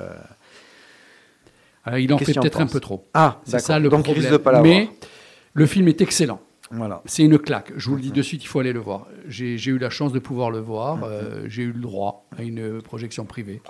Alors, 1.86 1.98
il 2.00 2.14
en 2.14 2.20
fait 2.20 2.34
peut-être 2.34 2.62
un 2.62 2.68
peu 2.68 2.80
trop. 2.80 3.08
Ah, 3.16 3.40
c'est 3.46 3.58
ça 3.60 3.80
le 3.80 3.90
Donc, 3.90 4.02
il 4.02 4.04
problème. 4.04 4.22
risque 4.26 4.32
de 4.32 4.38
pas. 4.38 4.62
Mais 4.62 4.90
le 5.54 5.66
film 5.66 5.88
est 5.88 6.02
excellent. 6.02 6.40
Voilà. 6.72 7.02
C'est 7.06 7.24
une 7.24 7.38
claque. 7.38 7.72
Je 7.78 7.90
vous 7.90 7.96
le 7.96 8.02
dis 8.02 8.12
de 8.12 8.22
suite, 8.22 8.44
il 8.44 8.48
faut 8.48 8.60
aller 8.60 8.74
le 8.74 8.80
voir. 8.80 9.08
J'ai 9.28 9.56
eu 9.66 9.78
la 9.78 9.90
chance 9.90 10.12
de 10.12 10.20
pouvoir 10.20 10.50
le 10.52 10.60
voir. 10.60 11.00
euh, 11.04 11.44
J'ai 11.48 11.64
eu 11.64 11.72
le 11.72 11.80
droit 11.80 12.26
à 12.38 12.42
une 12.44 12.82
projection 12.82 13.26
privée. 13.26 13.62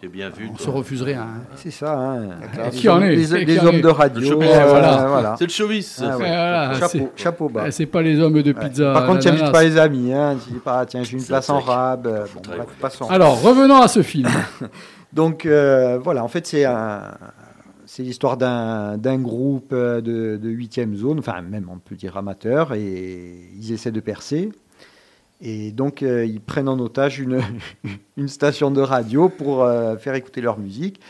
C'est 0.00 0.08
bien 0.08 0.30
vu. 0.30 0.48
On 0.50 0.54
toi. 0.54 0.64
se 0.64 0.70
refuserait 0.70 1.14
un. 1.14 1.28
C'est 1.54 1.70
ça. 1.70 1.96
Hein. 1.96 2.30
Qui 2.72 2.88
en 2.88 3.00
est 3.02 3.60
en 3.60 3.66
hommes 3.66 3.74
est 3.76 3.80
de 3.82 3.88
radio. 3.88 4.20
Le 4.20 4.26
showbiz. 4.26 4.48
euh, 4.50 4.66
Voilà. 4.66 5.06
voilà. 5.06 5.34
C'est 5.38 5.44
le 5.44 5.50
showbiz. 5.50 6.02
Ah 6.04 6.16
ouais. 6.16 6.26
Voilà, 6.26 6.74
chapeau, 6.74 7.12
chapeau 7.14 7.48
bas. 7.48 7.64
Euh, 7.66 7.70
C'est 7.70 7.86
pas 7.86 8.02
les 8.02 8.18
hommes 8.18 8.42
de 8.42 8.50
pizza. 8.52 8.92
Par 8.94 9.06
contre, 9.06 9.20
tu 9.20 9.28
n'invites 9.28 9.52
pas 9.52 9.62
les 9.62 9.76
amis. 9.78 10.12
Hein. 10.12 10.36
Tu 10.44 10.54
dis 10.54 10.58
pas, 10.58 10.84
tiens, 10.86 11.04
j'ai 11.04 11.18
une 11.18 11.24
place 11.24 11.48
en 11.50 11.60
rab. 11.60 12.02
Bon, 12.34 12.42
passons. 12.80 13.08
Alors, 13.10 13.40
revenons 13.42 13.80
à 13.80 13.86
ce 13.88 14.02
film. 14.02 14.28
Donc 15.12 15.44
euh, 15.46 15.98
voilà, 16.02 16.24
en 16.24 16.28
fait, 16.28 16.46
c'est 16.46 16.64
un, 16.64 17.12
c'est 17.94 18.04
l'histoire 18.04 18.38
d'un, 18.38 19.18
groupe 19.18 19.74
euh, 19.74 20.00
de, 20.00 20.38
8e 20.42 20.94
zone, 20.94 21.18
enfin 21.18 21.42
même 21.42 21.68
on 21.70 21.76
peut 21.76 21.94
dire 21.94 22.16
amateur, 22.16 22.72
et 22.72 23.34
ils 23.54 23.70
essaient 23.70 23.92
de 23.92 24.00
percer. 24.00 24.50
Et 25.42 25.72
donc 25.72 26.02
euh, 26.02 26.24
ils 26.24 26.40
prennent 26.40 26.70
en 26.70 26.78
otage 26.78 27.20
une, 27.20 27.42
une 28.16 28.28
station 28.28 28.70
de 28.70 28.80
radio 28.80 29.28
pour 29.28 29.62
euh, 29.62 29.98
faire 29.98 30.14
écouter 30.14 30.40
leur 30.40 30.58
musique. 30.58 31.00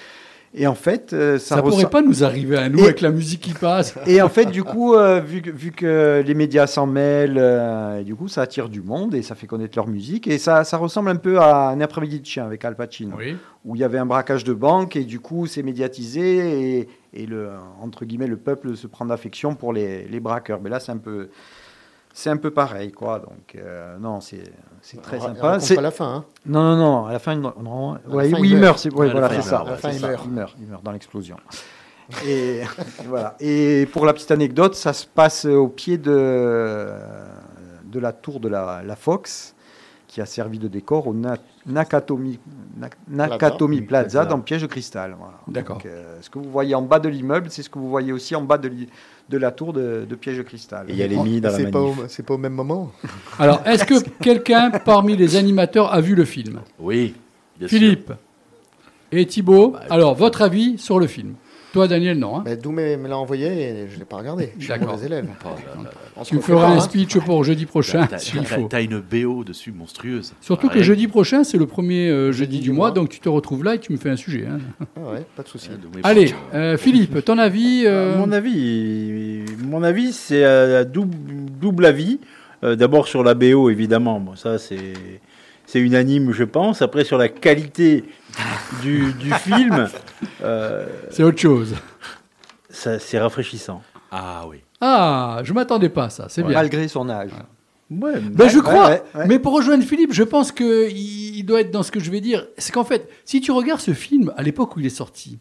Et 0.54 0.66
en 0.66 0.74
fait, 0.74 1.14
euh, 1.14 1.38
ça, 1.38 1.56
Ça, 1.56 1.62
pourrait 1.62 1.88
pas 1.88 2.02
nous 2.02 2.24
arriver 2.24 2.58
à 2.58 2.68
nous 2.68 2.80
Et- 2.80 2.84
avec 2.84 3.00
la 3.00 3.10
musique 3.10 3.40
qui 3.40 3.54
passe. 3.54 3.94
et 4.06 4.20
en 4.20 4.28
fait, 4.28 4.44
du 4.46 4.62
coup, 4.62 4.94
euh, 4.94 5.18
vu, 5.18 5.40
que, 5.40 5.50
vu 5.50 5.70
que 5.72 6.22
les 6.26 6.34
médias 6.34 6.66
s'en 6.66 6.86
mêlent, 6.86 7.38
euh, 7.38 8.00
et 8.00 8.04
du 8.04 8.14
coup, 8.14 8.28
ça 8.28 8.42
attire 8.42 8.68
du 8.68 8.82
monde 8.82 9.14
et 9.14 9.22
ça 9.22 9.34
fait 9.34 9.46
connaître 9.46 9.78
leur 9.78 9.88
musique. 9.88 10.28
Et 10.28 10.36
ça, 10.36 10.64
ça 10.64 10.76
ressemble 10.76 11.08
un 11.08 11.16
peu 11.16 11.38
à 11.38 11.68
un 11.68 11.80
après-midi 11.80 12.20
de 12.20 12.26
chien 12.26 12.44
avec 12.44 12.64
Al 12.66 12.76
Pacino, 12.76 13.16
Oui. 13.16 13.34
où 13.64 13.76
il 13.76 13.80
y 13.80 13.84
avait 13.84 13.96
un 13.98 14.04
braquage 14.04 14.44
de 14.44 14.52
banque 14.52 14.94
et 14.94 15.04
du 15.04 15.20
coup, 15.20 15.46
c'est 15.46 15.62
médiatisé 15.62 16.80
et, 16.80 16.88
et 17.14 17.24
le, 17.26 17.48
entre 17.80 18.04
guillemets, 18.04 18.26
le 18.26 18.36
peuple 18.36 18.76
se 18.76 18.86
prend 18.86 19.06
d'affection 19.06 19.54
pour 19.54 19.72
les, 19.72 20.06
les 20.06 20.20
braqueurs. 20.20 20.60
Mais 20.62 20.68
là, 20.68 20.80
c'est 20.80 20.92
un 20.92 20.98
peu, 20.98 21.30
c'est 22.12 22.30
un 22.30 22.36
peu 22.36 22.50
pareil, 22.50 22.92
quoi. 22.92 23.18
Donc, 23.20 23.54
euh, 23.56 23.96
non, 23.98 24.20
c'est, 24.20 24.42
c'est 24.80 25.00
très 25.02 25.18
Ra- 25.18 25.26
sympa. 25.28 25.60
C'est- 25.60 25.74
pas 25.74 25.80
la 25.80 25.90
fin. 25.90 26.14
Hein. 26.16 26.24
Non, 26.46 26.62
non, 26.62 26.76
non, 26.76 27.06
à 27.06 27.12
la 27.12 27.18
fin, 27.18 27.34
non, 27.36 27.52
non, 27.62 27.94
la 27.94 28.14
ouais, 28.14 28.30
fin, 28.30 28.38
oui, 28.40 28.48
il 28.50 28.52
meurt. 28.54 28.62
meurt, 28.62 28.78
c'est, 28.78 28.92
ouais, 28.92 29.08
à 29.08 29.12
voilà, 29.12 29.28
c'est 29.30 29.42
ça. 29.42 29.58
À 29.60 29.92
il 29.92 30.00
meurt. 30.00 30.22
Il 30.26 30.30
meurt, 30.32 30.56
il 30.60 30.66
meurt 30.66 30.82
dans 30.82 30.92
l'explosion. 30.92 31.36
Et 32.26 32.60
voilà. 33.06 33.36
Et 33.40 33.86
pour 33.92 34.04
la 34.06 34.12
petite 34.12 34.30
anecdote, 34.30 34.74
ça 34.74 34.92
se 34.92 35.06
passe 35.06 35.44
au 35.46 35.68
pied 35.68 35.98
de, 35.98 36.88
de 37.84 37.98
la 38.00 38.12
tour 38.12 38.40
de 38.40 38.48
la, 38.48 38.82
la 38.84 38.96
Fox, 38.96 39.54
qui 40.08 40.20
a 40.20 40.26
servi 40.26 40.58
de 40.58 40.68
décor 40.68 41.06
au 41.06 41.14
Na- 41.14 41.36
Nakatomi, 41.64 42.38
Na- 42.76 42.88
Nakatomi 43.08 43.80
Plaza, 43.82 44.02
Plaza. 44.20 44.24
dans 44.26 44.40
Piège 44.40 44.62
de 44.62 44.66
cristal. 44.66 45.14
Voilà. 45.16 45.34
D'accord. 45.48 45.76
Donc, 45.76 45.86
euh, 45.86 46.18
ce 46.20 46.28
que 46.28 46.38
vous 46.38 46.50
voyez 46.50 46.74
en 46.74 46.82
bas 46.82 46.98
de 46.98 47.08
l'immeuble, 47.08 47.50
c'est 47.50 47.62
ce 47.62 47.70
que 47.70 47.78
vous 47.78 47.88
voyez 47.88 48.12
aussi 48.12 48.34
en 48.36 48.42
bas 48.42 48.58
de, 48.58 48.68
l'i- 48.68 48.88
de 49.28 49.38
la 49.38 49.50
tour 49.50 49.72
de, 49.72 50.06
de 50.08 50.14
Piège 50.14 50.38
de 50.38 50.42
cristal. 50.42 50.86
Et 50.88 50.92
il 50.92 50.98
y 50.98 51.02
a 51.02 51.06
les 51.06 51.16
mini 51.16 51.40
dans 51.40 51.50
la 51.50 51.56
C'est 51.56 51.70
pas, 51.70 51.80
manif. 51.80 51.98
au, 51.98 52.04
c'est 52.08 52.22
pas 52.24 52.34
au 52.34 52.38
même 52.38 52.52
moment. 52.52 52.92
Alors, 53.38 53.62
est-ce 53.66 53.84
que 53.84 53.94
quelqu'un 54.22 54.70
parmi 54.70 55.16
les 55.16 55.36
animateurs 55.36 55.92
a 55.92 56.00
vu 56.00 56.14
le 56.14 56.24
film? 56.24 56.60
Oui, 56.78 57.14
bien 57.58 57.68
sûr. 57.68 57.78
Philippe 57.78 58.12
et 59.10 59.26
Thibaut, 59.26 59.76
alors 59.90 60.14
votre 60.14 60.42
avis 60.42 60.78
sur 60.78 60.98
le 60.98 61.06
film? 61.06 61.34
Toi, 61.72 61.88
Daniel, 61.88 62.18
non. 62.18 62.36
hein 62.36 62.44
me 62.44 63.08
l'a 63.08 63.16
envoyé 63.16 63.46
et 63.46 63.88
je 63.88 63.98
l'ai 63.98 64.04
pas 64.04 64.16
regardé. 64.16 64.52
Je 64.58 64.64
suis 64.72 64.72
des 64.78 65.06
élèves. 65.06 65.26
Oh 65.44 65.48
là 65.48 65.82
là. 65.82 65.90
On 66.16 66.24
se 66.24 66.28
tu 66.30 66.36
me 66.36 66.40
feras 66.40 66.66
un 66.68 66.76
hein. 66.76 66.80
speech 66.80 67.18
pour 67.20 67.42
jeudi 67.44 67.64
prochain, 67.66 68.06
faut. 68.44 68.68
T'as 68.68 68.82
une 68.82 69.00
BO 69.00 69.44
dessus 69.44 69.72
monstrueuse. 69.72 70.34
Surtout 70.40 70.68
que 70.68 70.82
jeudi 70.82 71.08
prochain, 71.08 71.44
c'est 71.44 71.56
le 71.58 71.66
premier 71.66 72.08
euh, 72.08 72.30
jeudi 72.32 72.60
du 72.60 72.72
mois, 72.72 72.90
donc 72.90 73.08
tu 73.08 73.20
te 73.20 73.28
retrouves 73.28 73.64
là 73.64 73.74
et 73.76 73.78
tu 73.78 73.92
me 73.92 73.96
fais 73.96 74.10
un 74.10 74.16
sujet. 74.16 74.46
hein. 74.46 74.58
Ah 74.96 75.12
ouais, 75.12 75.24
pas 75.34 75.42
de 75.42 75.48
souci. 75.48 75.70
Mais 75.94 76.00
Allez, 76.04 76.34
euh, 76.54 76.76
Philippe, 76.76 77.24
ton 77.24 77.38
avis 77.38 77.84
euh, 77.86 78.18
Mon 78.18 78.32
avis, 78.32 79.44
mon 79.64 79.82
avis, 79.82 80.12
c'est 80.12 80.44
euh, 80.44 80.84
double, 80.84 81.16
double 81.60 81.86
avis. 81.86 82.20
Euh, 82.64 82.76
D'abord 82.76 83.08
sur 83.08 83.24
la 83.24 83.34
BO, 83.34 83.70
évidemment. 83.70 84.20
Bon, 84.20 84.36
ça, 84.36 84.58
c'est 84.58 84.92
c'est 85.66 85.80
unanime, 85.80 86.32
je 86.32 86.44
pense. 86.44 86.82
Après, 86.82 87.04
sur 87.04 87.16
la 87.16 87.28
qualité 87.28 88.04
du, 88.82 89.12
du 89.14 89.32
film, 89.34 89.88
euh, 90.42 90.86
C'est 91.10 91.22
autre 91.22 91.38
chose. 91.38 91.74
ça, 92.70 92.98
c'est 92.98 93.18
rafraîchissant. 93.18 93.82
Ah 94.10 94.44
oui. 94.48 94.58
Ah, 94.80 95.40
je 95.44 95.52
m'attendais 95.52 95.88
pas 95.88 96.04
à 96.04 96.10
ça, 96.10 96.26
c'est 96.28 96.42
bien. 96.42 96.52
Malgré 96.54 96.88
son 96.88 97.08
âge. 97.08 97.30
Ouais, 97.90 98.20
Ben, 98.20 98.48
je 98.48 98.58
crois, 98.58 98.88
ouais, 98.88 99.02
ouais. 99.14 99.26
mais 99.26 99.38
pour 99.38 99.52
rejoindre 99.54 99.84
Philippe, 99.84 100.12
je 100.14 100.22
pense 100.22 100.50
qu'il 100.50 100.66
il 100.96 101.42
doit 101.44 101.60
être 101.60 101.70
dans 101.70 101.82
ce 101.82 101.90
que 101.92 102.00
je 102.00 102.10
vais 102.10 102.20
dire. 102.22 102.46
C'est 102.56 102.72
qu'en 102.72 102.84
fait, 102.84 103.08
si 103.24 103.40
tu 103.42 103.52
regardes 103.52 103.80
ce 103.80 103.92
film 103.92 104.32
à 104.36 104.42
l'époque 104.42 104.76
où 104.76 104.80
il 104.80 104.86
est 104.86 104.90
sorti, 104.90 105.38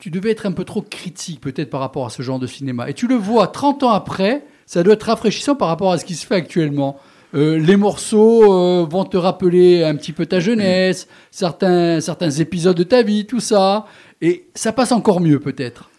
tu 0.00 0.10
devais 0.10 0.30
être 0.30 0.46
un 0.46 0.52
peu 0.52 0.64
trop 0.64 0.80
critique 0.80 1.40
peut-être 1.40 1.68
par 1.70 1.80
rapport 1.80 2.06
à 2.06 2.10
ce 2.10 2.22
genre 2.22 2.38
de 2.38 2.46
cinéma. 2.46 2.88
Et 2.88 2.94
tu 2.94 3.06
le 3.06 3.14
vois 3.16 3.46
30 3.48 3.82
ans 3.82 3.90
après, 3.90 4.44
ça 4.64 4.82
doit 4.82 4.94
être 4.94 5.02
rafraîchissant 5.04 5.54
par 5.54 5.68
rapport 5.68 5.92
à 5.92 5.98
ce 5.98 6.04
qui 6.04 6.14
se 6.14 6.26
fait 6.26 6.36
actuellement. 6.36 6.98
Euh, 7.34 7.58
les 7.58 7.76
morceaux 7.76 8.52
euh, 8.52 8.86
vont 8.88 9.04
te 9.04 9.16
rappeler 9.16 9.84
un 9.84 9.94
petit 9.96 10.12
peu 10.12 10.24
ta 10.26 10.40
jeunesse, 10.40 11.08
certains, 11.30 12.00
certains 12.00 12.30
épisodes 12.30 12.76
de 12.76 12.84
ta 12.84 13.02
vie, 13.02 13.26
tout 13.26 13.40
ça. 13.40 13.86
Et 14.20 14.46
ça 14.54 14.72
passe 14.72 14.92
encore 14.92 15.20
mieux 15.20 15.38
peut-être. 15.38 15.90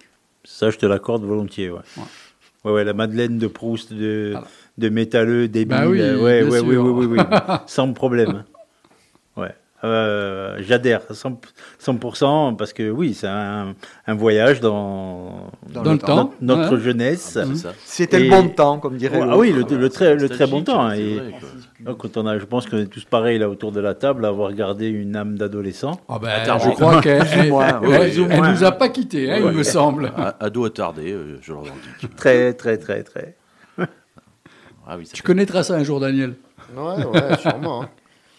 Ça, 0.44 0.72
je 0.72 0.78
te 0.78 0.86
l'accorde 0.86 1.24
volontiers. 1.24 1.70
Ouais. 1.70 1.80
Ouais. 2.66 2.72
ouais, 2.72 2.84
la 2.84 2.94
Madeleine 2.94 3.38
de 3.38 3.48
Proust, 3.48 3.94
de, 3.94 4.36
de 4.78 4.90
métalleux, 4.90 5.48
débile. 5.48 5.78
Bah 5.78 5.88
oui, 5.88 6.02
euh, 6.02 6.20
ouais, 6.20 6.42
bien 6.44 6.52
ouais, 6.52 6.60
oui, 6.60 6.76
oui, 6.78 7.06
oui, 7.06 7.18
oui, 7.18 7.38
sans 7.68 7.94
problème. 7.94 8.44
Euh, 9.86 10.58
J'adhère 10.60 11.02
à 11.10 11.14
100%, 11.14 11.38
100% 11.82 12.56
parce 12.58 12.74
que 12.74 12.90
oui, 12.90 13.14
c'est 13.14 13.28
un, 13.28 13.76
un 14.08 14.14
voyage 14.14 14.60
dans, 14.60 15.50
Dans 15.74 15.84
le 15.84 15.98
temps, 15.98 16.34
notre, 16.42 16.62
notre 16.64 16.76
ouais. 16.76 16.82
jeunesse. 16.82 17.38
Ah. 17.42 17.70
C'était 17.86 18.20
le 18.20 18.30
bon 18.30 18.50
temps, 18.50 18.80
comme 18.80 18.98
dirait 18.98 19.22
ah 19.24 19.38
oui, 19.38 19.54
le, 19.54 19.64
le 19.78 19.90
très, 19.90 20.16
le 20.16 20.28
très 20.28 20.48
bon 20.48 20.64
temps. 20.64 20.84
hein, 20.86 20.92
c'est 20.96 21.02
et 21.02 21.16
vrai, 21.16 21.32
quoi. 21.32 21.50
donc, 21.94 21.98
quand 22.00 22.18
on 22.18 22.28
a, 22.28 22.38
je 22.38 22.44
pense 22.46 22.66
qu'on 22.68 22.78
est 22.80 22.88
tous 22.88 23.06
pareils 23.06 23.40
là 23.40 23.50
autour 23.50 23.72
de 23.72 23.80
la 23.80 23.94
table, 23.94 24.26
à 24.26 24.28
avoir 24.28 24.52
gardé 24.52 24.88
une 24.90 25.16
âme 25.16 25.38
d'adolescent. 25.38 26.00
Ben, 26.10 26.28
Attends, 26.28 26.60
je 26.60 26.70
crois 26.72 27.02
qu'elle 27.02 27.48
moins. 27.50 27.80
nous 28.52 28.64
a 28.66 28.72
pas 28.74 28.90
quittés, 28.90 29.32
hein, 29.32 29.38
il 29.40 29.52
me 29.52 29.64
semble. 29.64 30.12
A- 30.18 30.36
Ado 30.42 30.66
attardé, 30.66 31.14
euh, 31.14 31.38
je 31.42 31.54
le 31.54 31.60
revendique. 31.60 32.16
Très, 32.18 32.52
très, 32.54 32.78
très, 32.78 33.04
très. 33.04 33.38
Ah 34.88 34.96
oui, 34.98 35.06
Tu 35.06 35.18
fait- 35.18 35.24
connaîtras 35.24 35.64
ça 35.64 35.76
un 35.76 35.84
jour, 35.84 36.00
Daniel. 36.00 36.34
Ouais, 36.76 37.06
ouais, 37.06 37.38
sûrement. 37.38 37.86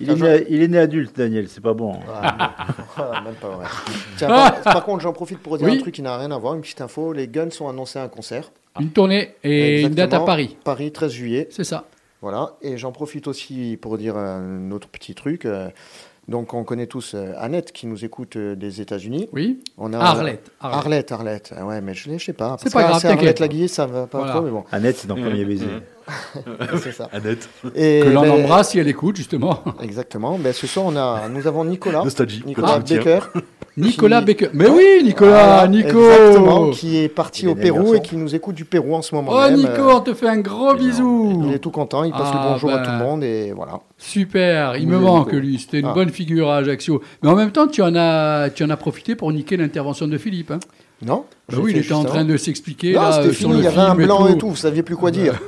Hein. 0.08 0.14
Il 0.16 0.24
est, 0.24 0.38
né, 0.38 0.46
il 0.48 0.62
est 0.62 0.68
né 0.68 0.78
adulte, 0.78 1.16
Daniel, 1.16 1.48
c'est 1.48 1.60
pas 1.62 1.74
bon. 1.74 1.98
Ah, 2.12 2.54
ah, 2.96 3.20
même 3.24 3.34
pas 3.34 3.48
vrai. 3.48 3.66
Tiens, 4.16 4.28
par, 4.28 4.60
par 4.62 4.84
contre, 4.84 5.00
j'en 5.02 5.12
profite 5.12 5.38
pour 5.40 5.58
dire 5.58 5.66
Oui. 5.68 5.76
un 5.76 5.80
truc 5.80 5.94
qui 5.94 6.02
n'a 6.02 6.16
rien 6.16 6.30
à 6.30 6.38
voir, 6.38 6.54
une 6.54 6.60
petite 6.62 6.80
info. 6.80 7.12
Les 7.12 7.28
Guns 7.28 7.48
ont 7.60 7.68
annoncé 7.68 7.98
un 7.98 8.08
concert. 8.08 8.50
Une 8.78 8.90
tournée 8.90 9.34
et 9.44 9.82
une 9.82 9.94
date 9.94 10.14
à. 10.14 10.20
Paris. 10.20 10.56
Paris, 10.64 10.92
13 10.92 11.10
juillet. 11.12 11.48
C'est 11.50 11.64
ça. 11.64 11.84
Voilà. 12.22 12.54
Et 12.62 12.76
j'en 12.78 12.92
profite 12.92 13.26
aussi 13.28 13.78
pour 13.80 13.98
dire 13.98 14.16
un 14.16 14.70
autre 14.70 14.88
petit 14.88 15.14
truc. 15.14 15.44
euh, 15.46 15.68
Donc, 16.28 16.54
on 16.54 16.62
connaît 16.64 16.86
tous 16.86 17.14
euh, 17.14 17.32
Annette 17.38 17.72
qui 17.72 17.86
nous 17.86 18.04
écoute 18.04 18.36
euh, 18.36 18.54
des 18.54 18.80
États-Unis. 18.80 19.28
Oui. 19.32 19.58
On 19.78 19.92
a 19.94 19.98
Arlette. 19.98 20.52
Arlette, 20.60 21.10
Arlette. 21.12 21.54
Ah 21.56 21.64
ouais, 21.66 21.80
mais 21.80 21.94
je 21.94 22.10
ne 22.10 22.18
sais 22.18 22.32
pas. 22.34 22.56
C'est 22.62 22.72
pas 22.72 22.82
grave, 22.84 23.00
C'est 23.00 23.06
Arlette 23.08 23.20
t'inquiète. 23.20 23.40
Laguier, 23.40 23.68
ça 23.68 23.86
va 23.86 24.06
pas 24.06 24.18
Voilà. 24.18 24.34
trop, 24.34 24.42
mais 24.42 24.50
bon. 24.50 24.64
Annette, 24.70 24.98
c'est 24.98 25.08
dans 25.08 25.16
Premier 25.16 25.44
Baiser. 25.44 25.66
c'est 26.82 26.92
ça. 26.92 27.08
Annette. 27.12 27.48
Et 27.74 28.00
Que 28.04 28.08
l'on 28.10 28.22
ben, 28.22 28.30
embrasse 28.32 28.70
si 28.70 28.78
elle 28.78 28.88
écoute, 28.88 29.16
justement. 29.16 29.62
Exactement. 29.82 30.38
Ben, 30.38 30.52
ce 30.52 30.66
soir, 30.66 30.86
on 30.88 30.96
a, 30.96 31.28
nous 31.28 31.46
avons 31.46 31.64
Nicolas. 31.64 32.02
Nostalgie. 32.04 32.42
Nicolas 32.46 32.74
Ah. 32.76 32.78
Baker. 32.80 33.20
Nicolas 33.76 34.20
Qui- 34.20 34.26
Baker. 34.26 34.48
Mais 34.52 34.68
oui, 34.68 34.84
Nicolas, 35.04 35.30
Voilà, 35.62 35.68
Nico. 35.68 35.88
Exactement, 36.10 36.70
qui 36.70 36.98
est 36.98 37.08
parti 37.08 37.46
au 37.46 37.54
Pérou 37.54 37.94
et 37.94 38.02
qui 38.02 38.16
nous 38.16 38.34
écoute 38.34 38.54
du 38.56 38.64
Pérou 38.64 38.94
en 38.94 39.02
ce 39.02 39.14
moment 39.14 39.30
Oh, 39.32 39.38
même. 39.40 39.56
Nico, 39.56 39.82
on 39.88 40.00
te 40.00 40.12
fait 40.12 40.28
un 40.28 40.38
gros 40.38 40.74
bisou. 40.74 41.44
Il 41.46 41.54
est 41.54 41.58
tout 41.60 41.70
content, 41.70 42.02
il 42.04 42.10
passe 42.12 42.28
Ah, 42.32 42.40
le 42.44 42.50
bonjour 42.52 42.70
à 42.72 42.78
ben. 42.78 42.84
tout 42.84 42.90
le 42.90 42.98
monde 42.98 43.24
et 43.24 43.52
voilà. 43.52 43.80
Super, 43.96 44.76
il 44.76 44.86
Oui, 44.86 44.92
me 44.92 44.98
manque 44.98 45.28
Nico. 45.32 45.38
lui. 45.40 45.58
C'était 45.58 45.78
une 45.80 45.86
Ah. 45.86 45.94
bonne 45.94 46.10
figure 46.10 46.50
à 46.50 46.56
Ajaccio. 46.56 47.00
Mais 47.22 47.28
en 47.30 47.36
même 47.36 47.52
temps, 47.52 47.68
tu 47.68 47.80
en 47.80 47.94
as, 47.96 48.50
tu 48.50 48.64
en 48.64 48.70
as 48.70 48.76
profité 48.76 49.14
pour 49.14 49.32
niquer 49.32 49.56
l'intervention 49.56 50.08
de 50.08 50.18
Philippe. 50.18 50.50
Hein. 50.50 50.58
Non 51.02 51.24
Bah 51.48 51.56
oui, 51.62 51.72
il 51.74 51.78
était 51.78 51.92
en 51.94 52.04
train 52.04 52.18
avant. 52.20 52.28
de 52.28 52.36
s'expliquer 52.36 52.92
Non, 52.94 53.00
là, 53.02 53.12
c'était 53.12 53.28
euh, 53.28 53.32
sur 53.32 53.48
fini, 53.48 53.52
le 53.54 53.58
il 53.60 53.64
y 53.64 53.66
avait 53.68 53.78
un 53.78 53.90
film 53.92 54.00
et 54.02 54.04
blanc 54.04 54.26
tout. 54.26 54.28
et 54.34 54.36
tout, 54.38 54.48
vous 54.50 54.56
saviez 54.56 54.82
plus 54.82 54.96
quoi 54.96 55.10
dire. 55.10 55.40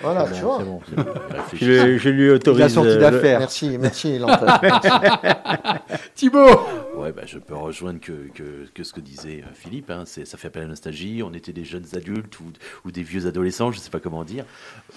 Voilà, 0.00 0.28
tu 0.30 0.40
vois. 0.42 0.58
Bon, 0.58 0.80
bon. 0.96 1.04
Je, 1.54 1.98
je 1.98 2.08
lui 2.08 2.30
autorise. 2.30 2.76
euh, 2.78 2.98
d'affaires. 3.00 3.38
Merci, 3.40 3.76
merci. 3.78 4.20
Thibaut 6.14 6.60
Ouais, 6.96 7.12
bah, 7.12 7.22
je 7.26 7.38
peux 7.38 7.54
rejoindre 7.56 8.00
que, 8.00 8.12
que, 8.34 8.66
que 8.74 8.82
ce 8.84 8.92
que 8.92 9.00
disait 9.00 9.42
euh, 9.42 9.52
Philippe. 9.54 9.90
Hein. 9.90 10.04
C'est- 10.06 10.24
Ça 10.24 10.36
fait 10.36 10.48
appel 10.48 10.62
à 10.62 10.64
la 10.64 10.70
nostalgie. 10.70 11.22
On 11.24 11.32
était 11.32 11.52
des 11.52 11.64
jeunes 11.64 11.86
adultes 11.94 12.38
ou, 12.40 12.44
ou 12.84 12.90
des 12.90 13.02
vieux 13.02 13.26
adolescents, 13.26 13.70
je 13.72 13.78
ne 13.78 13.82
sais 13.82 13.90
pas 13.90 14.00
comment 14.00 14.24
dire. 14.24 14.44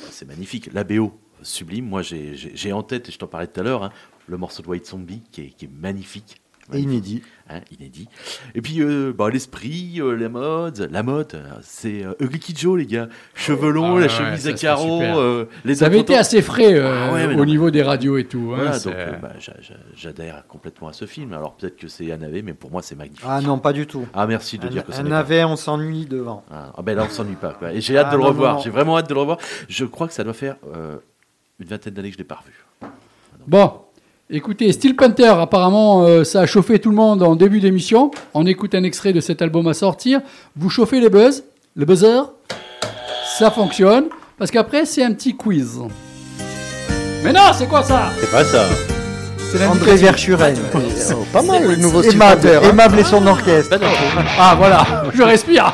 C'est 0.10 0.28
magnifique. 0.28 0.70
La 0.74 0.84
BO, 0.84 1.14
sublime. 1.42 1.86
Moi, 1.88 2.02
j'ai- 2.02 2.36
j'ai 2.36 2.52
j'ai 2.56 2.74
en 2.74 2.84
tête, 2.84 3.10
et 3.10 3.12
je 3.12 3.18
t'en 3.18 3.28
parlais 3.28 3.48
tout 3.48 3.60
à 3.60 3.64
l'heure, 3.64 3.84
hein, 3.84 3.92
le 4.28 4.38
morceau 4.38 4.62
de 4.64 4.68
White 4.68 4.88
Zombie 4.88 5.22
qui 5.32 5.42
est, 5.42 5.50
qui 5.50 5.66
est 5.66 5.72
magnifique. 5.72 6.41
Et 6.74 6.80
inédit. 6.80 7.22
Hein, 7.50 7.60
inédit. 7.78 8.08
Et 8.56 8.62
puis, 8.62 8.82
euh, 8.82 9.12
bah, 9.18 9.30
l'esprit, 9.30 9.96
euh, 10.00 10.16
la 10.16 10.30
mode, 10.30 10.88
la 10.92 11.04
mode, 11.04 11.44
c'est 11.62 12.06
euh, 12.06 12.14
Ugly 12.22 12.40
Kid 12.40 12.58
Joe, 12.58 12.78
les 12.80 12.86
gars. 12.86 13.10
Cheveux 13.36 13.72
longs, 13.72 13.98
Ah 13.98 14.00
la 14.00 14.06
ouais, 14.06 14.10
chemise 14.10 14.44
ça, 14.44 14.50
à 14.50 14.54
carreaux, 14.54 15.02
euh, 15.02 15.46
les 15.66 15.76
Ça 15.76 15.88
avait 15.88 16.00
été 16.00 16.16
assez 16.16 16.42
frais 16.42 16.74
euh, 16.76 17.08
Ah 17.10 17.14
ouais, 17.14 17.26
au 17.26 17.34
non, 17.40 17.46
niveau 17.46 17.70
des 17.70 17.82
radios 17.84 18.18
et 18.18 18.24
tout. 18.26 18.52
hein, 18.54 18.58
Voilà, 18.58 18.74
c'est- 18.74 18.90
donc 18.90 18.98
euh, 18.98 19.12
bah, 19.22 19.34
j'a- 19.40 19.60
j'a- 19.62 19.74
j'adhère 19.96 20.46
complètement 20.48 20.88
à 20.88 20.94
ce 20.94 21.06
film. 21.06 21.34
Alors 21.34 21.56
peut-être 21.56 21.76
que 21.76 21.90
c'est 21.90 22.10
un 22.12 22.18
navet, 22.18 22.42
mais 22.42 22.54
pour 22.54 22.72
moi 22.72 22.82
c'est 22.82 22.96
magnifique. 22.96 23.26
Ah 23.28 23.42
non, 23.42 23.60
pas 23.60 23.74
du 23.74 23.86
tout. 23.86 24.08
Ah 24.14 24.26
merci 24.28 24.58
de 24.58 24.68
Un- 24.68 24.70
dire 24.70 24.86
que 24.86 24.92
pas. 24.92 25.04
navet, 25.04 25.44
on 25.44 25.58
s'ennuie 25.58 26.06
devant. 26.06 26.46
Ah, 26.52 26.72
ah 26.78 26.82
ben 26.82 26.96
là 26.96 27.06
on 27.06 27.12
s'ennuie 27.12 27.36
pas. 27.36 27.52
quoi. 27.54 27.74
Et 27.74 27.82
j'ai 27.82 27.98
hâte 27.98 28.08
Ah 28.10 28.14
de 28.14 28.18
le 28.18 28.24
non, 28.24 28.30
revoir. 28.30 28.60
J'ai 28.60 28.70
vraiment 28.70 28.98
hâte 28.98 29.10
de 29.10 29.14
le 29.14 29.20
revoir. 29.20 29.40
Je 29.68 29.84
crois 29.84 30.08
que 30.08 30.14
ça 30.14 30.24
doit 30.24 30.34
faire 30.34 30.56
euh, 30.74 30.96
une 31.60 31.68
vingtaine 31.68 31.94
d'années 31.94 32.10
que 32.10 32.14
je 32.14 32.20
l'ai 32.20 32.24
pas 32.24 32.36
revu. 32.36 32.54
Bon, 33.48 33.82
écoutez, 34.32 34.72
Steel 34.72 34.96
Panther, 34.96 35.34
apparemment, 35.40 36.04
euh, 36.04 36.24
ça 36.24 36.42
a 36.42 36.46
chauffé 36.46 36.80
tout 36.80 36.90
le 36.90 36.96
monde 36.96 37.22
en 37.22 37.36
début 37.36 37.60
d'émission. 37.60 38.12
On 38.34 38.46
écoute 38.46 38.74
un 38.76 38.84
extrait 38.84 39.14
de 39.14 39.20
cet 39.20 39.42
album 39.42 39.68
à 39.68 39.74
sortir. 39.74 40.22
Vous 40.56 40.70
chauffez 40.70 41.00
les 41.00 41.10
buzz, 41.10 41.44
le 41.76 41.86
buzzer, 41.86 42.24
ça 43.38 43.52
fonctionne. 43.52 44.06
Parce 44.38 44.50
qu'après, 44.50 44.86
c'est 44.86 45.04
un 45.04 45.14
petit 45.14 45.36
quiz. 45.36 45.80
Mais 47.24 47.32
non, 47.32 47.52
c'est 47.54 47.68
quoi 47.68 47.84
ça? 47.84 48.10
C'est 48.20 48.32
pas 48.32 48.44
ça. 48.44 48.66
C'est 49.38 49.66
André 49.66 49.98
Verschuren. 49.98 50.56
Oh, 50.74 51.26
pas 51.32 51.42
mal 51.42 51.68
le 51.68 51.76
nouveau 51.76 52.02
Steel 52.02 52.16
Aimable, 52.16 52.42
Panther, 52.42 52.56
hein. 52.56 52.70
aimable 52.70 53.00
et 53.00 53.04
son 53.04 53.28
orchestre. 53.28 53.78
Ah 54.40 54.56
voilà, 54.58 55.04
je 55.14 55.22
respire. 55.22 55.74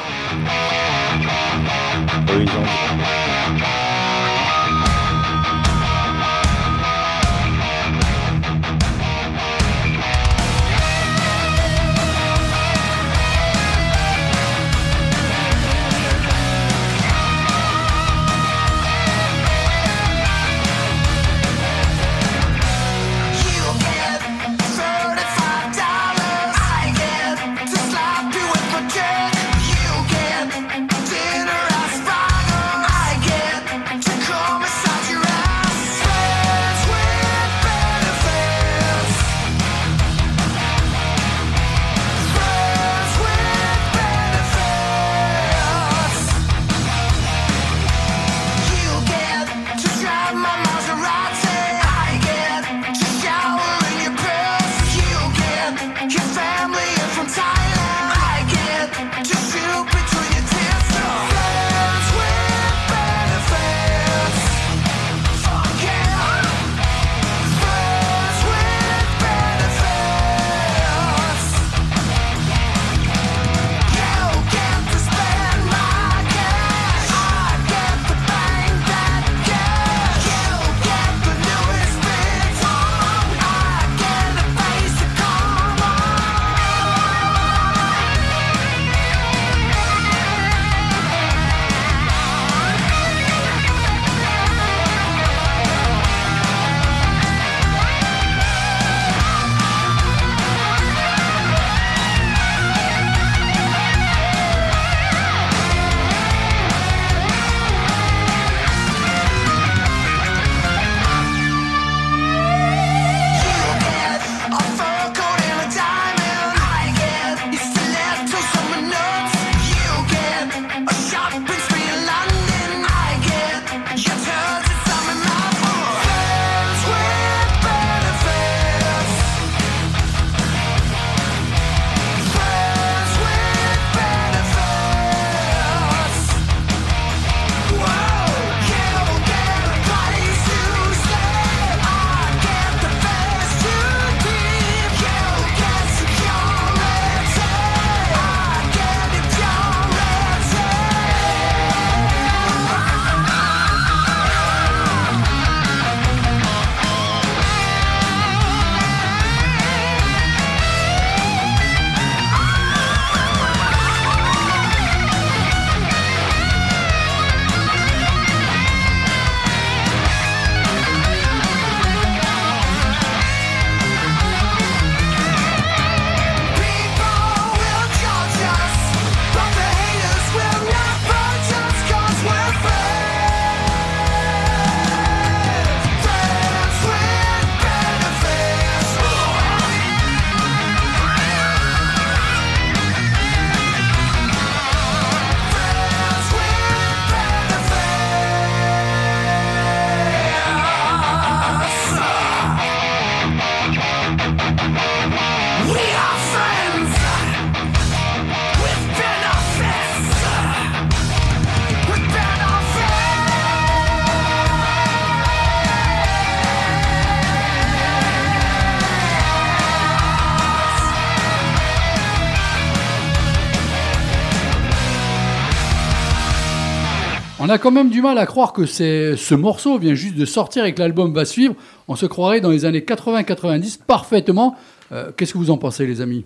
On 227.48 227.50
a 227.50 227.58
quand 227.58 227.72
même 227.72 227.90
du 227.90 228.02
mal 228.02 228.18
à 228.18 228.26
croire 228.26 228.52
que 228.52 228.66
c'est 228.66 229.16
ce 229.16 229.34
morceau 229.34 229.78
vient 229.78 229.94
juste 229.94 230.16
de 230.16 230.26
sortir 230.26 230.66
et 230.66 230.74
que 230.74 230.80
l'album 230.80 231.14
va 231.14 231.24
suivre. 231.24 231.56
On 231.88 231.96
se 231.96 232.06
croirait 232.06 232.42
dans 232.42 232.50
les 232.50 232.66
années 232.66 232.82
80-90 232.82 233.80
parfaitement. 233.88 234.58
Euh, 234.92 235.14
Qu'est-ce 235.16 235.32
que 235.32 235.38
vous 235.38 235.50
en 235.50 235.58
pensez, 235.58 235.88
les 235.88 236.02
amis? 236.02 236.26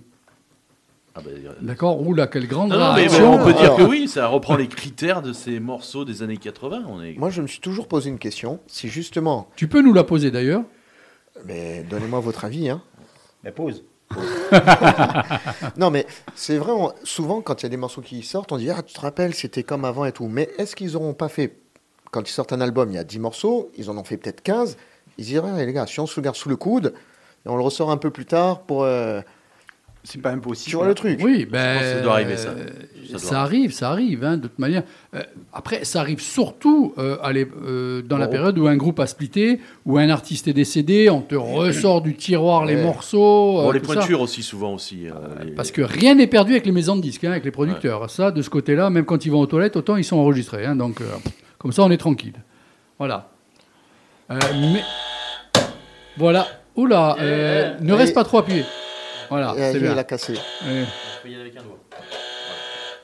Ah 1.14 1.20
ben, 1.24 1.30
euh, 1.46 1.52
D'accord 1.62 2.02
Oula, 2.02 2.26
quelle 2.26 2.48
grande 2.48 2.72
Non, 2.72 2.80
non, 2.80 2.94
mais 2.96 3.08
on 3.22 3.38
peut 3.38 3.52
dire 3.54 3.62
Alors- 3.62 3.78
que 3.78 3.84
oui, 3.84 4.08
ça 4.08 4.26
reprend 4.28 4.56
les 4.56 4.68
critères 4.68 5.22
de 5.22 5.32
ces 5.32 5.60
morceaux 5.60 6.06
des 6.06 6.24
années 6.24 6.38
80. 6.38 6.86
On 6.88 7.04
est... 7.04 7.16
Moi, 7.20 7.30
je 7.30 7.44
me 7.44 7.48
suis 7.48 7.60
toujours 7.60 7.88
posé 7.88 8.10
une 8.10 8.18
question. 8.18 8.60
Si 8.66 8.88
justement, 8.88 9.48
Tu 9.56 9.68
peux 9.68 9.84
nous 9.84 9.94
la 9.94 10.04
poser 10.04 10.32
d'ailleurs? 10.32 10.64
Mais 11.46 11.86
donnez-moi 11.88 12.20
votre 12.20 12.46
avis. 12.46 12.68
Hein. 12.68 12.82
La 13.44 13.52
pause. 13.52 13.84
non, 15.78 15.90
mais 15.92 16.06
c'est 16.36 16.58
vrai, 16.58 16.74
souvent 17.04 17.42
quand 17.42 17.62
il 17.62 17.64
y 17.64 17.66
a 17.68 17.70
des 17.70 17.78
morceaux 17.78 18.02
qui 18.02 18.22
sortent, 18.24 18.52
on 18.52 18.58
dit 18.58 18.70
Ah, 18.70 18.82
tu 18.84 18.94
te 18.94 19.00
rappelles, 19.02 19.34
c'était 19.34 19.64
comme 19.64 19.86
avant 19.86 20.06
et 20.06 20.12
tout. 20.12 20.28
Mais 20.28 20.50
est-ce 20.58 20.76
qu'ils 20.76 20.94
n'auront 20.94 21.14
pas 21.14 21.30
fait, 21.30 21.56
quand 22.12 22.28
ils 22.28 22.32
sortent 22.32 22.54
un 22.54 22.62
album, 22.62 22.90
il 22.92 22.96
y 22.96 23.00
a 23.00 23.04
10 23.04 23.20
morceaux, 23.20 23.72
ils 23.78 23.90
en 23.90 23.98
ont 23.98 24.04
fait 24.04 24.18
peut-être 24.18 24.42
15, 24.42 24.78
ils 25.18 25.26
diraient 25.26 25.52
Eh, 25.60 25.66
les 25.66 25.74
gars, 25.74 25.88
si 25.88 26.00
on 26.00 26.08
se 26.08 26.20
le 26.20 26.24
garde 26.24 26.36
sous 26.36 26.50
le 26.50 26.56
coude, 26.56 26.94
et 27.46 27.50
on 27.50 27.56
le 27.58 27.64
ressort 27.64 27.92
un 27.92 27.98
peu 27.98 28.10
plus 28.12 28.26
tard 28.26 28.62
pour. 28.62 28.84
euh, 28.84 29.22
C'est 30.04 30.22
pas 30.22 30.32
impossible. 30.32 30.70
Tu 30.72 30.76
vois 30.76 30.88
le 30.88 30.96
truc 30.96 31.20
Oui, 31.24 31.46
ben, 31.46 31.76
pense 31.78 31.84
que 31.88 31.94
ça 31.94 32.02
doit 32.02 32.14
arriver, 32.14 32.36
ça. 32.38 32.50
euh, 32.50 32.66
Ça 33.12 33.20
Ça, 33.20 33.30
doit. 33.30 33.40
arrive, 33.40 33.72
ça 33.72 33.90
arrive, 33.92 34.24
hein, 34.24 34.38
de 34.38 34.48
toute 34.48 34.58
manière. 34.58 34.82
Euh, 35.14 35.22
après, 35.54 35.84
ça 35.84 36.00
arrive 36.00 36.20
surtout 36.22 36.94
euh, 36.98 37.18
euh, 37.24 38.02
dans 38.02 38.18
la 38.18 38.26
Bon. 38.26 38.32
période 38.32 38.58
où 38.58 38.68
un 38.68 38.78
groupe 38.78 39.00
a 39.00 39.06
splitté, 39.06 39.60
où 39.86 39.98
un 40.00 40.10
artiste 40.10 40.48
est 40.48 40.54
décédé, 40.54 41.10
on 41.12 41.22
te 41.22 41.36
ressort 41.36 42.02
du 42.02 42.16
tiroir 42.16 42.66
les 42.66 42.78
morceaux. 42.78 43.60
euh, 43.60 43.64
Bon, 43.64 43.72
les 43.72 43.80
tout 43.80 43.88
ça. 43.90 43.94
pointures 43.96 44.22
aussi, 44.22 44.42
souvent 44.42 44.74
aussi. 44.74 45.08
euh, 45.08 45.14
les- 45.44 45.52
Parce 45.52 45.70
que 45.72 45.82
rien 45.84 46.16
n'est 46.16 46.26
perdu 46.28 46.54
avec 46.54 46.66
les 46.66 46.72
maisons 46.72 46.96
de 46.96 47.02
disques, 47.02 47.24
hein, 47.26 47.32
avec 47.32 47.46
les 47.46 47.52
producteurs. 47.52 48.10
Ça, 48.10 48.32
de 48.32 48.42
ce 48.42 48.50
côté-là, 48.50 48.90
même 48.90 49.06
quand 49.06 49.26
ils 49.26 49.32
vont 49.32 49.42
aux 49.42 49.46
toilettes, 49.48 49.76
autant 49.76 49.98
ils 49.98 50.04
sont 50.06 50.18
enregistrés. 50.18 50.66
hein, 50.66 50.76
donc, 50.76 51.02
euh, 51.02 51.06
comme 51.60 51.72
ça, 51.74 51.84
on 51.84 51.92
est 51.92 51.98
tranquille. 51.98 52.34
Voilà. 52.98 53.30
Euh, 54.32 54.40
mais. 54.74 54.82
Voilà. 56.18 56.48
Oula, 56.76 57.18
euh, 57.20 57.74
ne 57.82 57.94
reste 57.94 58.16
pas 58.16 58.24
trop 58.24 58.38
appuyé. 58.40 58.64
Voilà, 59.32 59.52
euh, 59.54 59.56
c'est 59.72 59.74
lui, 59.74 59.80
bien. 59.82 59.94
il 59.94 60.00
a 60.00 60.04
cassé. 60.04 60.34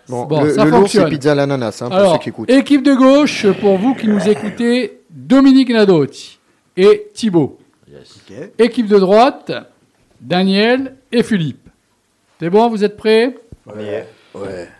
Bon, 0.07 0.25
Bon, 0.25 0.43
le, 0.43 0.53
ça 0.53 0.63
le 0.63 0.69
lourd, 0.71 0.79
c'est 0.79 0.99
fonctionne. 0.99 1.09
pizza 1.09 1.31
à 1.31 1.35
l'ananas, 1.35 1.81
hein, 1.81 1.87
pour 1.87 1.97
Alors, 1.97 2.13
ceux 2.13 2.19
qui 2.19 2.29
écoutent. 2.29 2.49
équipe 2.49 2.83
de 2.83 2.93
gauche, 2.93 3.45
pour 3.59 3.77
vous 3.77 3.93
qui 3.95 4.07
nous 4.07 4.27
écoutez, 4.29 5.01
Dominique 5.09 5.69
Nadotti 5.69 6.39
et 6.77 7.07
Thibaut. 7.13 7.57
Yes. 7.91 8.19
Équipe 8.59 8.87
de 8.87 8.99
droite, 8.99 9.51
Daniel 10.21 10.95
et 11.11 11.23
Philippe. 11.23 11.67
C'est 12.39 12.49
bon, 12.49 12.69
vous 12.69 12.83
êtes 12.83 12.95
prêts? 12.95 13.35
Ouais. 13.65 14.05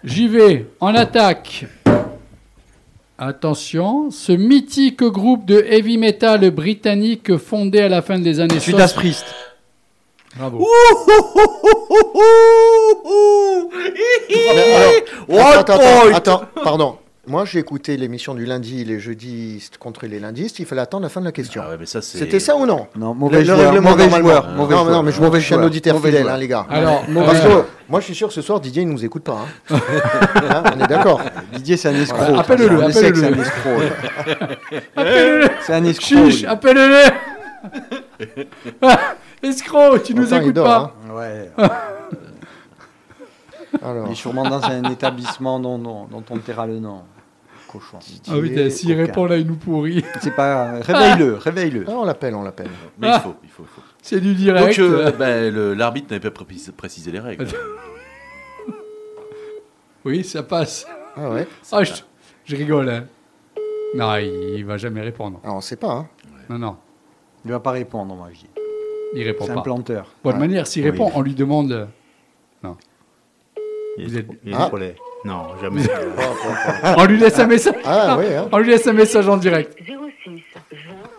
J'y 0.04 0.28
vais 0.28 0.68
en 0.80 0.94
attaque. 0.96 1.66
Attention, 3.18 4.12
ce 4.12 4.32
mythique 4.32 5.02
groupe 5.04 5.46
de 5.46 5.60
heavy 5.68 5.98
metal 5.98 6.52
britannique 6.52 7.36
fondé 7.38 7.80
à 7.82 7.90
la 7.90 8.04
fin 8.04 8.20
des 8.20 8.40
années 8.40 8.60
Judas 8.60 8.88
60. 8.88 8.96
Priest. 8.96 9.26
Bravo. 10.38 10.66
Alors, 15.30 15.48
attends, 15.60 15.74
attends, 15.76 16.16
attends, 16.16 16.42
pardon. 16.64 16.96
Moi, 17.30 17.44
j'ai 17.44 17.60
écouté 17.60 17.98
l'émission 17.98 18.34
du 18.36 18.46
lundi, 18.46 18.86
les 18.86 19.02
jeudis 19.02 19.70
contre 19.82 20.06
les 20.06 20.18
lundistes. 20.18 20.60
Il 20.60 20.66
fallait 20.66 20.80
attendre 20.80 21.04
la 21.04 21.10
fin 21.10 21.20
de 21.20 21.26
la 21.26 21.34
question. 21.34 21.62
Ah 21.66 21.72
ouais, 21.72 21.76
mais 21.78 21.86
ça, 21.86 22.02
c'est. 22.02 22.20
C'était 22.20 22.40
ça 22.40 22.56
ou 22.56 22.66
non? 22.66 22.88
Non, 22.96 23.14
mauvais 23.14 23.40
Le- 23.40 23.42
le 23.42 23.46
joueur. 23.48 23.60
règlement, 23.72 23.90
Mauvais 23.90 24.10
joueur. 24.10 24.48
Non, 24.48 24.56
mauvais 24.56 24.76
mais 24.76 24.82
joueur. 24.82 24.92
non, 24.96 25.04
mais 25.04 25.12
je, 25.12 25.22
Mauvais 25.22 25.40
je 25.42 25.46
suis 25.46 25.54
un 25.54 25.58
joueur. 25.58 25.68
auditeur 25.68 25.94
Mauvais 25.96 26.10
fidèle, 26.12 26.30
hein, 26.30 26.38
les 26.38 26.48
gars. 26.48 26.66
Alors, 26.70 27.04
Parce 27.26 27.42
que 27.42 27.64
moi, 27.90 28.00
je 28.00 28.06
suis 28.06 28.16
sûr 28.16 28.30
que 28.30 28.34
ce 28.34 28.42
soir, 28.42 28.62
Didier, 28.62 28.84
il 28.84 28.88
nous 28.88 29.04
écoute 29.04 29.24
pas. 29.24 29.40
hein. 29.72 29.76
Hein, 30.50 30.64
on 30.78 30.84
est 30.86 30.88
d'accord. 30.88 31.20
Didier, 31.52 31.76
c'est 31.76 31.90
un 31.90 31.96
escroc. 32.02 32.38
Appelle-le, 32.38 32.82
appelle-le. 32.82 32.92
C'est 32.94 33.26
un 33.26 33.42
escroc. 33.42 33.82
Appelle-le 34.96 35.48
C'est 35.66 35.74
un 35.74 35.84
escroc. 35.84 36.30
Chiche, 36.30 36.46
appelle-le 36.46 37.04
Escroc, 39.44 40.00
tu 40.04 40.14
nous 40.14 40.28
il 40.34 40.34
écoutes 40.42 40.54
dort, 40.54 40.66
pas 40.66 40.96
hein. 41.08 41.14
Ouais. 41.14 41.52
Alors, 43.82 44.08
Il 44.08 44.12
est 44.14 44.16
sûrement 44.16 44.48
dans 44.50 44.64
un 44.64 44.84
établissement 44.86 45.60
dont, 45.60 45.78
dont, 45.78 46.06
dont 46.06 46.24
on 46.30 46.38
taira 46.38 46.66
le 46.68 46.80
nom. 46.80 47.04
Cochon. 47.72 48.00
Ah 48.30 48.38
oui, 48.38 48.54
t'as- 48.56 48.70
s'il 48.70 48.94
répond 48.94 49.26
là, 49.26 49.36
il 49.38 49.46
nous 49.46 49.58
pourrit. 49.58 50.04
C'est 50.22 50.36
pas. 50.36 50.80
Réveille-le, 50.80 51.34
réveille-le. 51.36 51.84
ah, 51.88 51.92
on 51.92 52.06
l'appelle, 52.06 52.34
on 52.34 52.44
l'appelle. 52.44 52.70
Mais 52.98 53.10
il 53.10 53.20
faut, 53.20 53.36
il 53.44 53.50
faut, 53.50 53.64
il 53.64 53.68
faut. 53.70 53.82
C'est 54.02 54.22
du 54.22 54.34
direct. 54.36 54.80
Donc, 54.80 54.80
euh, 54.80 55.12
ben, 55.12 55.54
le- 55.54 55.74
l'arbitre 55.74 56.08
n'avait 56.14 56.32
pas 56.32 56.44
précisé, 56.46 56.72
précisé 56.72 57.12
les 57.12 57.20
règles. 57.20 57.48
Oui, 60.06 60.24
ça 60.24 60.44
passe. 60.44 60.88
Ah 61.18 61.30
ouais 61.30 61.46
Ah, 61.74 61.84
je, 61.84 61.94
je 62.46 62.56
rigole. 62.56 62.90
Hein. 62.90 63.04
Non, 63.96 64.16
il, 64.16 64.60
il 64.60 64.66
va 64.66 64.78
jamais 64.78 65.02
répondre. 65.02 65.42
Alors, 65.44 65.58
on 65.58 65.62
sait 65.62 65.76
pas. 65.76 65.92
Hein. 65.92 66.08
Non, 66.50 66.58
non, 66.58 66.78
Il 67.48 67.52
va 67.54 67.60
pas 67.62 67.72
répondre, 67.72 68.14
moi, 68.14 68.28
je 68.34 68.40
dis. 68.40 68.48
il 69.16 69.24
répond 69.24 69.46
C'est 69.46 69.52
un 69.52 69.56
pas. 69.56 69.62
planteur. 69.62 70.08
De 70.26 70.30
Ouais. 70.30 70.38
manière, 70.38 70.68
s'il 70.68 70.84
Oui. 70.84 70.90
répond, 70.92 71.10
on 71.16 71.22
lui 71.22 71.34
demande. 71.34 71.72
euh, 71.72 71.86
Il 74.00 74.06
Vous 74.10 74.16
est, 74.16 74.20
êtes- 74.20 74.28
il 74.46 74.52
est 74.52 74.56
Ah. 74.56 74.66
trop 74.68 74.78
laid. 74.78 74.96
Non, 75.26 75.44
jamais. 75.60 75.82
On 76.98 77.06
lui 77.06 77.18
laisse 77.18 77.40
un 77.40 77.48
message. 77.48 77.74
Ah 77.84 78.16
oui, 78.20 78.26
hein. 78.32 78.48
On 78.52 78.58
lui 78.60 78.70
laisse 78.70 78.86
un 78.86 78.94
message 78.94 79.28
en 79.28 79.38
direct. 79.38 79.76
06 79.80 80.44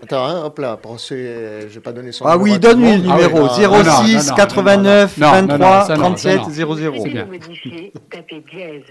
Attends, 0.04 0.24
hein, 0.26 0.44
hop 0.44 0.58
là, 0.60 0.78
ceux, 0.96 1.16
euh, 1.16 1.60
je 1.62 1.74
vais 1.74 1.80
pas 1.80 1.90
donner 1.90 2.12
son 2.12 2.24
Ah 2.24 2.36
numéro 2.36 2.44
oui, 2.44 2.50
à 2.52 2.54
tout 2.54 2.60
donne-lui 2.60 2.92
le 2.92 2.98
monde. 2.98 3.06
Ah 3.10 3.14
numéro. 3.16 3.38
oui, 3.42 3.48
ah, 3.50 3.62
non, 3.62 3.78
non, 3.78 4.04
06 4.06 4.28
non, 4.30 4.34
89 4.36 5.18
non, 5.18 5.26
non, 5.26 5.32
non, 5.32 5.40
23 5.48 5.84
ça 5.86 5.94
non, 5.94 6.00
37 6.02 6.40
ça 6.44 6.50
00. 6.52 6.94
C'est 7.02 7.08
bien. 7.08 7.24
modifié, 7.24 7.92
tapez 8.10 8.44
dièse. 8.52 8.82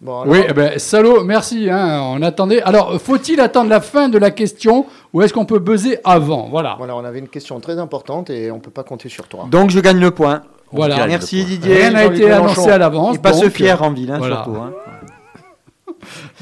Bon, 0.00 0.22
alors, 0.22 0.32
Oui, 0.32 0.40
eh 0.48 0.52
ben, 0.54 0.78
salaud, 0.78 1.24
merci. 1.24 1.68
Hein, 1.70 2.00
on 2.02 2.22
attendait. 2.22 2.62
Alors, 2.62 2.98
faut-il 3.00 3.38
attendre 3.40 3.68
la 3.68 3.80
fin 3.82 4.08
de 4.08 4.16
la 4.16 4.30
question 4.30 4.86
ou 5.12 5.20
est-ce 5.20 5.34
qu'on 5.34 5.44
peut 5.44 5.58
buzzer 5.58 5.98
avant? 6.04 6.48
Voilà. 6.48 6.74
Voilà, 6.78 6.96
on 6.96 7.04
avait 7.04 7.18
une 7.18 7.28
question 7.28 7.60
très 7.60 7.78
importante 7.78 8.30
et 8.30 8.50
on 8.50 8.60
peut 8.60 8.70
pas 8.70 8.82
compter 8.84 9.10
sur 9.10 9.28
toi. 9.28 9.46
Donc 9.50 9.70
je 9.70 9.78
gagne 9.80 9.98
le 10.00 10.10
point. 10.10 10.42
Voilà. 10.72 10.96
gagne. 10.96 11.10
Merci. 11.10 11.44
Didier. 11.44 11.74
Rien 11.74 11.90
n'a 11.90 12.04
été 12.06 12.30
annoncé 12.30 12.70
à 12.70 12.78
l'avance. 12.78 13.16
Il 13.16 13.20
passe 13.20 13.40
donc, 13.40 13.50
fier 13.50 13.82
en 13.82 13.90
ville, 13.92 14.10
hein, 14.10 14.18
voilà. 14.18 14.44
surtout. 14.44 14.56
hein. 14.56 14.72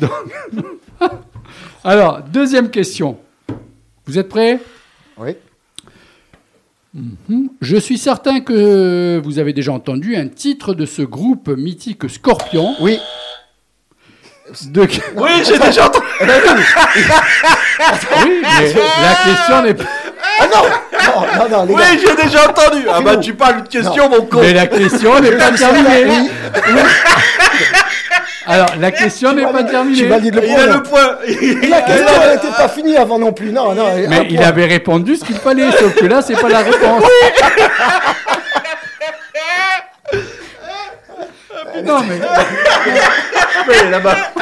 Alors, 1.84 2.20
deuxième 2.22 2.70
question. 2.70 3.16
Vous 4.06 4.18
êtes 4.18 4.28
prêts? 4.28 4.60
Oui. 5.18 5.34
Mhm. 6.94 7.50
Je 7.60 7.76
suis 7.76 7.98
certain 7.98 8.40
que 8.40 9.20
vous 9.22 9.38
avez 9.38 9.52
déjà 9.52 9.72
entendu 9.72 10.16
un 10.16 10.28
titre 10.28 10.74
de 10.74 10.86
ce 10.86 11.02
groupe 11.02 11.48
mythique 11.48 12.08
Scorpion. 12.08 12.74
Oui. 12.80 12.98
De... 14.66 14.88
Oui, 15.16 15.30
j'ai 15.46 15.58
déjà 15.58 15.86
entendu. 15.86 16.06
Oui, 16.20 16.26
mais 18.42 18.72
la 19.02 19.14
question 19.24 19.62
n'est 19.62 19.74
pas. 19.74 19.84
Ah 20.40 20.46
non 20.46 20.62
Non, 20.92 21.20
non, 21.38 21.48
non, 21.58 21.64
les 21.66 21.74
Oui, 21.74 22.00
j'ai 22.00 22.22
déjà 22.22 22.48
entendu. 22.48 22.86
Ah 22.90 23.00
bah, 23.00 23.16
tu 23.16 23.34
parles 23.34 23.62
de 23.64 23.68
question, 23.68 24.08
mon 24.08 24.22
con. 24.22 24.40
Mais 24.40 24.54
la 24.54 24.66
question 24.66 25.20
n'est 25.20 25.32
pas 25.32 25.50
terminée. 25.52 26.30
Alors, 28.46 28.68
la 28.80 28.90
question 28.90 29.34
n'est 29.34 29.42
pas 29.42 29.64
terminée. 29.64 30.06
Il 30.06 30.12
a 30.12 30.18
le 30.66 30.82
point. 30.82 31.18
La 31.68 31.82
question 31.82 32.30
n'était 32.32 32.56
pas 32.56 32.68
finie 32.68 32.96
avant 32.96 33.18
non 33.18 33.32
plus. 33.32 33.52
Non, 33.52 33.74
non. 33.74 33.84
Mais 34.08 34.26
il 34.30 34.36
point. 34.36 34.46
avait 34.46 34.66
répondu 34.66 35.16
ce 35.16 35.24
qu'il 35.24 35.36
fallait, 35.36 35.70
sauf 35.72 35.94
que 35.94 36.06
là, 36.06 36.22
c'est 36.22 36.40
pas 36.40 36.48
la 36.48 36.60
réponse. 36.60 37.04
Non, 41.84 42.00
mais 42.08 42.20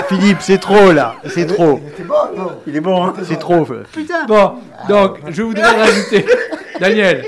Philippe, 0.08 0.38
c'est 0.40 0.58
trop 0.58 0.92
là. 0.92 1.16
C'est 1.34 1.46
trop. 1.46 1.80
Il 2.66 2.76
est 2.76 2.80
bon, 2.80 3.04
hein 3.06 3.14
C'est 3.28 3.38
trop. 3.38 3.66
bon, 4.28 4.52
donc 4.88 5.18
je 5.28 5.42
voudrais 5.42 5.62
rajouter, 5.76 6.24
Daniel. 6.80 7.24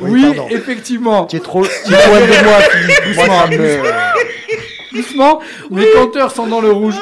Oui, 0.00 0.24
Oui, 0.26 0.38
effectivement. 0.50 1.26
Tu 1.26 1.36
es 1.36 1.40
trop. 1.40 1.64
Tu 1.64 1.92
es 1.92 1.96
trop 1.96 2.10
loin 2.16 2.20
de 2.20 2.44
moi, 2.44 2.58
Philippe. 2.60 3.14
Ça 3.20 3.46
me- 3.48 4.12
Doucement, 4.96 5.40
mes 5.70 5.86
compteurs 5.92 6.30
sont 6.32 6.46
dans 6.46 6.60
le 6.60 6.70
rouge. 6.70 6.96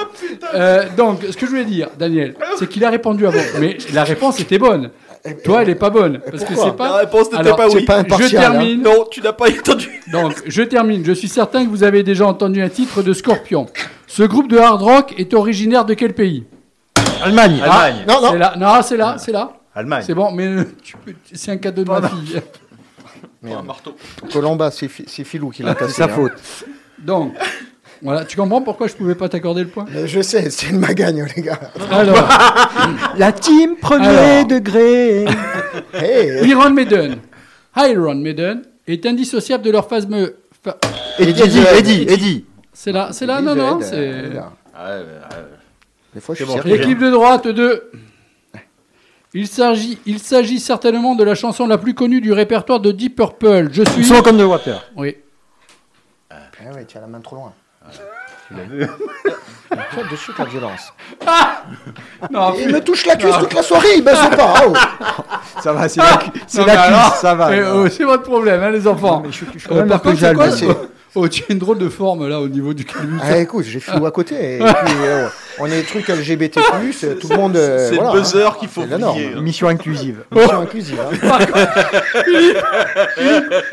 Euh, 0.54 0.84
donc, 0.96 1.22
ce 1.28 1.36
que 1.36 1.44
je 1.46 1.50
voulais 1.50 1.64
dire, 1.64 1.88
Daniel, 1.98 2.34
c'est 2.58 2.68
qu'il 2.68 2.84
a 2.84 2.90
répondu 2.90 3.26
avant, 3.26 3.40
mais 3.58 3.78
la 3.92 4.04
réponse 4.04 4.38
était 4.38 4.58
bonne. 4.58 4.90
Toi, 5.44 5.62
elle 5.62 5.68
est 5.70 5.74
pas 5.74 5.90
bonne 5.90 6.18
parce 6.30 6.44
que 6.44 6.54
c'est 6.54 6.76
pas. 6.76 6.88
La 6.88 6.96
réponse 6.98 7.30
n'était 7.32 7.50
pas 7.54 7.68
c'est 7.68 7.76
oui. 7.76 7.84
pas 7.84 7.96
Je 7.96 8.00
impartial. 8.00 8.44
hein. 8.44 8.50
termine. 8.52 8.82
Non, 8.82 9.04
tu 9.10 9.20
n'as 9.20 9.32
pas 9.34 9.50
entendu. 9.58 10.00
Donc, 10.10 10.42
je 10.46 10.62
termine. 10.62 11.04
Je 11.04 11.12
suis 11.12 11.28
certain 11.28 11.64
que 11.64 11.70
vous 11.70 11.84
avez 11.84 12.02
déjà 12.02 12.26
entendu 12.26 12.62
un 12.62 12.68
titre 12.70 13.02
de 13.02 13.12
Scorpion. 13.12 13.66
Ce 14.06 14.22
groupe 14.22 14.48
de 14.48 14.56
hard 14.58 14.80
rock 14.82 15.14
est 15.18 15.34
originaire 15.34 15.84
de 15.84 15.92
quel 15.94 16.14
pays? 16.14 16.44
Allemagne. 17.22 17.60
Allemagne. 17.62 18.04
Non, 18.08 18.14
C'est 18.22 18.32
non. 18.32 18.38
là. 18.38 18.54
Non, 18.58 18.82
c'est 18.82 18.96
là, 18.96 19.16
c'est 19.18 19.32
là. 19.32 19.52
Allemagne. 19.74 20.02
C'est 20.06 20.14
bon, 20.14 20.32
mais 20.32 20.46
euh, 20.46 20.64
peux- 21.04 21.14
c'est 21.32 21.50
un 21.52 21.56
cadeau 21.58 21.84
de 21.84 21.90
ma 21.90 22.00
fille. 22.08 22.40
Merde. 23.42 23.66
Colomba, 24.32 24.70
c'est 24.70 24.88
Fi- 24.88 25.04
c'est 25.06 25.24
Filou 25.24 25.50
qui 25.50 25.62
l'a 25.62 25.74
cassé. 25.74 25.92
C'est 25.92 25.98
sa 25.98 26.04
hein. 26.06 26.08
faute. 26.14 26.32
Donc, 26.98 27.34
voilà, 28.02 28.24
tu 28.24 28.36
comprends 28.36 28.62
pourquoi 28.62 28.86
je 28.88 28.94
pouvais 28.94 29.14
pas 29.14 29.28
t'accorder 29.28 29.62
le 29.62 29.68
point 29.68 29.84
Mais 29.92 30.06
Je 30.06 30.20
sais, 30.22 30.48
c'est 30.50 30.68
une 30.70 30.78
magagne, 30.78 31.26
les 31.36 31.42
gars. 31.42 31.60
Alors, 31.90 32.16
La 33.16 33.32
team 33.32 33.76
premier 33.76 34.06
Alors. 34.06 34.46
degré. 34.46 35.24
Hey, 35.94 36.48
Iron 36.48 36.70
Maiden, 36.70 37.16
Iron 37.76 38.14
Maiden 38.16 38.62
est 38.86 39.04
indissociable 39.06 39.64
de 39.64 39.70
leur 39.70 39.88
fameux. 39.88 40.36
fa- 40.64 40.78
Eddie, 41.18 41.42
Eddie, 41.42 41.58
Eddie, 41.78 42.02
Eddie. 42.08 42.44
C'est 42.72 42.92
là, 42.92 43.10
c'est 43.12 43.26
là, 43.26 43.40
non, 43.42 43.54
non, 43.54 43.80
c'est. 43.82 44.30
Des 46.14 46.20
fois, 46.20 46.34
je 46.34 46.44
suis 46.44 46.52
bon. 46.52 46.60
L'équipe 46.64 46.98
de 46.98 47.10
droite 47.10 47.46
de. 47.48 47.90
Il 49.32 49.46
s'agit, 49.46 49.98
il 50.06 50.18
s'agit 50.18 50.58
certainement 50.58 51.14
de 51.14 51.22
la 51.22 51.36
chanson 51.36 51.66
la 51.68 51.78
plus 51.78 51.94
connue 51.94 52.20
du 52.20 52.32
répertoire 52.32 52.80
de 52.80 52.90
Deep 52.90 53.14
Purple. 53.16 53.68
Je 53.70 53.84
suis. 53.92 54.04
Song 54.04 54.22
comme 54.22 54.38
de 54.38 54.42
water. 54.44 54.90
Oui. 54.96 55.16
Ah 56.30 56.36
ouais, 56.74 56.84
tu 56.84 56.98
as 56.98 57.00
la 57.00 57.06
main 57.06 57.20
trop 57.20 57.36
loin. 57.36 57.52
Tu 58.48 58.54
l'as 58.54 58.62
vu 58.64 58.86
Tiens, 59.70 60.02
de 60.10 60.16
suite 60.16 60.36
la 60.38 60.44
violence. 60.46 60.92
Non, 62.30 62.54
Il 62.58 62.72
me 62.72 62.80
touche 62.80 63.06
la 63.06 63.14
cuisse 63.16 63.36
toute 63.38 63.54
la 63.54 63.62
soirée, 63.62 63.88
il 63.96 64.02
baisse 64.04 64.18
pas. 64.36 64.54
oh. 64.66 64.72
Ça 65.62 65.72
va, 65.72 65.88
c'est 65.88 66.00
la, 66.00 66.16
cu- 66.16 66.30
c'est 66.48 66.60
Non, 66.60 66.66
la 66.66 66.72
cuisse, 66.76 66.86
alors, 66.88 67.14
ça 67.14 67.34
va. 67.34 67.50
oh, 67.74 67.88
c'est 67.88 68.04
votre 68.04 68.24
problème, 68.24 68.62
hein, 68.62 68.70
les 68.70 68.86
enfants. 68.88 69.16
Non, 69.18 69.20
mais 69.26 69.30
je 69.30 69.36
suis- 69.36 69.46
je 69.54 69.58
suis 69.60 69.68
quand 69.68 69.76
Euh, 69.76 69.84
par 69.86 70.02
contre, 70.02 70.18
c'est 70.18 70.34
quoi 70.34 70.46
Oh, 71.16 71.26
tu 71.26 71.42
as 71.42 71.52
une 71.52 71.58
drôle 71.58 71.78
de 71.78 71.88
forme 71.88 72.28
là 72.28 72.40
au 72.40 72.46
niveau 72.48 72.72
du 72.72 72.84
calmus. 72.84 73.18
Ah, 73.20 73.36
écoute, 73.38 73.64
j'ai 73.64 73.80
flou 73.80 74.06
à 74.06 74.12
côté. 74.12 74.56
Et 74.56 74.58
puis, 74.58 74.66
euh, 75.04 75.26
on 75.58 75.66
est 75.66 75.80
des 75.80 75.82
trucs 75.82 76.06
LGBT, 76.08 76.58
euh, 76.58 77.14
tout 77.16 77.28
le 77.28 77.36
monde. 77.36 77.56
euh, 77.56 77.88
C'est 77.88 77.96
voilà, 77.96 78.12
le 78.14 78.20
buzzer 78.20 78.46
hein. 78.46 78.54
qu'il 78.60 78.68
faut 78.68 78.84
la 78.88 78.96
oublier. 78.96 79.32
hein. 79.36 79.40
Mission 79.40 79.66
inclusive. 79.68 80.22
Mission 80.32 80.60
inclusive. 80.60 81.00
hein. 81.00 81.38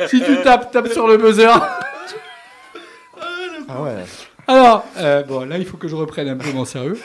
si 0.08 0.22
tu 0.22 0.42
tapes, 0.44 0.72
tape 0.72 0.88
sur 0.92 1.08
le 1.08 1.18
buzzer. 1.18 1.48
Ah 3.70 3.82
ouais. 3.82 3.92
Alors, 4.48 4.86
euh, 4.98 5.24
bon, 5.24 5.48
là, 5.48 5.58
il 5.58 5.66
faut 5.66 5.78
que 5.78 5.88
je 5.88 5.96
reprenne 5.96 6.30
un 6.30 6.38
peu 6.38 6.52
mon 6.54 6.66
sérieux. 6.66 6.98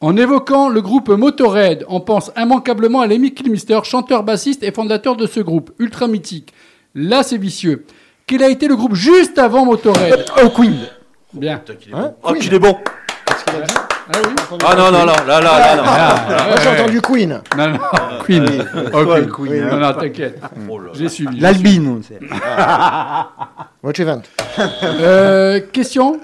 En 0.00 0.16
évoquant 0.16 0.68
le 0.68 0.80
groupe 0.80 1.08
Motorhead, 1.08 1.84
on 1.88 2.00
pense 2.00 2.30
immanquablement 2.36 3.00
à 3.00 3.06
Lemmy 3.06 3.34
Kilmister, 3.34 3.80
chanteur 3.82 4.22
bassiste 4.22 4.62
et 4.62 4.70
fondateur 4.70 5.16
de 5.16 5.26
ce 5.26 5.40
groupe, 5.40 5.72
ultra 5.78 6.06
mythique. 6.06 6.54
Là, 6.94 7.22
c'est 7.22 7.36
vicieux. 7.36 7.84
Quel 8.26 8.42
a 8.42 8.48
été 8.48 8.68
le 8.68 8.76
groupe 8.76 8.94
juste 8.94 9.38
avant 9.38 9.64
Motorhead? 9.64 10.26
Oh, 10.42 10.50
Queen. 10.50 10.76
Bien. 11.32 11.58
Putain, 11.58 11.74
qu'il 11.74 11.92
est 11.92 11.96
Hein? 11.96 12.14
Bon. 12.22 12.30
Oh, 12.30 12.34
qu'il 12.34 12.54
est 12.54 12.58
bon. 12.58 12.76
Qu'est-ce 13.26 13.44
qu'il 13.44 13.62
a 13.62 13.66
dit? 13.66 13.74
Ah 14.10 14.18
oui 14.24 14.34
Ah 14.64 14.74
non, 14.74 14.90
non, 14.90 15.00
non, 15.00 15.06
là, 15.06 15.24
là, 15.26 15.40
là, 15.40 15.76
non. 15.76 15.82
Ah, 15.86 16.44
Moi, 16.48 16.56
j'ai 16.62 16.68
ouais, 16.68 16.80
entendu 16.80 17.00
Queen. 17.02 17.40
Non, 17.56 17.68
non, 17.70 17.78
Queen. 18.24 18.46
Oh, 18.94 19.04
Toi, 19.04 19.20
Queen. 19.22 19.62
hein. 19.62 19.68
Non, 19.70 19.80
non, 19.80 19.92
t'inquiète. 19.94 20.40
Oh. 20.68 20.80
J'ai 20.94 21.08
suivi. 21.08 21.34
j'ai 21.36 21.40
L'albine. 21.42 22.00
c'est- 22.02 22.20
Watch 23.82 24.00
event. 24.00 24.22
Euh, 24.84 25.60
question 25.72 26.20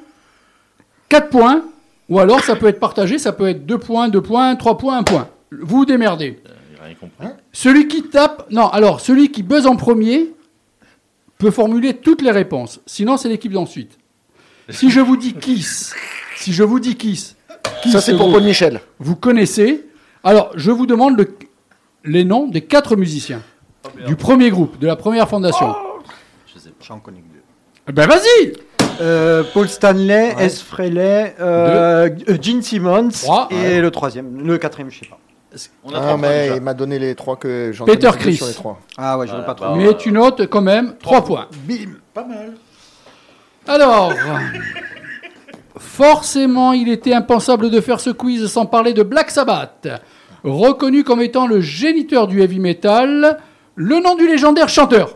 4 1.08 1.28
points. 1.28 1.62
Ou 2.08 2.18
alors, 2.20 2.40
ça 2.40 2.56
peut 2.56 2.66
être 2.68 2.80
partagé, 2.80 3.18
ça 3.18 3.32
peut 3.32 3.48
être 3.48 3.64
2 3.64 3.78
points, 3.78 4.08
2 4.08 4.20
points, 4.20 4.56
3 4.56 4.76
points, 4.76 4.98
1 4.98 5.02
point. 5.04 5.28
Vous 5.52 5.78
vous 5.78 5.84
démerdez. 5.84 6.38
J'ai 6.44 6.82
rien 6.84 6.94
compris. 6.94 7.26
Celui 7.52 7.88
qui 7.88 8.02
tape, 8.04 8.46
non, 8.50 8.68
alors 8.68 9.00
celui 9.00 9.30
qui 9.30 9.42
buzz 9.42 9.66
en 9.66 9.76
premier 9.76 10.32
peut 11.38 11.50
formuler 11.50 11.94
toutes 11.94 12.20
les 12.22 12.30
réponses. 12.30 12.80
Sinon, 12.86 13.16
c'est 13.16 13.28
l'équipe 13.28 13.52
d'ensuite. 13.52 13.98
Si 14.68 14.90
je 14.90 15.00
vous 15.00 15.16
dis 15.16 15.34
Kiss, 15.34 15.94
si 16.36 16.52
je 16.52 16.62
vous 16.62 16.80
dis 16.80 16.96
Kiss, 16.96 17.36
Ça, 17.90 18.00
c'est 18.00 18.16
pour 18.16 18.26
vous, 18.28 18.34
Paul 18.34 18.42
Michel. 18.44 18.80
vous 18.98 19.16
connaissez. 19.16 19.84
Alors, 20.22 20.50
je 20.56 20.70
vous 20.70 20.86
demande 20.86 21.18
le- 21.18 21.36
les 22.04 22.24
noms 22.24 22.46
des 22.48 22.62
quatre 22.62 22.96
musiciens 22.96 23.42
du 24.06 24.16
premier 24.16 24.50
groupe, 24.50 24.78
de 24.78 24.86
la 24.86 24.96
première 24.96 25.28
fondation. 25.28 25.74
Je 26.52 26.58
sais 26.58 26.70
pas. 26.70 26.74
J'en 26.86 26.98
connais 26.98 27.18
que 27.20 27.32
deux. 27.32 27.42
Eh 27.88 27.92
Ben 27.92 28.06
vas-y. 28.08 28.52
Euh, 29.00 29.42
Paul 29.52 29.68
Stanley, 29.68 30.34
S. 30.38 30.62
Frehley, 30.62 31.34
euh, 31.40 32.08
Gene 32.40 32.62
Simmons 32.62 33.08
Trois, 33.10 33.48
et 33.50 33.54
ouais. 33.54 33.80
le 33.80 33.90
troisième, 33.90 34.46
le 34.46 34.56
quatrième, 34.56 34.90
je 34.90 35.00
sais 35.00 35.06
pas. 35.06 35.18
On 35.84 35.90
a 35.92 35.98
Ah, 35.98 36.00
trois 36.00 36.16
mais 36.16 36.50
il 36.56 36.60
m'a 36.62 36.74
donné 36.74 36.98
les 36.98 37.14
trois 37.14 37.36
que 37.36 37.70
j'en 37.72 37.84
Peter 37.84 38.10
Criss. 38.18 38.38
sur 38.38 38.46
les 38.46 38.54
trois. 38.54 38.80
Ah 38.96 39.18
ouais, 39.18 39.26
je 39.26 39.32
veux 39.32 39.38
Voilà, 39.38 39.54
pas 39.54 39.54
trop. 39.54 39.74
bah, 39.76 39.80
Mais 39.82 39.96
tu 39.96 40.10
notes 40.12 40.46
quand 40.48 40.62
même 40.62 40.94
3 41.02 41.24
points. 41.24 41.46
Bim. 41.66 41.92
Pas 42.12 42.24
mal. 42.24 42.54
Alors, 43.66 44.12
forcément, 45.78 46.72
il 46.72 46.88
était 46.88 47.14
impensable 47.14 47.70
de 47.70 47.80
faire 47.80 48.00
ce 48.00 48.10
quiz 48.10 48.46
sans 48.46 48.66
parler 48.66 48.92
de 48.92 49.02
Black 49.02 49.30
Sabbath. 49.30 49.88
Reconnu 50.44 51.04
comme 51.04 51.22
étant 51.22 51.46
le 51.46 51.60
géniteur 51.60 52.26
du 52.26 52.42
heavy 52.42 52.60
metal, 52.60 53.38
le 53.76 54.00
nom 54.00 54.14
du 54.14 54.26
légendaire 54.26 54.68
chanteur. 54.68 55.14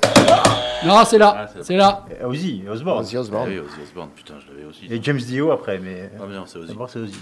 Non, 0.87 1.05
c'est 1.05 1.19
là, 1.19 1.37
Ah, 1.41 1.47
c'est- 1.53 1.63
c'est 1.65 1.77
là. 1.77 2.05
Et 2.21 2.25
Ozzy, 2.25 2.63
Osbourne. 2.71 3.01
Ozzy 3.01 3.17
Ah 3.17 3.21
Osbourne. 3.21 3.49
oui, 3.49 3.59
Ozzy 3.59 3.83
Osbourne, 3.83 4.09
putain, 4.15 4.35
je 4.39 4.53
l'avais 4.53 4.65
aussi. 4.69 4.87
Et 4.91 5.01
James 5.03 5.19
Dio 5.19 5.51
après, 5.51 5.79
mais. 5.83 6.11
Ah, 6.19 6.25
mais 6.29 6.37
non, 6.37 6.45
c'est 6.47 6.59
Ozzy. 6.59 6.69
D'abord, 6.69 6.89
c'est 6.89 7.01
Ozzy. 7.01 7.19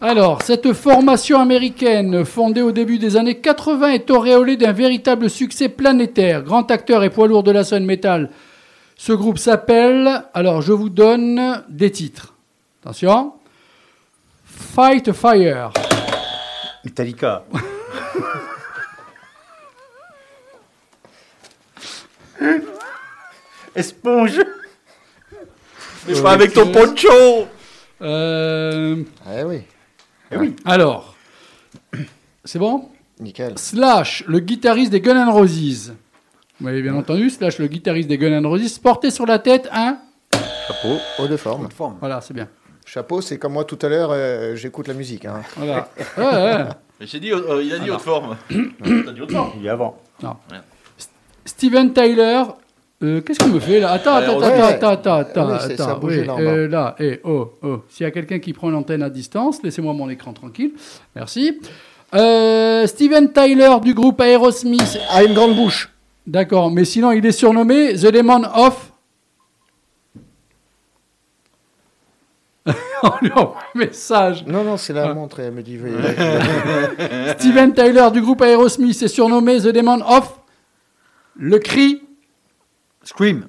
Alors, 0.00 0.42
cette 0.42 0.72
formation 0.74 1.40
américaine, 1.40 2.24
fondée 2.24 2.60
au 2.60 2.72
début 2.72 2.98
des 2.98 3.16
années 3.16 3.36
80, 3.40 3.90
est 3.92 4.10
auréolée 4.10 4.56
d'un 4.56 4.72
véritable 4.72 5.30
succès 5.30 5.68
planétaire. 5.68 6.42
Grand 6.42 6.70
acteur 6.70 7.04
et 7.04 7.10
poids 7.10 7.28
lourd 7.28 7.42
de 7.42 7.52
la 7.52 7.64
scène 7.64 7.86
metal. 7.86 8.28
Ce 8.96 9.12
groupe 9.12 9.38
s'appelle, 9.38 10.24
alors 10.34 10.62
je 10.62 10.72
vous 10.72 10.88
donne 10.88 11.64
des 11.68 11.90
titres. 11.90 12.34
Attention. 12.82 13.34
Fight 14.44 15.12
Fire. 15.12 15.72
Metallica. 16.84 17.44
Esponge. 23.74 24.40
Mais 26.06 26.20
pas 26.22 26.32
avec 26.32 26.52
ton 26.52 26.70
poncho 26.70 27.46
Euh, 28.02 29.02
Ah 29.26 29.46
oui, 29.46 29.62
alors, 30.64 31.14
c'est 32.44 32.58
bon? 32.58 32.90
Nickel. 33.20 33.56
Slash, 33.56 34.24
le 34.26 34.40
guitariste 34.40 34.90
des 34.90 35.00
Guns 35.00 35.14
N' 35.26 35.28
Roses. 35.30 35.94
Vous 36.60 36.66
m'avez 36.66 36.82
bien 36.82 36.94
entendu, 36.94 37.30
Slash, 37.30 37.58
le 37.58 37.66
guitariste 37.66 38.08
des 38.08 38.16
Guns 38.18 38.32
N' 38.40 38.46
Roses, 38.46 38.78
portait 38.78 39.10
sur 39.10 39.26
la 39.26 39.38
tête 39.38 39.68
un... 39.72 39.98
Chapeau. 40.68 40.96
Haut 41.18 41.26
de 41.26 41.36
forme. 41.36 41.68
Voilà, 42.00 42.20
c'est 42.20 42.32
bien. 42.34 42.48
Chapeau, 42.86 43.20
c'est 43.20 43.38
comme 43.38 43.54
moi 43.54 43.64
tout 43.64 43.78
à 43.82 43.88
l'heure, 43.88 44.10
euh, 44.12 44.54
j'écoute 44.56 44.86
la 44.88 44.94
musique. 44.94 45.24
Hein. 45.24 45.42
Voilà. 45.56 45.88
Ouais, 46.18 46.24
ouais. 46.24 46.64
Mais 47.00 47.06
j'ai 47.06 47.18
dit, 47.18 47.32
euh, 47.32 47.62
il 47.62 47.72
a 47.72 47.78
dit 47.78 47.90
haute 47.90 48.00
forme. 48.00 48.36
T'as 48.48 49.12
dit 49.12 49.20
haute 49.20 49.32
forme 49.32 49.50
Il 49.58 49.66
est 49.66 49.70
avant. 49.70 49.98
Steven 51.44 51.92
Tyler. 51.92 52.42
euh, 53.02 53.20
Qu'est-ce 53.20 53.40
qu'on 53.40 53.48
me 53.48 53.58
fait 53.60 53.80
là? 53.80 53.90
Attends, 53.92 54.14
attends, 54.14 54.38
ouais, 54.38 54.44
attends, 54.46 54.56
ouais. 54.56 54.92
attends, 54.92 55.18
attends, 55.18 55.48
attends, 55.50 55.98
Oui, 56.02 56.14
a 56.14 56.20
oui, 56.20 56.26
là 56.26 56.36
euh, 56.38 56.68
là, 56.68 56.94
eh, 57.00 57.20
oh, 57.24 57.52
oh. 57.62 57.82
S'il 57.88 58.04
y 58.04 58.06
a 58.06 58.10
quelqu'un 58.12 58.38
qui 58.38 58.52
prend 58.52 58.70
l'antenne 58.70 59.02
à 59.02 59.10
distance, 59.10 59.62
laissez-moi 59.62 59.92
mon 59.92 60.08
écran 60.08 60.32
tranquille. 60.32 60.72
Merci. 61.16 61.60
Euh, 62.14 62.86
Steven 62.86 63.32
Tyler 63.32 63.74
du 63.82 63.92
groupe 63.92 64.20
Aerosmith. 64.20 64.98
Ah, 65.10 65.24
une 65.24 65.34
grande 65.34 65.56
bouche. 65.56 65.90
D'accord, 66.26 66.70
mais 66.70 66.84
sinon 66.84 67.12
il 67.12 67.24
est 67.26 67.32
surnommé 67.32 67.94
The 67.94 68.06
Demon 68.06 68.42
of. 68.54 68.92
On 73.02 73.10
lui 73.20 73.30
envoie 73.32 73.56
un 73.74 73.78
message. 73.78 74.44
Non, 74.46 74.64
non, 74.64 74.76
c'est 74.78 74.94
la 74.94 75.08
Ah. 75.10 75.14
montre, 75.14 75.40
elle 75.40 75.52
me 75.52 75.62
dit. 75.62 75.78
Steven 77.38 77.74
Tyler 77.74 78.08
du 78.12 78.22
groupe 78.22 78.40
Aerosmith 78.40 79.02
est 79.02 79.08
surnommé 79.08 79.58
The 79.60 79.68
Demon 79.68 80.00
of. 80.06 80.38
Le 81.36 81.58
cri. 81.58 82.00
Scream. 83.02 83.46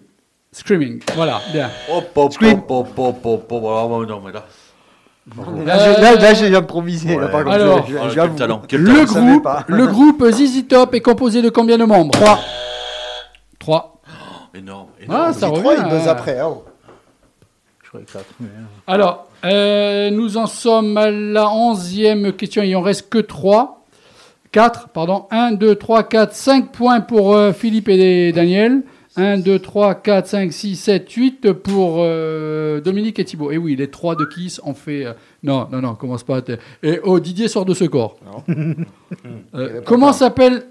Screaming. 0.51 1.01
Voilà, 1.15 1.39
bien. 1.53 1.69
Hop, 1.89 2.09
hop, 2.15 2.34
Scream. 2.34 2.59
hop, 2.67 2.71
hop, 2.71 2.97
hop, 2.97 3.26
hop, 3.26 3.51
hop. 3.51 3.63
Ah, 3.67 3.88
non, 4.07 4.21
mais 4.26 4.32
là. 4.34 4.45
Là, 5.65 5.78
j'ai- 5.95 6.01
là, 6.21 6.34
j'ai 6.36 6.55
improvisé. 6.55 7.15
là, 7.17 7.28
par 7.30 7.43
contre, 7.43 7.55
alors, 7.55 7.86
je- 7.88 7.93
je- 7.93 8.09
j'avoue. 8.13 8.30
quel 8.30 8.36
talent, 8.38 8.61
quel 8.67 8.82
Le 8.82 8.93
talent. 8.93 9.07
savais 9.07 9.32
groupe, 9.32 9.47
le 9.69 9.88
groupe 9.88 10.30
ZZ 10.30 10.67
Top 10.67 10.93
est 10.93 11.01
composé 11.01 11.41
de 11.41 11.49
combien 11.49 11.78
de 11.80 11.84
membres? 11.86 12.11
3. 12.11 12.39
3. 13.59 14.01
Énorme, 14.55 14.87
énorme. 15.01 15.21
Ah, 15.27 15.33
ça 15.33 15.47
revient. 15.47 15.61
trois, 15.61 15.73
ils 15.75 15.83
buzzent 15.83 16.07
hein. 16.07 16.11
après. 16.11 16.37
oh. 16.43 16.63
Je 17.83 17.89
croyais 17.89 18.05
que 18.05 18.11
ça. 18.11 18.19
euh, 18.41 18.45
Alors, 18.87 19.27
euh, 19.45 20.09
nous 20.11 20.37
en 20.37 20.47
sommes 20.47 20.97
à 20.97 21.11
la 21.11 21.49
onzième 21.49 22.31
question. 22.33 22.63
Il 22.63 22.75
en 22.75 22.81
reste 22.81 23.09
que 23.09 23.17
3. 23.19 23.83
4, 24.51 24.89
pardon. 24.89 25.25
1, 25.31 25.51
2, 25.53 25.75
3, 25.75 26.03
4, 26.03 26.33
5 26.33 26.71
points 26.71 27.01
pour 27.01 27.33
euh, 27.35 27.51
Philippe 27.51 27.89
et 27.89 28.31
Daniel. 28.31 28.83
1, 29.17 29.39
2, 29.39 29.59
3, 29.59 29.95
4, 29.95 30.27
5, 30.27 30.53
6, 30.53 30.75
7, 30.77 31.11
8 31.11 31.51
pour 31.53 31.95
euh, 31.99 32.79
Dominique 32.81 33.19
et 33.19 33.25
Thibault. 33.25 33.51
Et 33.51 33.57
oui, 33.57 33.75
les 33.75 33.89
3 33.89 34.15
de 34.15 34.23
Kiss 34.25 34.61
ont 34.63 34.73
fait... 34.73 35.05
euh, 35.05 35.13
non, 35.43 35.67
non, 35.71 35.81
non, 35.81 35.95
commence 35.95 36.23
pas. 36.23 36.37
à 36.37 36.41
te- 36.41 36.57
Et 36.83 36.99
oh, 37.03 37.19
Didier 37.19 37.47
sort 37.49 37.65
de 37.65 37.73
ce 37.73 37.83
corps. 37.85 38.15
Euh, 39.53 39.81
comment 39.85 40.13
s'appelle... 40.13 40.63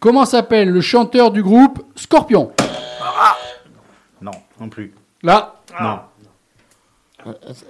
Comment 0.00 0.24
s'appelle 0.24 0.70
le 0.70 0.80
chanteur 0.80 1.30
du 1.30 1.42
groupe 1.42 1.82
Scorpion? 1.94 2.52
Non, 4.22 4.30
non 4.58 4.68
plus. 4.68 4.94
Là, 5.22 5.54
Non. 5.80 6.00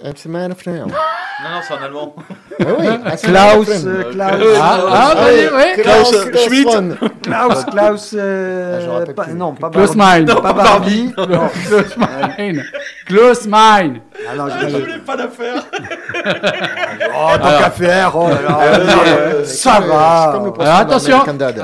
It's 0.05 0.25
a 0.25 0.29
man 0.29 0.51
of 0.51 0.65
now. 0.65 0.73
Non, 0.73 0.85
non, 0.87 1.61
c'est 1.67 1.73
en 1.73 1.83
allemand. 1.83 2.15
Ah 2.59 2.63
oui, 2.79 2.85
man 2.85 3.01
of 3.07 3.21
Klaus, 3.21 3.69
euh, 3.85 4.03
Klaus, 4.11 4.31
Ah, 4.57 4.79
ah, 4.87 5.13
Ah 5.17 5.25
oui, 5.25 5.55
ouais. 5.55 5.81
Klaus, 5.81 6.09
Klaus 6.11 6.25
Klaus 6.29 6.43
Schmidt. 6.45 6.95
Klaus, 7.23 7.65
Klaus, 7.65 8.15
euh, 8.17 9.01
Ah, 9.07 9.11
pas- 9.13 9.23
plus. 9.23 9.33
non, 9.33 9.53
pas 9.53 9.69
Close 9.69 9.95
Barbie. 9.95 10.25
Mine. 10.25 10.35
Pas 10.41 10.53
Barbie. 10.53 11.13
Non. 11.17 11.49
Close 11.67 11.97
mine. 12.37 12.63
Close 13.07 13.45
mine. 13.47 14.01
Ah 14.29 14.35
non, 14.37 14.45
Je 14.49 14.67
voulais 14.77 14.99
pas 14.99 15.15
la 15.15 15.27
faire. 15.27 15.63
Oh, 17.13 17.37
tant 17.41 17.57
qu'à 17.59 17.69
faire. 17.71 18.11
Oh 18.15 18.27
là 18.29 18.41
là. 18.41 19.43
Ça 19.43 19.79
c'est 19.81 19.87
va. 19.87 20.41
c'est 20.59 20.65
attention, 20.65 21.17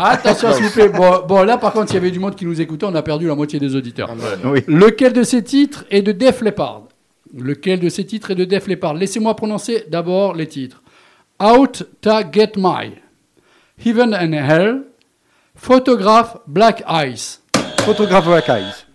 attention 0.04 0.54
s'il 0.54 0.66
vous 0.66 0.72
plaît. 0.72 0.90
Bon, 0.90 1.24
bon, 1.28 1.44
là 1.44 1.58
par 1.58 1.72
contre, 1.74 1.92
il 1.92 1.96
y 1.96 1.98
avait 1.98 2.12
du 2.12 2.20
monde 2.20 2.36
qui 2.36 2.46
nous 2.46 2.60
écoutait, 2.60 2.86
on 2.90 2.96
a 2.96 3.02
perdu 3.02 3.28
la 3.28 3.36
moitié 3.36 3.60
des 3.60 3.76
auditeurs. 3.76 4.10
Oui. 4.44 4.64
Lequel 4.68 5.14
de 5.14 5.24
ces 5.24 5.44
titres 5.44 5.86
est 5.92 6.02
de 6.02 6.12
Def 6.12 6.42
Leppard? 6.42 6.82
Lequel 7.36 7.80
de 7.80 7.90
ces 7.90 8.06
titres 8.06 8.32
est 8.32 8.36
de 8.36 8.46
Def 8.46 8.68
Leppard? 8.68 8.94
Laissez-moi 8.94 9.36
prononcer 9.36 9.86
d'abord 9.90 10.34
les 10.34 10.48
titres. 10.48 10.82
Out 11.42 11.84
Ta 12.02 12.30
Get 12.32 12.54
My, 12.58 12.94
Heaven 13.86 14.14
and 14.14 14.34
Hell, 14.34 14.84
Photograph 15.56 16.38
Black 16.48 16.84
Eyes. 16.88 17.40
Photographe 17.82 18.26
Black 18.26 18.50
Eyes. 18.50 18.86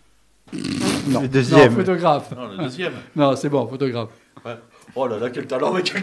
Non, 1.09 1.23
Le 1.23 1.29
deuxième. 1.29 1.71
Non, 1.73 1.77
photographe. 1.79 2.31
Non, 2.37 2.47
le 2.49 2.57
deuxième. 2.59 2.93
Non, 3.17 3.37
c'est 3.37 3.49
bon, 3.49 3.67
photographe. 3.67 4.11
Ouais. 4.45 4.57
Oh 4.95 5.07
là 5.07 5.19
là, 5.19 5.31
quel 5.31 5.47
talent, 5.47 5.73
mais 5.73 5.83
quel 5.83 6.03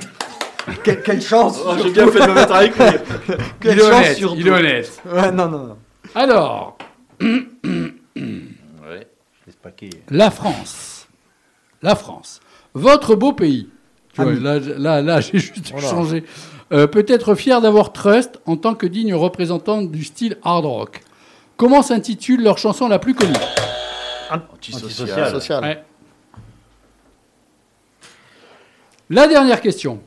Quelle, 0.84 1.04
quelle 1.04 1.22
chance 1.22 1.60
Oh, 1.66 1.74
J'ai 1.84 1.92
bien 1.92 2.08
fait 2.08 2.20
de 2.20 2.28
me 2.28 2.34
mettre 2.34 2.54
avec 2.54 2.76
lui. 2.76 2.86
Quelle 3.60 3.74
il 3.74 3.80
est 3.80 3.82
chance 3.82 3.94
honnête, 3.94 4.18
il 4.38 4.48
est 4.48 4.52
honnête. 4.52 5.02
Ouais, 5.06 5.32
non, 5.32 5.48
non, 5.50 5.64
non. 5.68 5.78
Alors, 6.16 6.78
Ouais. 7.22 9.08
La 10.10 10.32
France. 10.32 10.89
La 11.82 11.96
France. 11.96 12.40
Votre 12.74 13.16
beau 13.16 13.34
pays. 13.34 13.70
Tu 14.14 14.22
vois, 14.22 14.32
Ami. 14.32 14.40
là, 14.42 14.60
je- 14.60 14.72
là, 14.72 15.02
là, 15.02 15.22
j'ai 15.22 15.40
juste 15.40 15.72
Voilà. 15.72 15.90
changé. 15.90 16.24
Euh, 16.72 16.86
peut 16.88 17.06
être 17.08 17.34
fier 17.36 17.62
d'avoir 17.62 17.94
Trust 17.94 18.40
en 18.46 18.56
tant 18.58 18.76
que 18.76 18.86
digne 18.86 19.14
représentant 19.16 19.82
du 19.82 20.04
style 20.04 20.38
hard 20.44 20.66
rock. 20.66 21.02
Comment 21.58 21.82
s'intitule 21.82 22.44
leur 22.44 22.58
chanson 22.58 22.88
la 22.88 23.00
plus 23.00 23.16
connue? 23.16 23.34
Antisocial. 24.30 24.86
Antisocial. 24.86 25.32
Social. 25.32 25.64
Ouais. 25.64 25.84
La 29.10 29.28
dernière 29.28 29.62
question. 29.62 30.02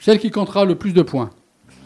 Celle 0.00 0.18
qui 0.18 0.30
comptera 0.30 0.64
le 0.64 0.74
plus 0.74 0.92
de 0.92 1.02
points. 1.02 1.30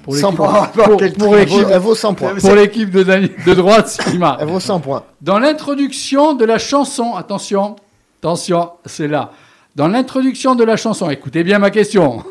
Pour 0.03 0.17
100 0.17 0.31
l'équipe- 0.31 0.37
points. 0.39 0.67
pour- 0.69 0.97
Quel 0.97 1.13
pour 1.13 1.37
Elle 1.37 1.47
vaut, 1.49 1.57
l'équipe 1.59 1.69
elle 1.71 1.79
vaut 1.81 1.95
100 1.95 2.15
points. 2.15 2.35
pour 2.37 2.55
l'équipe 2.55 2.91
de, 2.91 3.55
droite, 3.55 3.89
Sima. 3.89 4.39
Elle 4.41 4.49
vaut 4.49 4.61
100 4.61 4.81
points. 4.81 5.05
Dans 5.21 5.39
l'introduction 5.39 6.33
de 6.35 6.45
la 6.47 6.59
chanson, 6.59 7.15
attention, 7.15 7.77
attention, 8.21 8.73
c'est 8.85 9.09
là. 9.09 9.31
Dans 9.77 9.89
l'introduction 9.89 10.55
de 10.55 10.65
la 10.65 10.77
chanson, 10.77 11.09
écoutez 11.11 11.45
bien 11.45 11.59
ma 11.59 11.71
question. 11.71 12.25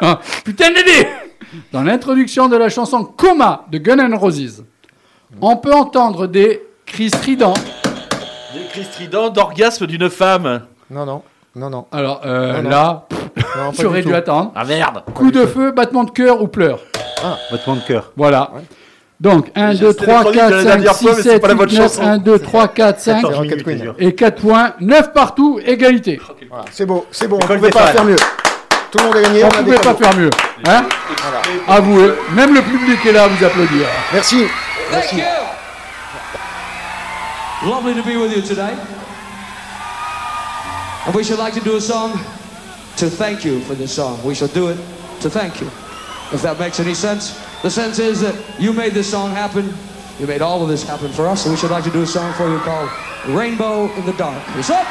Putain 0.44 0.68
d'idée 0.70 1.08
Dans 1.72 1.82
l'introduction 1.82 2.48
de 2.48 2.56
la 2.56 2.68
chanson 2.68 3.04
Coma 3.04 3.66
de 3.70 3.78
Gun 3.78 3.98
N' 3.98 4.14
Roses, 4.14 4.64
on 5.40 5.56
peut 5.56 5.72
entendre 5.74 6.26
des 6.26 6.62
cris 6.86 7.10
stridents. 7.10 7.54
Des 8.54 8.66
cris 8.70 8.84
stridents 8.84 9.28
d'orgasme 9.30 9.86
d'une 9.86 10.08
femme. 10.08 10.62
Non, 10.90 11.04
non. 11.04 11.22
Non, 11.56 11.70
non. 11.70 11.86
Alors 11.92 12.22
euh, 12.24 12.54
Non, 12.56 12.62
non. 12.62 12.70
là, 12.70 13.06
non 13.56 13.70
pas 13.70 13.76
tu 13.76 13.86
aurais 13.86 14.00
du 14.00 14.06
dû 14.06 14.10
tout. 14.12 14.16
attendre. 14.16 14.52
Ah 14.56 14.64
merde 14.64 15.04
Coup 15.14 15.30
de 15.30 15.46
feu, 15.46 15.70
battement 15.72 16.04
de 16.04 16.10
cœur 16.10 16.42
ou 16.42 16.48
pleurs. 16.48 16.80
Battement 17.50 17.76
de 17.76 17.80
cœur. 17.82 18.12
Voilà. 18.16 18.50
Donc 19.24 19.50
1, 19.54 19.72
J'ai 19.72 19.78
2, 19.78 19.88
essayé 19.88 20.06
3, 20.06 20.24
d'électronique 20.32 20.38
4, 20.38 20.50
de 20.50 20.54
la 20.54 20.62
5, 20.62 20.68
dernière 20.68 20.94
6, 20.94 21.04
fois, 21.04 21.14
mais 21.16 21.22
c'est 21.22 21.30
7, 21.30 21.40
pas 21.40 21.48
la 21.48 21.54
8, 21.54 21.58
bonne 21.58 21.68
9, 21.70 21.76
chanson. 21.82 22.02
1, 22.02 22.18
2, 22.18 22.38
3, 22.38 22.68
4, 22.68 23.00
5 23.00 23.12
14 23.14 23.40
minutes, 23.40 23.50
Rocket 23.52 23.64
Queen. 23.64 23.78
déjà. 23.78 23.92
et 23.98 24.14
4 24.14 24.42
points. 24.42 24.72
9 24.80 25.12
partout, 25.14 25.60
égalité. 25.64 26.20
Voilà, 26.50 26.64
c'est 26.70 26.84
beau, 26.84 27.06
c'est 27.10 27.26
bon. 27.26 27.36
On 27.36 27.44
École 27.44 27.56
pouvait 27.56 27.70
pas 27.70 27.86
faire 27.86 28.04
mieux. 28.04 28.16
Tout 28.90 28.98
le 28.98 29.04
monde 29.04 29.16
a 29.16 29.22
gagné. 29.22 29.44
On 29.44 29.46
ne 29.46 29.64
pouvait 29.64 29.78
pas 29.78 29.94
faire 29.94 30.16
mieux. 30.16 30.30
Hein 30.68 30.84
Avouez, 31.66 32.12
même 32.36 32.54
le 32.54 32.60
public 32.60 33.06
est 33.06 33.12
là 33.12 33.24
à 33.24 33.28
vous 33.28 33.42
applaudir. 33.42 33.86
Merci. 34.12 34.40
You. 34.42 35.22
Lovely 37.66 37.94
to 37.94 38.02
be 38.02 38.16
with 38.16 38.36
you 38.36 38.42
today. 38.42 38.74
And 41.06 41.14
we 41.14 41.24
should 41.24 41.38
like 41.38 41.54
to 41.54 41.60
do 41.60 41.76
a 41.76 41.80
song 41.80 42.12
to 42.98 43.06
thank 43.08 43.42
you 43.42 43.60
for 43.60 43.74
this 43.74 43.90
song. 43.90 44.18
We 44.22 44.34
shall 44.34 44.48
do 44.48 44.68
it 44.68 44.76
to 45.22 45.30
thank 45.30 45.62
you. 45.62 45.68
If 46.30 46.42
that 46.42 46.60
makes 46.60 46.78
any 46.78 46.94
sense. 46.94 47.32
The 47.64 47.70
sense 47.70 47.98
is 47.98 48.20
that 48.20 48.36
you 48.60 48.74
made 48.74 48.92
this 48.92 49.10
song 49.10 49.30
happen. 49.30 49.72
You 50.18 50.26
made 50.26 50.42
all 50.42 50.62
of 50.62 50.68
this 50.68 50.86
happen 50.86 51.10
for 51.10 51.26
us. 51.26 51.44
So 51.44 51.50
we 51.50 51.56
should 51.56 51.70
like 51.70 51.84
to 51.84 51.90
do 51.90 52.02
a 52.02 52.06
song 52.06 52.34
for 52.34 52.46
you 52.46 52.58
called 52.58 52.90
Rainbow 53.24 53.90
in 53.94 54.04
the 54.04 54.12
Dark. 54.12 54.46
What's 54.54 54.68
up? 54.68 54.86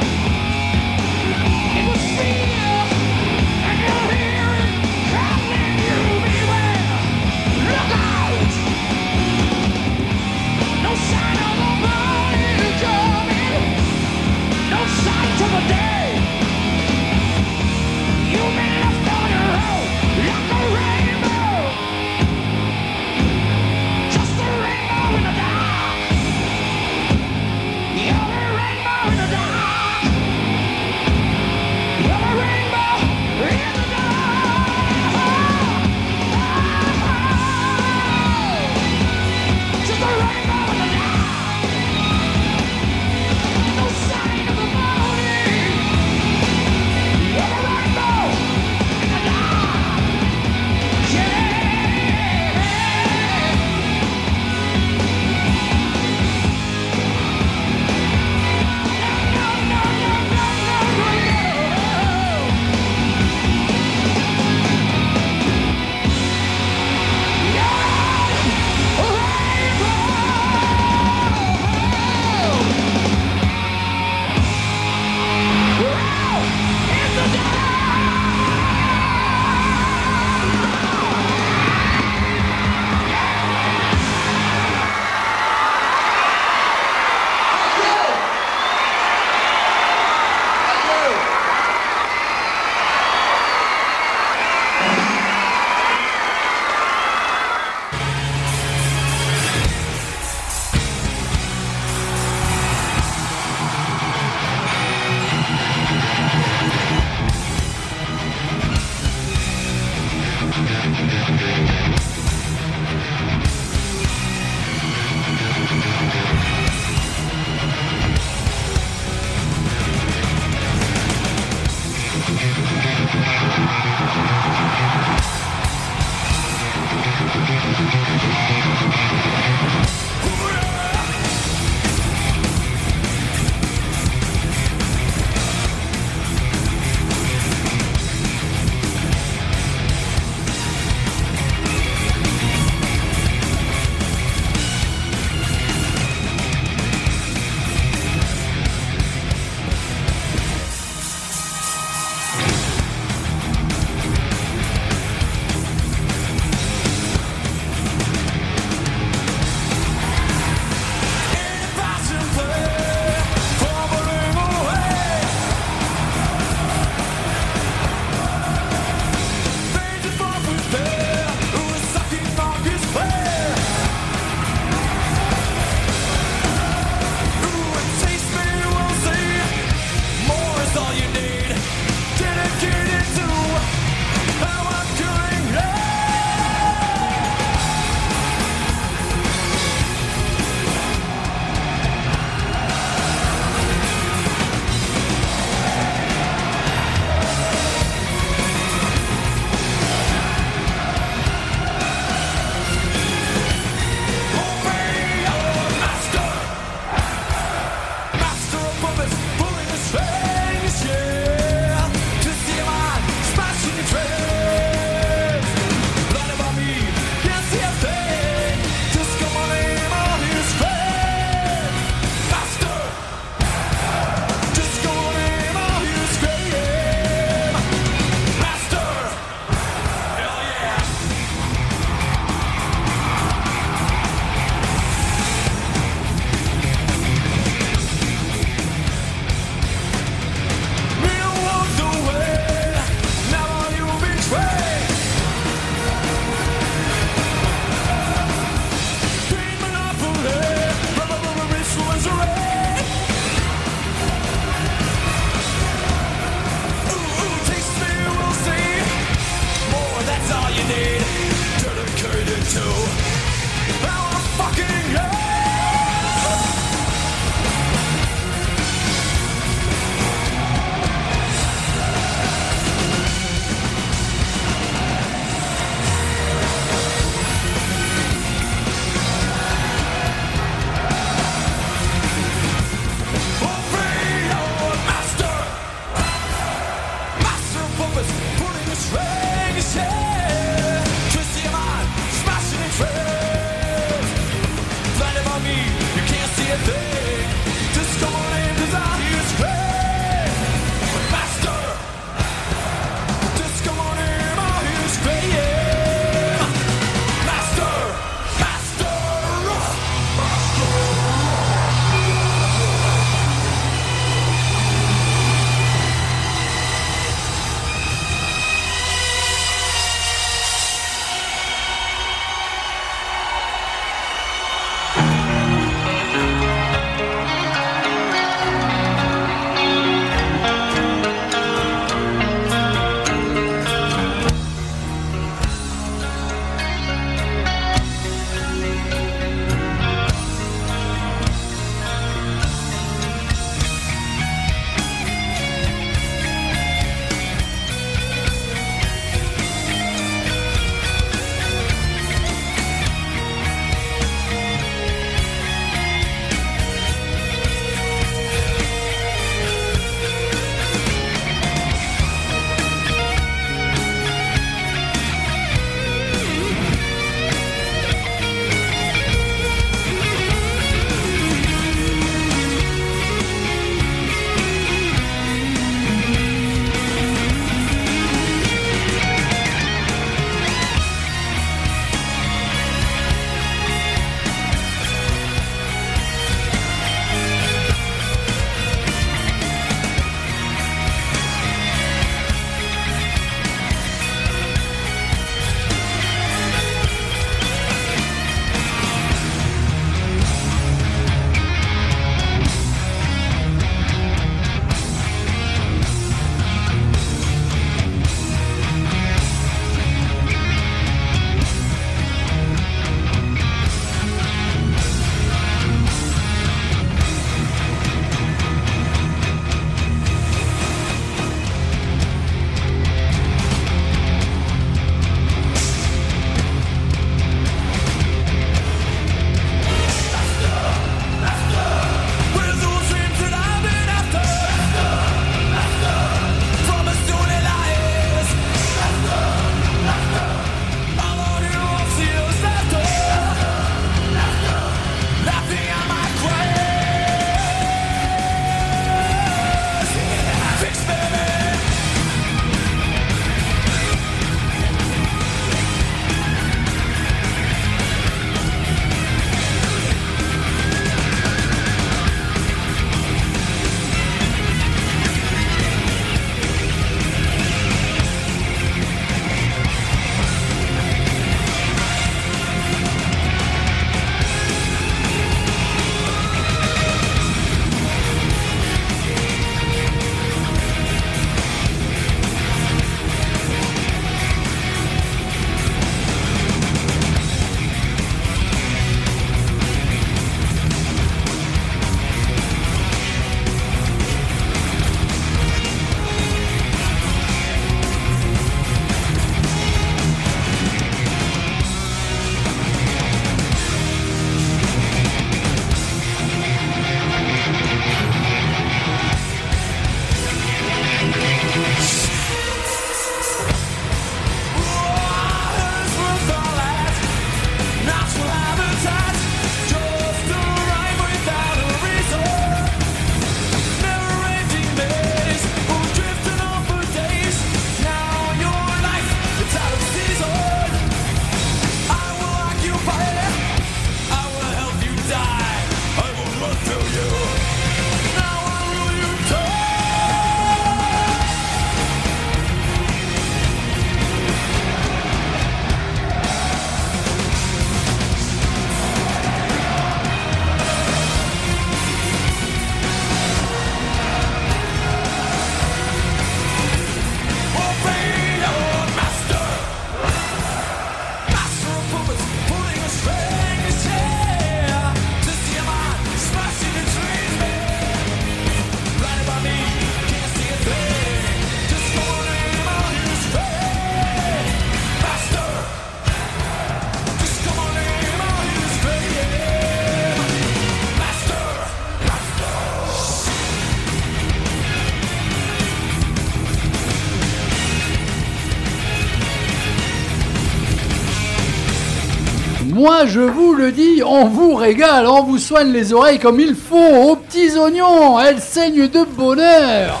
Moi, 592.86 593.04
je 593.06 593.18
vous 593.18 593.52
le 593.52 593.72
dis, 593.72 594.00
on 594.06 594.28
vous 594.28 594.54
régale, 594.54 595.08
on 595.08 595.24
vous 595.24 595.38
soigne 595.38 595.72
les 595.72 595.92
oreilles 595.92 596.20
comme 596.20 596.38
il 596.38 596.54
faut, 596.54 596.76
aux 596.76 597.16
petits 597.16 597.58
oignons, 597.58 598.16
elles 598.20 598.40
saignent 598.40 598.86
de 598.86 599.02
bonheur. 599.02 600.00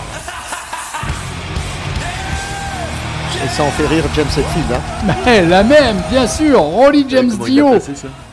Et 3.44 3.48
ça 3.48 3.64
en 3.64 3.70
fait 3.72 3.88
rire 3.88 4.04
James 4.14 4.26
Hetfield. 4.28 4.72
Hein. 4.72 5.14
Mais 5.26 5.44
la 5.46 5.64
même, 5.64 5.96
bien 6.12 6.28
sûr, 6.28 6.60
Rolly 6.60 7.04
James 7.08 7.32
Dio, 7.44 7.70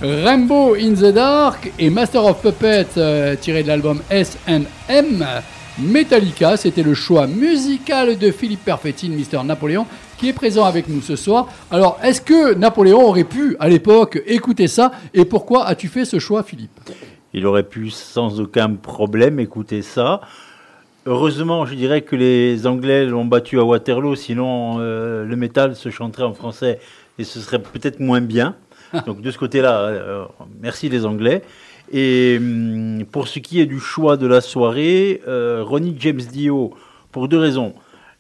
Rainbow 0.03 0.75
in 0.75 0.93
the 0.93 1.11
Dark 1.11 1.71
et 1.79 1.89
Master 1.89 2.23
of 2.23 2.39
Puppets 2.43 2.85
euh, 2.97 3.35
tiré 3.35 3.63
de 3.63 3.69
l'album 3.69 4.01
S&M. 4.11 5.25
Metallica, 5.79 6.57
c'était 6.57 6.83
le 6.83 6.93
choix 6.93 7.25
musical 7.25 8.19
de 8.19 8.29
Philippe 8.29 8.63
Perfettine, 8.63 9.15
Mister 9.15 9.39
Napoléon, 9.43 9.87
qui 10.23 10.29
est 10.29 10.33
présent 10.33 10.63
avec 10.63 10.87
nous 10.87 11.01
ce 11.01 11.17
soir. 11.17 11.49
Alors, 11.69 11.99
est-ce 12.01 12.21
que 12.21 12.53
Napoléon 12.53 13.09
aurait 13.09 13.25
pu, 13.25 13.57
à 13.59 13.67
l'époque, 13.67 14.23
écouter 14.25 14.69
ça 14.69 14.93
Et 15.13 15.25
pourquoi 15.25 15.65
as-tu 15.65 15.89
fait 15.89 16.05
ce 16.05 16.17
choix, 16.17 16.43
Philippe? 16.43 16.79
Il 17.33 17.45
aurait 17.45 17.63
pu 17.63 17.89
sans 17.89 18.39
aucun 18.39 18.73
problème 18.75 19.41
écouter 19.41 19.81
ça. 19.81 20.21
Heureusement, 21.05 21.65
je 21.65 21.75
dirais 21.75 22.03
que 22.03 22.15
les 22.15 22.65
Anglais 22.65 23.05
l'ont 23.05 23.25
battu 23.25 23.59
à 23.59 23.65
Waterloo, 23.65 24.15
sinon 24.15 24.77
euh, 24.79 25.25
le 25.25 25.35
métal 25.35 25.75
se 25.75 25.89
chanterait 25.89 26.23
en 26.23 26.33
français 26.33 26.79
et 27.19 27.25
ce 27.25 27.41
serait 27.41 27.61
peut-être 27.61 27.99
moins 27.99 28.21
bien. 28.21 28.55
Donc 29.05 29.21
de 29.21 29.29
ce 29.29 29.37
côté-là, 29.37 29.81
euh, 29.81 30.23
merci 30.61 30.87
les 30.87 31.05
Anglais. 31.05 31.41
Et 31.91 32.37
hum, 32.39 33.03
pour 33.11 33.27
ce 33.27 33.39
qui 33.39 33.59
est 33.59 33.65
du 33.65 33.81
choix 33.81 34.15
de 34.15 34.25
la 34.25 34.39
soirée, 34.39 35.21
euh, 35.27 35.65
Ronnie 35.65 35.97
James 35.99 36.21
Dio, 36.21 36.73
pour 37.11 37.27
deux 37.27 37.39
raisons. 37.39 37.73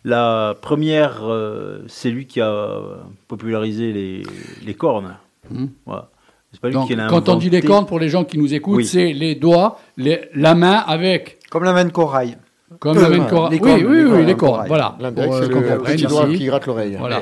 La 0.05 0.55
première, 0.61 1.21
euh, 1.23 1.79
c'est 1.87 2.09
lui 2.09 2.25
qui 2.27 2.41
a 2.41 2.79
popularisé 3.27 3.93
les, 3.93 4.23
les 4.65 4.73
cornes. 4.73 5.15
Mhm. 5.49 5.69
Voilà. 5.85 6.09
C'est 6.51 6.59
pas 6.61 6.67
lui 6.67 6.73
Donc, 6.73 6.87
qui 6.87 6.95
l'a 6.95 7.07
Quand 7.07 7.29
on 7.29 7.35
dit 7.35 7.49
les 7.49 7.61
cornes, 7.61 7.85
pour 7.85 7.99
les 7.99 8.09
gens 8.09 8.25
qui 8.25 8.37
nous 8.37 8.53
écoutent, 8.53 8.77
Oui. 8.77 8.85
c'est 8.85 9.13
les 9.13 9.35
doigts, 9.35 9.79
les- 9.97 10.21
la 10.35 10.55
main 10.55 10.83
avec. 10.85 11.39
Comme 11.49 11.63
la 11.63 11.73
main 11.73 11.85
de 11.85 11.91
corail. 11.91 12.37
Comme 12.79 12.99
la 12.99 13.09
main 13.09 13.19
de 13.25 13.29
corail. 13.29 13.59
Oui, 13.61 13.71
oui, 13.73 13.97
les 13.97 14.05
oui, 14.05 14.25
les 14.25 14.35
cornes, 14.35 14.51
corail. 14.53 14.67
voilà. 14.67 14.95
L'Amérique, 14.99 15.31
Pour, 15.31 15.39
c'est 15.39 15.51
euh, 15.51 15.75
le 15.77 15.83
petit 15.83 16.05
doigt 16.05 16.27
qui 16.27 16.45
gratte 16.45 16.65
l'oreille. 16.67 16.95
Voilà. 16.99 17.21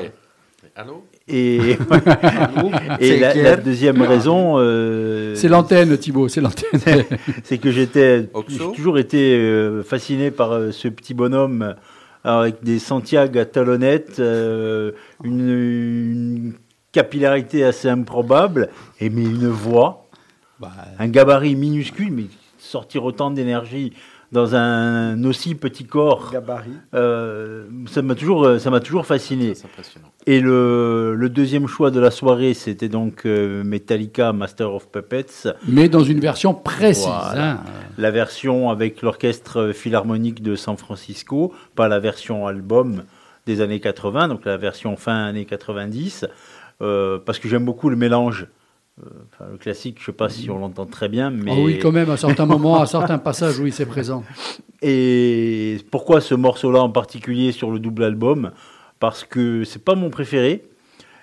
Allô 0.74 1.04
Et, 1.28 1.76
la, 3.20 3.56
deuxième 3.56 4.00
raison, 4.02 4.54
euh, 4.56 5.34
C'est 5.34 5.48
l'antenne, 5.48 5.96
Thibaut, 5.98 6.28
c'est 6.28 6.40
l'antenne. 6.40 6.80
c'est 7.44 7.58
que 7.58 7.70
j'étais, 7.70 8.28
j'ai 8.48 8.72
toujours 8.74 8.98
été 8.98 9.34
euh, 9.36 9.82
fasciné 9.82 10.30
par 10.30 10.52
euh, 10.52 10.70
ce 10.72 10.88
petit 10.88 11.14
bonhomme 11.14 11.62
euh, 11.62 11.72
avec 12.24 12.62
des 12.62 12.78
Santiago 12.78 13.38
à 13.38 13.44
talonnettes, 13.44 14.20
euh, 14.20 14.92
une, 15.24 15.48
une 15.48 16.52
capillarité 16.92 17.64
assez 17.64 17.88
improbable, 17.88 18.68
et 19.00 19.10
mais 19.10 19.24
une 19.24 19.48
voix, 19.48 20.06
un 20.98 21.08
gabarit 21.08 21.56
minuscule, 21.56 22.12
mais 22.12 22.26
sortir 22.58 23.04
autant 23.04 23.30
d'énergie 23.30 23.92
dans 24.32 24.54
un 24.54 25.22
aussi 25.24 25.54
petit 25.54 25.84
corps, 25.84 26.30
Gabarit. 26.32 26.70
euh, 26.94 27.64
ça 27.86 28.00
m'a 28.02 28.14
toujours, 28.14 28.58
ça 28.58 28.70
m'a 28.70 28.80
toujours 28.80 29.04
fasciné. 29.06 29.54
C'est 29.54 29.66
impressionnant. 29.66 30.08
Et 30.26 30.40
le, 30.40 31.14
le 31.14 31.28
deuxième 31.28 31.66
choix 31.66 31.90
de 31.90 32.00
la 32.00 32.10
soirée, 32.10 32.54
c'était 32.54 32.88
donc 32.88 33.26
euh, 33.26 33.62
Metallica 33.62 34.32
Master 34.32 34.72
of 34.72 34.88
Puppets. 34.88 35.52
Mais 35.68 35.88
dans 35.88 36.02
une 36.02 36.18
version 36.20 36.54
précise. 36.54 37.04
Voilà. 37.06 37.50
hein. 37.52 37.60
La 37.98 38.10
version 38.10 38.70
avec 38.70 39.02
l'orchestre 39.02 39.72
philharmonique 39.72 40.42
de 40.42 40.56
San 40.56 40.76
Francisco, 40.78 41.52
pas 41.74 41.88
la 41.88 41.98
version 42.00 42.46
album 42.46 43.02
des 43.44 43.60
années 43.60 43.80
80, 43.80 44.28
donc 44.28 44.44
la 44.44 44.56
version 44.56 44.96
fin 44.96 45.24
années 45.26 45.44
90, 45.44 46.24
euh, 46.80 47.18
parce 47.24 47.38
que 47.38 47.48
j'aime 47.48 47.64
beaucoup 47.64 47.90
le 47.90 47.96
mélange. 47.96 48.46
Euh, 49.00 49.06
enfin, 49.32 49.50
le 49.50 49.56
classique, 49.58 49.96
je 49.98 50.02
ne 50.02 50.06
sais 50.06 50.12
pas 50.12 50.28
si 50.28 50.50
on 50.50 50.58
l'entend 50.58 50.84
très 50.86 51.08
bien, 51.08 51.30
mais... 51.30 51.50
Ah 51.50 51.58
oui, 51.58 51.78
quand 51.78 51.92
même, 51.92 52.10
à 52.10 52.16
certains 52.18 52.44
moments, 52.46 52.80
à 52.80 52.86
certains 52.86 53.18
passages, 53.18 53.58
oui, 53.58 53.72
c'est 53.72 53.86
présent. 53.86 54.22
Et 54.82 55.78
pourquoi 55.90 56.20
ce 56.20 56.34
morceau-là 56.34 56.82
en 56.82 56.90
particulier 56.90 57.52
sur 57.52 57.70
le 57.70 57.78
double 57.78 58.04
album? 58.04 58.50
Parce 59.00 59.24
que 59.24 59.64
c'est 59.64 59.82
pas 59.84 59.94
mon 59.94 60.10
préféré, 60.10 60.64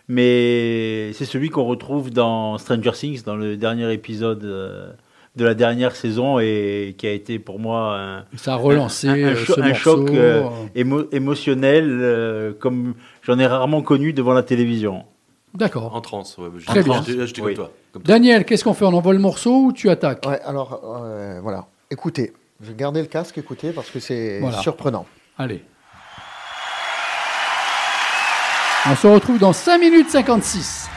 mais 0.07 1.11
c'est 1.13 1.25
celui 1.25 1.49
qu'on 1.49 1.65
retrouve 1.65 2.09
dans 2.09 2.57
Stranger 2.57 2.91
Things, 2.93 3.23
dans 3.23 3.35
le 3.35 3.55
dernier 3.57 3.91
épisode 3.93 4.43
euh, 4.43 4.91
de 5.35 5.45
la 5.45 5.53
dernière 5.53 5.95
saison, 5.95 6.39
et 6.39 6.95
qui 6.97 7.05
a 7.05 7.11
été 7.11 7.37
pour 7.37 7.59
moi 7.59 7.97
un, 7.99 8.25
Ça 8.37 8.53
a 8.53 8.55
relancé, 8.55 9.07
un, 9.07 9.13
un 9.13 9.17
euh, 9.17 9.35
cho- 9.35 9.53
ce 9.53 9.61
un 9.61 9.73
choc 9.73 10.09
euh, 10.09 10.43
émo- 10.75 11.07
émotionnel 11.11 11.87
euh, 12.01 12.53
comme 12.57 12.95
j'en 13.21 13.37
ai 13.39 13.45
rarement 13.45 13.81
connu 13.81 14.11
devant 14.13 14.33
la 14.33 14.43
télévision. 14.43 15.03
D'accord. 15.53 15.95
En 15.95 16.01
transe, 16.01 16.37
ouais, 16.37 16.49
je- 16.57 16.65
Très 16.65 16.79
je- 16.81 16.85
bien. 16.85 17.01
je- 17.01 17.25
J'étais 17.25 17.41
comme 17.41 17.53
toi. 17.53 17.71
comme 17.93 18.03
toi. 18.03 18.13
Daniel, 18.13 18.45
qu'est-ce 18.45 18.63
qu'on 18.63 18.73
fait? 18.73 18.85
On 18.85 18.93
envoie 18.93 19.13
le 19.13 19.19
morceau 19.19 19.65
ou 19.65 19.73
tu 19.73 19.89
attaques? 19.89 20.25
Ouais, 20.25 20.39
alors, 20.45 20.79
euh, 21.03 21.39
voilà. 21.41 21.65
Écoutez, 21.91 22.33
je 22.61 22.67
vais 22.67 22.75
garder 22.75 23.01
le 23.01 23.07
casque, 23.07 23.37
écoutez, 23.37 23.71
parce 23.71 23.89
que 23.89 23.99
c'est 23.99 24.39
Voilà. 24.39 24.57
surprenant. 24.59 25.05
Allez. 25.37 25.63
On 28.85 28.95
se 28.95 29.07
retrouve 29.07 29.39
dans 29.39 29.53
5 29.53 29.77
minutes 29.79 30.09
56. 30.09 30.87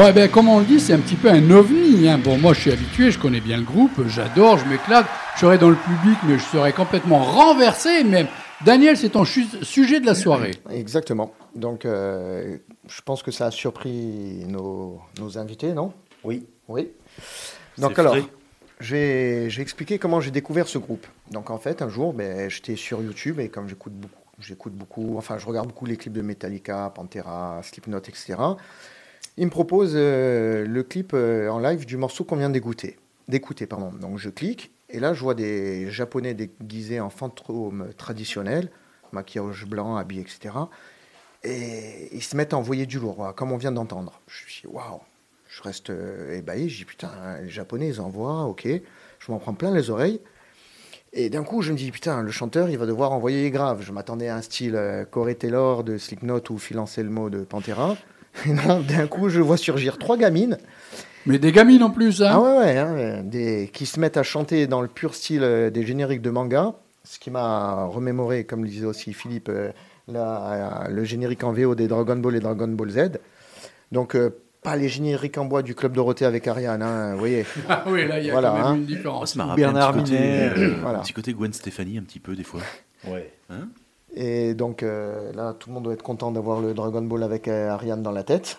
Bon, 0.00 0.06
eh 0.08 0.12
ben, 0.14 0.30
comme 0.30 0.48
on 0.48 0.60
le 0.60 0.64
dit, 0.64 0.80
c'est 0.80 0.94
un 0.94 0.98
petit 0.98 1.14
peu 1.14 1.28
un 1.28 1.50
ovni. 1.50 2.08
Hein. 2.08 2.16
Bon, 2.16 2.38
moi, 2.38 2.54
je 2.54 2.60
suis 2.60 2.72
habitué, 2.72 3.10
je 3.10 3.18
connais 3.18 3.42
bien 3.42 3.58
le 3.58 3.64
groupe, 3.64 3.90
j'adore, 4.06 4.56
je 4.56 4.64
m'éclate. 4.64 5.04
Je 5.34 5.40
serais 5.40 5.58
dans 5.58 5.68
le 5.68 5.76
public, 5.76 6.16
mais 6.26 6.38
je 6.38 6.44
serais 6.44 6.72
complètement 6.72 7.22
renversé. 7.22 8.02
Même 8.02 8.26
Daniel, 8.64 8.96
c'est 8.96 9.10
ton 9.10 9.26
sujet 9.26 10.00
de 10.00 10.06
la 10.06 10.14
soirée. 10.14 10.52
Exactement. 10.70 11.34
Donc, 11.54 11.84
euh, 11.84 12.56
je 12.88 13.02
pense 13.02 13.22
que 13.22 13.30
ça 13.30 13.48
a 13.48 13.50
surpris 13.50 14.42
nos, 14.48 14.98
nos 15.18 15.36
invités, 15.36 15.74
non? 15.74 15.92
Oui. 16.24 16.46
Oui. 16.68 16.88
Donc, 17.76 17.98
alors, 17.98 18.16
j'ai 18.80 19.50
expliqué 19.58 19.98
comment 19.98 20.22
j'ai 20.22 20.30
découvert 20.30 20.66
ce 20.66 20.78
groupe. 20.78 21.06
Donc, 21.30 21.50
en 21.50 21.58
fait, 21.58 21.82
un 21.82 21.90
jour, 21.90 22.14
ben, 22.14 22.48
j'étais 22.48 22.76
sur 22.76 23.02
YouTube 23.02 23.38
et 23.38 23.50
comme 23.50 23.68
j'écoute 23.68 23.92
beaucoup, 23.92 24.14
j'écoute 24.38 24.72
beaucoup, 24.72 25.18
enfin, 25.18 25.36
je 25.36 25.44
regarde 25.44 25.68
beaucoup 25.68 25.84
les 25.84 25.98
clips 25.98 26.14
de 26.14 26.22
Metallica, 26.22 26.90
Pantera, 26.94 27.60
Slipknot, 27.62 27.98
etc. 27.98 28.36
Il 29.36 29.46
me 29.46 29.50
propose 29.50 29.92
euh, 29.94 30.66
le 30.66 30.82
clip 30.82 31.12
euh, 31.14 31.48
en 31.48 31.58
live 31.58 31.86
du 31.86 31.96
morceau 31.96 32.24
qu'on 32.24 32.36
vient 32.36 32.50
d'écouter. 32.50 32.96
Pardon. 33.68 33.92
Donc, 33.92 34.18
je 34.18 34.28
clique 34.28 34.72
et 34.88 34.98
là, 34.98 35.14
je 35.14 35.20
vois 35.22 35.34
des 35.34 35.88
Japonais 35.90 36.34
déguisés 36.34 36.98
en 36.98 37.10
fantômes 37.10 37.90
traditionnels, 37.96 38.70
maquillage 39.12 39.64
blanc, 39.66 39.96
habits, 39.96 40.18
etc. 40.18 40.54
Et 41.44 42.08
ils 42.12 42.22
se 42.22 42.36
mettent 42.36 42.52
à 42.52 42.58
envoyer 42.58 42.86
du 42.86 42.98
lourd, 42.98 43.32
comme 43.36 43.52
on 43.52 43.56
vient 43.56 43.70
d'entendre. 43.70 44.20
Je 44.26 44.44
me 44.44 44.50
suis 44.50 44.66
waouh, 44.66 45.00
je 45.48 45.62
reste 45.62 45.90
euh, 45.90 46.36
ébahi. 46.36 46.68
Je 46.68 46.78
dis, 46.78 46.84
putain, 46.84 47.12
les 47.40 47.48
Japonais, 47.48 47.88
ils 47.88 48.00
envoient, 48.00 48.46
ok. 48.46 48.66
Je 48.66 49.32
m'en 49.32 49.38
prends 49.38 49.54
plein 49.54 49.72
les 49.72 49.90
oreilles. 49.90 50.20
Et 51.12 51.30
d'un 51.30 51.44
coup, 51.44 51.62
je 51.62 51.72
me 51.72 51.76
dis, 51.76 51.92
putain, 51.92 52.22
le 52.22 52.30
chanteur, 52.32 52.68
il 52.68 52.78
va 52.78 52.86
devoir 52.86 53.12
envoyer 53.12 53.42
les 53.42 53.50
graves. 53.52 53.82
Je 53.82 53.92
m'attendais 53.92 54.28
à 54.28 54.36
un 54.36 54.42
style 54.42 55.06
Corey 55.12 55.36
Taylor 55.36 55.84
de 55.84 55.98
Slipknot 55.98 56.42
ou 56.50 56.58
Phil 56.58 56.78
Anselmo 56.80 57.30
de 57.30 57.44
Pantera. 57.44 57.96
Et 58.46 58.52
non, 58.52 58.80
d'un 58.80 59.06
coup, 59.06 59.28
je 59.28 59.40
vois 59.40 59.56
surgir 59.56 59.98
trois 59.98 60.16
gamines. 60.16 60.58
Mais 61.26 61.38
des 61.38 61.52
gamines 61.52 61.82
en 61.82 61.90
plus, 61.90 62.22
hein 62.22 62.30
Ah 62.32 62.40
ouais, 62.40 62.58
ouais, 62.58 62.78
hein, 62.78 62.94
euh, 62.96 63.22
des, 63.22 63.70
qui 63.72 63.84
se 63.86 64.00
mettent 64.00 64.16
à 64.16 64.22
chanter 64.22 64.66
dans 64.66 64.80
le 64.80 64.88
pur 64.88 65.14
style 65.14 65.42
euh, 65.42 65.68
des 65.70 65.84
génériques 65.84 66.22
de 66.22 66.30
manga, 66.30 66.72
ce 67.04 67.18
qui 67.18 67.30
m'a 67.30 67.84
remémoré, 67.84 68.44
comme 68.44 68.62
le 68.64 68.70
disait 68.70 68.86
aussi 68.86 69.12
Philippe, 69.12 69.48
euh, 69.50 69.70
la- 70.08 70.86
le 70.90 71.04
générique 71.04 71.44
en 71.44 71.52
VO 71.52 71.74
des 71.74 71.88
Dragon 71.88 72.16
Ball 72.16 72.36
et 72.36 72.40
Dragon 72.40 72.68
Ball 72.68 72.90
Z. 72.90 72.98
Donc, 73.92 74.14
euh, 74.16 74.30
pas 74.62 74.76
les 74.76 74.88
génériques 74.88 75.36
en 75.38 75.44
bois 75.44 75.62
du 75.62 75.74
Club 75.74 75.92
Dorothée 75.92 76.24
avec 76.24 76.46
Ariane, 76.48 76.82
hein, 76.82 77.12
vous 77.14 77.18
voyez. 77.18 77.44
Ah 77.68 77.84
oui, 77.86 78.06
là, 78.06 78.18
il 78.18 78.26
y 78.26 78.30
a 78.30 78.32
Voilà, 78.32 78.50
quand 78.50 78.56
même 78.56 78.66
hein. 78.66 78.74
une 78.76 78.86
différence. 78.86 79.32
Ça 79.32 79.38
m'a 79.38 79.44
rappelé 79.46 79.64
Bernard 79.64 79.88
un 79.90 79.92
petit 80.02 80.12
côté, 80.12 80.22
Minet. 80.22 80.50
euh, 80.56 80.74
Voilà. 80.82 80.98
un 80.98 81.02
petit 81.02 81.12
côté 81.12 81.32
Gwen 81.34 81.52
Stefani 81.52 81.98
un 81.98 82.02
petit 82.02 82.20
peu 82.20 82.34
des 82.34 82.44
fois. 82.44 82.60
Ouais. 83.06 83.30
Hein 83.50 83.68
Et 84.14 84.54
donc 84.54 84.82
euh, 84.82 85.32
là, 85.34 85.54
tout 85.58 85.68
le 85.68 85.74
monde 85.74 85.84
doit 85.84 85.92
être 85.92 86.02
content 86.02 86.30
d'avoir 86.32 86.60
le 86.60 86.74
Dragon 86.74 87.02
Ball 87.02 87.22
avec 87.22 87.46
euh, 87.48 87.70
Ariane 87.70 88.02
dans 88.02 88.10
la 88.10 88.24
tête. 88.24 88.58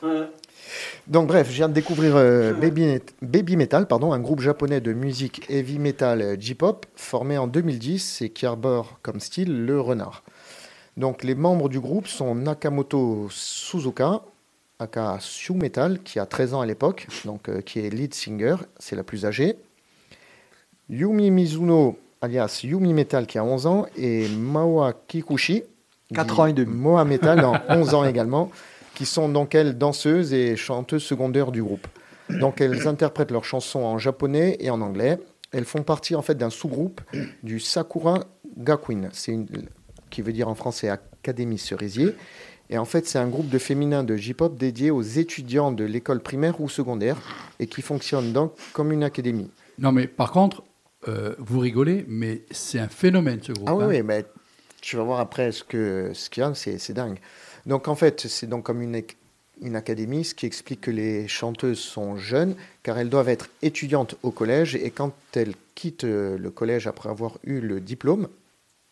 Donc 1.08 1.28
bref, 1.28 1.48
je 1.50 1.56
viens 1.56 1.68
de 1.68 1.74
découvrir 1.74 2.16
euh, 2.16 2.54
Baby, 2.54 2.86
Met- 2.86 3.14
Baby 3.22 3.58
Metal, 3.58 3.86
pardon, 3.88 4.14
un 4.14 4.20
groupe 4.20 4.40
japonais 4.40 4.80
de 4.80 4.94
musique 4.94 5.46
heavy 5.50 5.78
metal 5.80 6.22
euh, 6.22 6.36
J-pop 6.40 6.86
formé 6.96 7.38
en 7.38 7.48
2010 7.48 8.22
et 8.22 8.30
qui 8.30 8.46
arbore 8.46 9.00
comme 9.02 9.20
style 9.20 9.66
le 9.66 9.82
renard. 9.82 10.24
Donc 10.98 11.24
les 11.24 11.36
membres 11.36 11.68
du 11.68 11.80
groupe 11.80 12.08
sont 12.08 12.36
Nakamoto 12.36 13.28
Suzuka, 13.30 14.22
aka 14.80 15.18
Shu 15.20 15.54
Metal, 15.54 16.00
qui 16.04 16.20
a 16.20 16.26
13 16.26 16.54
ans 16.54 16.62
à 16.62 16.66
l'époque, 16.66 17.08
donc 17.26 17.50
qui 17.64 17.80
est 17.80 17.90
lead 17.90 18.14
singer, 18.14 18.56
c'est 18.80 18.96
la 18.96 19.04
plus 19.04 19.26
âgée. 19.26 19.56
Yumi 20.90 21.32
Mizuno, 21.32 21.98
alias 22.22 22.62
Yumi 22.64 22.94
Metal, 22.94 23.26
qui 23.26 23.38
a 23.38 23.44
11 23.44 23.66
ans, 23.66 23.86
et 23.98 24.28
Mawa 24.30 24.94
Kikuchi, 25.08 25.64
Quatre 26.14 26.36
dit 26.36 26.42
ans 26.42 26.46
et 26.46 26.54
demi. 26.54 26.74
Moa 26.74 27.06
Metal, 27.06 27.44
en 27.46 27.60
11 27.70 27.94
ans 27.94 28.06
également, 28.06 28.52
qui 28.96 29.06
sont 29.06 29.30
donc 29.30 29.56
elles 29.56 29.78
danseuses 29.78 30.34
et 30.34 30.56
chanteuses 30.56 31.04
secondaires 31.04 31.52
du 31.52 31.64
groupe. 31.64 31.88
Donc 32.30 32.62
elles 32.62 32.88
interprètent 32.88 33.32
leurs 33.32 33.46
chansons 33.46 33.82
en 33.82 33.98
japonais 33.98 34.58
et 34.60 34.70
en 34.70 34.82
anglais. 34.82 35.20
Elles 35.52 35.66
font 35.66 35.84
partie 35.84 36.16
en 36.16 36.22
fait 36.22 36.36
d'un 36.36 36.50
sous-groupe 36.50 37.02
du 37.44 37.60
Sakura 37.60 38.20
Gakuin, 38.58 39.10
c'est 39.12 39.32
une 39.32 39.48
qui 40.10 40.22
veut 40.22 40.34
dire 40.34 40.50
en 40.50 40.56
français 40.56 40.90
Académie 40.90 41.58
Cerisier. 41.58 42.16
Et 42.70 42.78
en 42.78 42.86
fait, 42.86 43.08
c'est 43.08 43.18
un 43.18 43.28
groupe 43.28 43.50
de 43.50 43.58
féminins 43.58 44.04
de 44.04 44.16
J-pop 44.16 44.58
dédié 44.58 44.92
aux 44.92 45.02
étudiants 45.02 45.72
de 45.72 45.86
l'école 45.86 46.22
primaire 46.22 46.60
ou 46.60 46.68
secondaire 46.68 47.18
et 47.60 47.68
qui 47.68 47.82
fonctionne 47.82 48.34
donc 48.34 48.54
comme 48.74 48.92
une 48.92 49.04
académie. 49.04 49.50
Non, 49.80 49.92
mais 49.92 50.08
par 50.08 50.32
contre, 50.32 50.64
euh, 51.08 51.36
vous 51.40 51.60
rigolez, 51.60 52.06
mais 52.08 52.42
c'est 52.52 52.80
un 52.80 52.88
phénomène 52.88 53.40
ce 53.42 53.52
groupe. 53.52 53.68
Ah 53.70 53.76
oui, 53.76 53.84
hein. 53.84 53.88
oui, 53.90 54.04
mais 54.04 54.26
tu 54.82 54.98
vas 54.98 55.04
voir 55.04 55.20
après 55.20 55.52
ce 55.52 55.64
que 55.64 56.12
ce 56.14 56.30
qu'il 56.30 56.42
y 56.42 56.46
a, 56.46 56.54
c'est 56.54 56.78
c'est 56.78 56.94
dingue. 56.94 57.18
Donc 57.66 57.88
en 57.88 57.96
fait, 57.96 58.28
c'est 58.28 58.48
donc 58.48 58.64
comme 58.64 58.82
une, 58.82 59.02
une 59.62 59.76
académie, 59.76 60.24
ce 60.24 60.36
qui 60.36 60.46
explique 60.46 60.82
que 60.82 60.92
les 60.92 61.28
chanteuses 61.28 61.80
sont 61.80 62.18
jeunes, 62.18 62.56
car 62.84 62.98
elles 62.98 63.10
doivent 63.10 63.30
être 63.30 63.50
étudiantes 63.62 64.16
au 64.24 64.32
collège, 64.32 64.76
et 64.76 64.92
quand 64.92 65.14
elles 65.34 65.54
quittent 65.76 66.04
euh, 66.04 66.38
le 66.38 66.50
collège 66.50 66.88
après 66.88 67.10
avoir 67.10 67.38
eu 67.44 67.60
le 67.60 67.80
diplôme, 67.80 68.28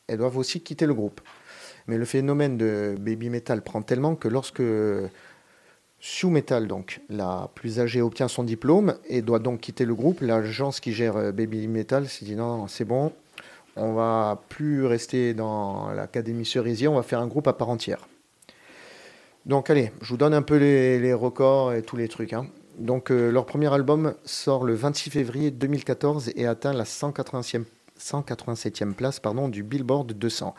elles 0.07 0.17
doivent 0.17 0.37
aussi 0.37 0.61
quitter 0.61 0.85
le 0.85 0.93
groupe. 0.93 1.21
Mais 1.87 1.97
le 1.97 2.05
phénomène 2.05 2.57
de 2.57 2.95
baby 2.99 3.29
metal 3.29 3.61
prend 3.63 3.81
tellement 3.81 4.15
que 4.15 4.27
lorsque 4.27 4.61
Sue 5.99 6.27
Metal, 6.27 6.67
donc 6.67 7.01
la 7.09 7.49
plus 7.55 7.79
âgée, 7.79 8.01
obtient 8.01 8.27
son 8.27 8.43
diplôme 8.43 8.95
et 9.07 9.21
doit 9.21 9.39
donc 9.39 9.59
quitter 9.59 9.85
le 9.85 9.95
groupe, 9.95 10.21
l'agence 10.21 10.79
qui 10.79 10.93
gère 10.93 11.17
euh, 11.17 11.31
Baby 11.31 11.67
Metal 11.67 12.07
s'est 12.07 12.25
dit 12.25 12.35
non, 12.35 12.67
c'est 12.67 12.85
bon, 12.85 13.11
on 13.75 13.93
va 13.93 14.41
plus 14.49 14.85
rester 14.85 15.33
dans 15.33 15.89
l'Académie 15.91 16.45
Cerisier, 16.45 16.87
on 16.87 16.95
va 16.95 17.03
faire 17.03 17.19
un 17.19 17.27
groupe 17.27 17.47
à 17.47 17.53
part 17.53 17.69
entière. 17.69 18.07
Donc 19.45 19.69
allez, 19.69 19.91
je 20.01 20.09
vous 20.09 20.17
donne 20.17 20.33
un 20.33 20.41
peu 20.41 20.57
les, 20.57 20.99
les 20.99 21.13
records 21.13 21.73
et 21.73 21.81
tous 21.81 21.97
les 21.97 22.07
trucs. 22.07 22.33
hein. 22.33 22.47
Donc 22.77 23.11
euh, 23.11 23.29
leur 23.29 23.45
premier 23.45 23.73
album 23.73 24.13
sort 24.23 24.63
le 24.63 24.73
26 24.73 25.09
février 25.09 25.51
2014 25.51 26.31
et 26.35 26.47
atteint 26.47 26.71
la 26.71 26.85
180e 26.85 27.65
187e 27.99 28.93
place 28.93 29.19
pardon, 29.19 29.49
du 29.49 29.63
Billboard 29.63 30.13
200. 30.13 30.55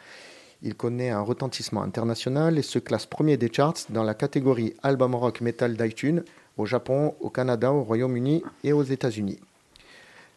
Il 0.62 0.74
connaît 0.74 1.08
un 1.08 1.22
retentissement 1.22 1.82
international 1.82 2.58
et 2.58 2.62
se 2.62 2.78
classe 2.78 3.06
premier 3.06 3.38
des 3.38 3.50
charts 3.50 3.86
dans 3.88 4.02
la 4.02 4.12
catégorie 4.12 4.74
album 4.82 5.14
rock 5.14 5.40
metal 5.40 5.74
d'iTunes 5.74 6.22
au 6.58 6.66
Japon, 6.66 7.14
au 7.20 7.30
Canada, 7.30 7.72
au 7.72 7.82
Royaume-Uni 7.82 8.42
et 8.62 8.74
aux 8.74 8.82
États-Unis. 8.82 9.38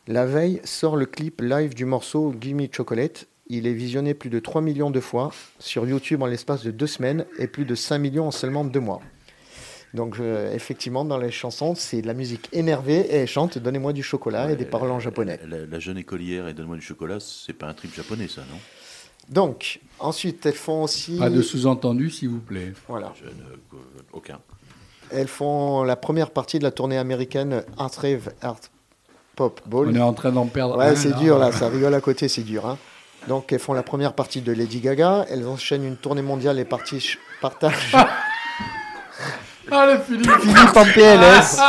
La 0.08 0.26
veille 0.26 0.62
sort 0.64 0.96
le 0.96 1.06
clip 1.06 1.42
live 1.42 1.74
du 1.74 1.84
morceau 1.84 2.34
Gimme 2.40 2.68
Chocolate. 2.72 3.28
Il 3.48 3.68
est 3.68 3.74
visionné 3.74 4.14
plus 4.14 4.30
de 4.30 4.40
3 4.40 4.62
millions 4.62 4.92
de 4.92 5.02
fois 5.02 5.32
sur 5.60 5.86
YouTube 5.86 6.22
en 6.22 6.26
l'espace 6.26 6.64
de 6.64 6.72
deux 6.72 6.88
semaines 6.88 7.26
et 7.38 7.48
plus 7.48 7.66
de 7.66 7.76
5 7.76 7.98
millions 7.98 8.28
en 8.28 8.32
seulement 8.32 8.64
deux 8.64 8.80
mois. 8.80 9.02
Donc 9.94 10.18
effectivement, 10.54 11.06
dans 11.06 11.18
les 11.18 11.32
chansons, 11.32 11.76
c'est 11.76 12.02
de 12.02 12.08
la 12.08 12.14
musique 12.14 12.50
énervée 12.54 13.02
et 13.02 13.16
elle 13.18 13.28
chante 13.28 13.58
Donnez-moi 13.58 13.92
du 13.94 14.02
chocolat 14.02 14.52
et 14.52 14.56
des 14.56 14.66
paroles 14.66 14.92
en 14.92 15.00
japonais. 15.00 15.40
La, 15.48 15.66
la 15.66 15.80
jeune 15.80 15.98
écolière 15.98 16.48
et 16.48 16.54
donne-moi 16.54 16.78
du 16.78 16.82
chocolat, 16.82 17.20
c'est 17.20 17.54
pas 17.54 17.68
un 17.68 17.74
trip 17.74 17.94
japonais 17.94 18.28
ça, 18.28 18.42
non? 18.50 18.58
Donc, 19.30 19.80
ensuite, 20.00 20.46
elles 20.46 20.54
font 20.54 20.84
aussi... 20.84 21.18
Pas 21.18 21.30
de 21.30 21.42
sous-entendu, 21.42 22.10
s'il 22.10 22.30
vous 22.30 22.40
plaît. 22.40 22.74
Voilà. 22.88 23.14
Je 23.20 23.26
ne- 23.26 23.80
aucun. 24.12 24.40
Elles 25.12 25.28
font 25.28 25.84
la 25.84 25.96
première 25.96 26.32
partie 26.32 26.60
de 26.60 26.64
la 26.64 26.72
tournée 26.72 26.98
américaine 26.98 27.64
Art 27.78 27.92
Rave 27.98 28.32
Art 28.42 28.60
Pop 29.36 29.62
Ball. 29.66 29.90
On 29.90 29.96
est 29.96 30.00
en 30.02 30.14
train 30.14 30.32
d'en 30.32 30.46
perdre 30.48 30.78
Ouais, 30.78 30.96
c'est 30.96 31.16
dur 31.18 31.38
là, 31.40 31.52
ça 31.52 31.68
rigole 31.70 31.94
à 31.94 32.02
côté, 32.02 32.28
c'est 32.28 32.42
dur. 32.44 32.66
hein. 32.68 32.78
Donc 33.28 33.54
elles 33.54 33.60
font 33.60 33.74
la 33.74 33.84
première 33.84 34.14
partie 34.14 34.42
de 34.42 34.52
Lady 34.52 34.80
Gaga, 34.82 35.26
elles 35.30 35.48
enchaînent 35.48 35.86
une 35.86 35.96
tournée 35.98 36.22
mondiale 36.22 36.60
et 36.60 36.66
parti- 36.66 37.16
partagent 37.42 37.96
Allez, 39.72 39.98
Philippe 40.06 40.32
Philippe 40.42 40.76
en 40.76 40.84
PLS. 40.84 41.60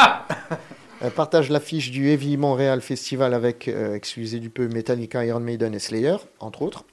Elles 1.01 1.11
partagent 1.13 1.51
l'affiche 1.51 1.91
du 1.91 2.09
Heavy 2.09 2.37
Montréal 2.37 2.81
Festival 2.81 3.35
avec, 3.35 3.69
euh, 3.69 3.95
excusez 3.95 4.41
du 4.41 4.51
peu, 4.51 4.69
Metallica, 4.69 5.25
Iron 5.25 5.41
Maiden 5.41 5.75
et 5.75 5.79
Slayer, 5.79 6.17
entre 6.41 6.63
autres. 6.63 6.85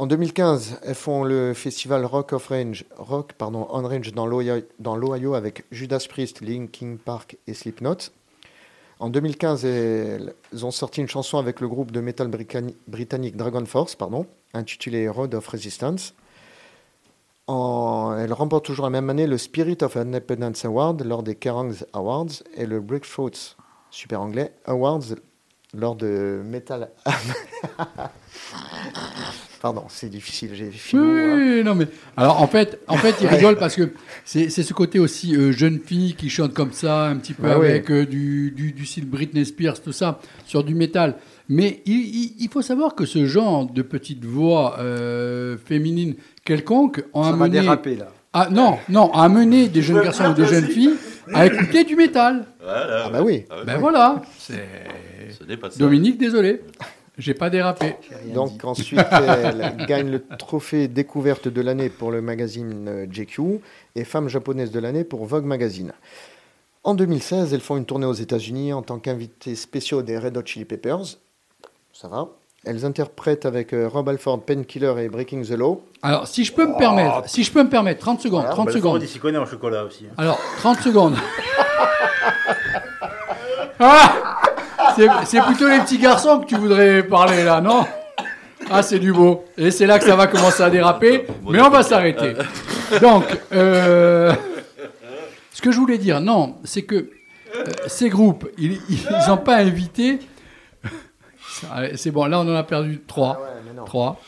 En 0.00 0.06
2015, 0.06 0.78
elles 0.82 0.94
font 0.94 1.24
le 1.24 1.52
festival 1.52 2.06
Rock 2.06 2.32
of 2.32 2.46
Range, 2.46 2.86
Rock 2.96 3.34
pardon, 3.34 3.66
on 3.68 3.86
Range 3.86 4.12
dans 4.12 4.26
l'Ohio 4.96 5.34
avec 5.34 5.66
Judas 5.70 6.06
Priest, 6.08 6.40
Linkin 6.40 6.96
Park 7.04 7.36
et 7.46 7.52
Slipknot. 7.52 7.98
En 8.98 9.10
2015, 9.10 9.66
elles 9.66 10.32
ont 10.62 10.70
sorti 10.70 11.02
une 11.02 11.06
chanson 11.06 11.36
avec 11.36 11.60
le 11.60 11.68
groupe 11.68 11.90
de 11.90 12.00
metal 12.00 12.30
britannique 12.88 13.36
Dragon 13.36 13.66
Force, 13.66 13.94
pardon, 13.94 14.24
intitulée 14.54 15.06
Road 15.06 15.34
of 15.34 15.46
Resistance. 15.46 16.14
En- 17.46 18.16
elle 18.18 18.32
remporte 18.32 18.64
toujours 18.64 18.86
la 18.86 18.90
même 18.90 19.10
année 19.10 19.26
le 19.26 19.36
Spirit 19.36 19.76
of 19.82 19.98
Independence 19.98 20.64
Award 20.64 21.04
lors 21.04 21.22
des 21.22 21.34
Kerrang 21.34 21.72
Awards 21.92 22.42
et 22.56 22.64
le 22.64 22.80
Breakthroughs, 22.80 23.54
super 23.90 24.22
anglais, 24.22 24.54
Awards 24.64 25.14
lors 25.74 25.94
de 25.94 26.40
Metal. 26.42 26.88
Pardon, 29.60 29.84
c'est 29.88 30.08
difficile, 30.08 30.50
j'ai 30.54 30.64
Oui, 30.64 30.72
oui, 30.94 30.98
hein. 30.98 31.36
oui, 31.58 31.62
non 31.64 31.74
mais 31.74 31.86
alors 32.16 32.40
en 32.40 32.46
fait, 32.46 32.80
en 32.88 32.96
fait, 32.96 33.14
il 33.20 33.26
rigole 33.36 33.56
parce 33.58 33.76
que 33.76 33.90
c'est 34.24 34.48
c'est 34.48 34.62
ce 34.62 34.72
côté 34.72 34.98
aussi 34.98 35.36
euh, 35.36 35.52
jeune 35.52 35.78
fille 35.78 36.14
qui 36.14 36.30
chante 36.30 36.54
comme 36.54 36.72
ça, 36.72 37.04
un 37.08 37.16
petit 37.16 37.34
peu 37.34 37.46
Ouais, 37.46 37.56
ouais. 37.56 37.68
avec 37.70 37.90
euh, 37.90 38.06
du, 38.06 38.52
du 38.52 38.72
du 38.72 38.86
style 38.86 39.04
Britney 39.06 39.44
Spears, 39.44 39.80
tout 39.82 39.92
ça, 39.92 40.18
sur 40.46 40.64
du 40.64 40.74
métal. 40.74 41.16
Mais 41.50 41.82
il, 41.84 41.94
il- 41.94 42.34
il 42.40 42.48
faut 42.48 42.62
savoir 42.62 42.94
que 42.94 43.04
ce 43.04 43.26
genre 43.26 43.66
de 43.70 43.82
petite 43.82 44.24
voix 44.24 44.78
euh, 44.78 45.58
féminine 45.62 46.14
quelconque 46.44 47.04
ont 47.12 47.24
Ça 47.24 47.30
amené 47.30 47.60
déraper, 47.60 47.96
là. 47.96 48.08
Ah, 48.32 48.48
non, 48.50 48.78
non, 48.88 49.12
a 49.12 49.24
amené 49.24 49.68
des 49.68 49.82
jeunes 49.82 50.02
garçons 50.02 50.30
ou 50.30 50.34
des 50.34 50.46
jeunes 50.46 50.68
filles 50.76 50.94
à 51.34 51.44
écouter 51.46 51.84
du 51.84 51.96
métal. 51.96 52.46
Voilà. 52.62 53.02
Ah 53.06 53.10
bah 53.10 53.22
oui. 53.22 53.44
Ben 53.66 53.76
voilà, 53.78 54.22
c'est 54.38 54.64
Ce 55.38 55.44
n'est 55.44 55.56
pas 55.58 55.68
ça. 55.70 55.78
Dominique, 55.80 56.16
désolé, 56.16 56.60
j'ai 57.20 57.34
pas 57.34 57.50
dérapé. 57.50 57.96
Donc 58.34 58.64
ensuite, 58.64 59.00
elle 59.12 59.76
gagne 59.88 60.10
le 60.10 60.22
trophée 60.38 60.88
découverte 60.88 61.48
de 61.48 61.60
l'année 61.60 61.88
pour 61.88 62.10
le 62.10 62.20
magazine 62.22 62.86
euh, 62.88 63.06
JQ 63.10 63.60
et 63.94 64.04
femme 64.04 64.28
japonaise 64.28 64.70
de 64.70 64.80
l'année 64.80 65.04
pour 65.04 65.24
Vogue 65.26 65.44
Magazine. 65.44 65.92
En 66.82 66.94
2016, 66.94 67.52
elles 67.54 67.60
font 67.60 67.76
une 67.76 67.84
tournée 67.84 68.06
aux 68.06 68.12
États-Unis 68.14 68.72
en 68.72 68.82
tant 68.82 68.98
qu'invitées 68.98 69.54
spéciaux 69.54 70.02
des 70.02 70.18
Red 70.18 70.36
Hot 70.36 70.42
Chili 70.46 70.64
Peppers. 70.64 71.18
Ça 71.92 72.08
va. 72.08 72.28
Elles 72.64 72.84
interprètent 72.84 73.46
avec 73.46 73.72
euh, 73.72 73.88
Rob 73.88 74.08
Alford, 74.08 74.42
Painkiller 74.42 74.92
et 74.98 75.08
Breaking 75.08 75.42
the 75.42 75.50
Law. 75.52 75.82
Alors, 76.02 76.26
si 76.26 76.44
je 76.44 76.52
peux 76.52 76.66
me 76.66 76.76
permettre, 76.76 77.28
si 77.28 77.42
je 77.42 77.50
peux 77.52 77.62
me 77.62 77.70
permettre, 77.70 78.00
30 78.00 78.20
secondes, 78.20 78.40
Voilà, 78.40 78.54
30 78.54 78.66
Bah, 78.66 78.72
secondes. 78.72 79.02
S'y 79.04 79.18
connaît 79.18 79.38
en 79.38 79.46
chocolat 79.46 79.84
aussi. 79.84 80.04
hein. 80.06 80.14
Alors, 80.18 80.38
30 80.58 80.78
secondes. 80.80 81.16
Ah 83.82 84.29
C'est- 85.24 85.40
plutôt 85.42 85.68
les 85.68 85.78
petits 85.80 85.98
garçons 85.98 86.40
que 86.40 86.46
tu 86.46 86.56
voudrais 86.56 87.02
parler 87.02 87.44
là, 87.44 87.60
non? 87.60 87.86
Ah, 88.70 88.82
c'est 88.82 88.98
du 88.98 89.12
beau. 89.12 89.44
Et 89.56 89.70
c'est 89.70 89.86
là 89.86 89.98
que 89.98 90.04
ça 90.04 90.16
va 90.16 90.26
commencer 90.26 90.62
à 90.62 90.70
déraper, 90.70 91.26
mais 91.48 91.60
on 91.60 91.70
va 91.70 91.82
s'arrêter. 91.82 92.34
Donc, 93.00 93.24
euh, 93.52 94.32
ce 95.52 95.62
que 95.62 95.72
je 95.72 95.78
voulais 95.78 95.98
dire, 95.98 96.20
non, 96.20 96.56
c'est 96.64 96.82
que 96.82 96.94
euh, 97.56 97.64
ces 97.88 98.08
groupes, 98.10 98.48
ils 98.58 98.78
n'ont 99.28 99.36
pas 99.38 99.56
invité. 99.56 100.18
C'est 101.96 102.10
bon, 102.10 102.26
là 102.26 102.38
on 102.40 102.48
en 102.48 102.54
a 102.54 102.62
perdu 102.62 103.00
trois. 103.06 103.40
non. 103.76 103.84
Trois. 103.84 104.20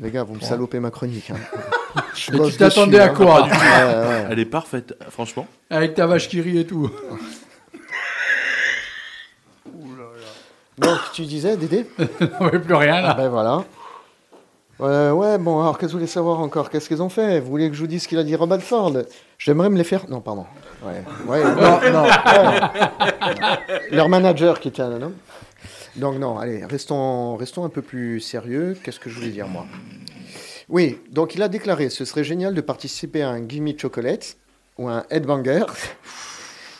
Les 0.00 0.10
gars, 0.10 0.22
vous 0.22 0.34
me 0.34 0.40
salopez 0.40 0.78
ma 0.80 0.90
chronique. 0.90 1.30
hein. 1.30 2.00
Je 2.14 2.32
Et 2.32 2.50
tu 2.50 2.56
t'attendais 2.56 3.00
à 3.00 3.06
hein. 3.06 3.08
quoi 3.14 3.42
du 3.42 3.50
coup 3.50 3.56
Ouais, 3.56 3.84
ouais. 3.84 4.26
Elle 4.30 4.38
est 4.38 4.44
parfaite, 4.44 4.94
franchement. 5.10 5.46
Avec 5.70 5.94
ta 5.94 6.06
vache 6.06 6.28
qui 6.28 6.40
rit 6.40 6.58
et 6.58 6.66
tout. 6.66 6.90
Donc, 10.78 10.98
tu 11.12 11.22
disais, 11.22 11.56
Dédé 11.56 11.86
on 12.40 12.44
ne 12.46 12.58
plus 12.58 12.74
rien 12.74 13.00
là. 13.00 13.10
Ah 13.10 13.14
ben 13.14 13.28
voilà. 13.28 13.64
Euh, 14.80 15.10
ouais, 15.10 15.38
bon, 15.38 15.60
alors 15.60 15.76
qu'est-ce 15.76 15.88
que 15.88 15.92
vous 15.92 15.98
voulez 15.98 16.06
savoir 16.06 16.38
encore? 16.38 16.70
Qu'est-ce 16.70 16.88
qu'ils 16.88 17.02
ont 17.02 17.08
fait? 17.08 17.40
Vous 17.40 17.50
voulez 17.50 17.68
que 17.68 17.74
je 17.74 17.80
vous 17.80 17.88
dise 17.88 18.04
ce 18.04 18.08
qu'il 18.08 18.18
a 18.18 18.22
dit 18.22 18.36
Rob 18.36 18.52
Alford 18.52 18.92
J'aimerais 19.36 19.70
me 19.70 19.76
les 19.76 19.82
faire. 19.84 20.08
Non, 20.08 20.20
pardon. 20.20 20.46
Ouais, 20.84 21.02
ouais, 21.26 21.42
non, 21.42 21.80
non. 21.92 22.02
ouais. 22.04 23.88
Leur 23.90 24.08
manager 24.08 24.60
qui 24.60 24.68
était 24.68 24.82
un 24.82 25.02
homme. 25.02 25.14
Donc, 25.96 26.16
non, 26.18 26.38
allez, 26.38 26.64
restons, 26.64 27.34
restons 27.36 27.64
un 27.64 27.70
peu 27.70 27.82
plus 27.82 28.20
sérieux. 28.20 28.76
Qu'est-ce 28.84 29.00
que 29.00 29.10
je 29.10 29.16
voulais 29.16 29.30
dire, 29.30 29.48
moi? 29.48 29.66
Oui, 30.68 30.98
donc 31.10 31.34
il 31.34 31.42
a 31.42 31.48
déclaré 31.48 31.88
ce 31.88 32.04
serait 32.04 32.24
génial 32.24 32.54
de 32.54 32.60
participer 32.60 33.22
à 33.22 33.30
un 33.30 33.48
Gimme 33.48 33.72
Chocolate 33.76 34.36
ou 34.76 34.88
un 34.88 35.02
Headbanger. 35.10 35.64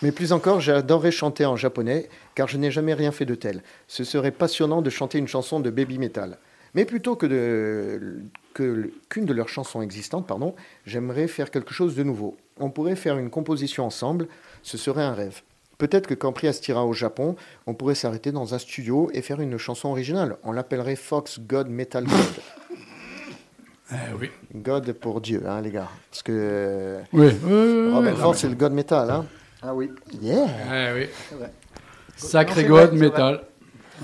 Mais 0.03 0.13
plus 0.13 0.33
encore, 0.33 0.61
j'adorerais 0.61 1.11
chanter 1.11 1.45
en 1.45 1.57
japonais, 1.57 2.09
car 2.35 2.47
je 2.49 2.57
n'ai 2.57 2.71
jamais 2.71 2.95
rien 2.95 3.11
fait 3.11 3.25
de 3.25 3.35
tel. 3.35 3.63
Ce 3.89 4.05
serait 4.05 4.31
passionnant 4.31 4.81
de 4.83 4.91
chanter 4.91 5.19
une 5.19 5.27
chanson 5.29 5.59
de 5.61 5.71
baby 5.71 5.99
metal. 5.99 6.39
Mais 6.75 6.85
plutôt 6.85 7.17
que 7.17 7.27
de- 7.27 8.21
que- 8.55 8.91
qu'une 9.09 9.25
de 9.25 9.33
leurs 9.33 9.49
chansons 9.49 9.83
existantes, 9.83 10.27
pardon, 10.27 10.55
j'aimerais 10.87 11.27
faire 11.27 11.51
quelque 11.51 11.73
chose 11.75 11.97
de 11.97 12.03
nouveau. 12.05 12.37
On 12.61 12.71
pourrait 12.71 12.95
faire 12.97 13.19
une 13.19 13.31
composition 13.31 13.85
ensemble, 13.87 14.29
ce 14.63 14.77
serait 14.79 15.03
un 15.03 15.15
rêve. 15.15 15.41
Peut-être 15.79 16.07
que 16.09 16.15
quand 16.15 16.33
Prias 16.33 16.61
ira 16.69 16.85
au 16.85 16.93
Japon, 16.93 17.37
on 17.67 17.75
pourrait 17.75 17.95
s'arrêter 17.95 18.33
dans 18.33 18.55
un 18.55 18.59
studio 18.59 19.11
et 19.15 19.23
faire 19.23 19.41
une 19.41 19.59
chanson 19.59 19.89
originale. 19.89 20.37
On 20.45 20.53
l'appellerait 20.53 20.97
Fox 20.97 21.39
God 21.41 21.69
Metal 21.69 22.05
God. 22.05 22.13
Eh 23.91 23.95
oui. 24.21 24.31
God 24.55 24.93
pour 24.93 25.23
Dieu, 25.23 25.43
hein, 25.47 25.63
les 25.63 25.71
gars. 25.71 25.89
Parce 26.11 26.23
que 26.23 26.33
euh, 26.35 27.01
Oui, 27.15 27.29
oui, 27.43 27.53
oui, 27.53 27.91
Rob 27.93 28.03
oui, 28.05 28.09
Alford, 28.11 28.27
non, 28.27 28.33
c'est 28.35 28.49
le 28.49 28.55
God 28.55 28.73
Metal. 28.73 29.11
Hein. 29.11 29.25
Ah 29.63 29.75
oui. 29.75 29.91
Yeah. 30.23 30.47
Eh 30.73 30.93
oui. 30.95 31.07
Sacré 32.17 32.63
Non, 32.65 32.69
God 32.69 32.93
metal. 32.95 33.41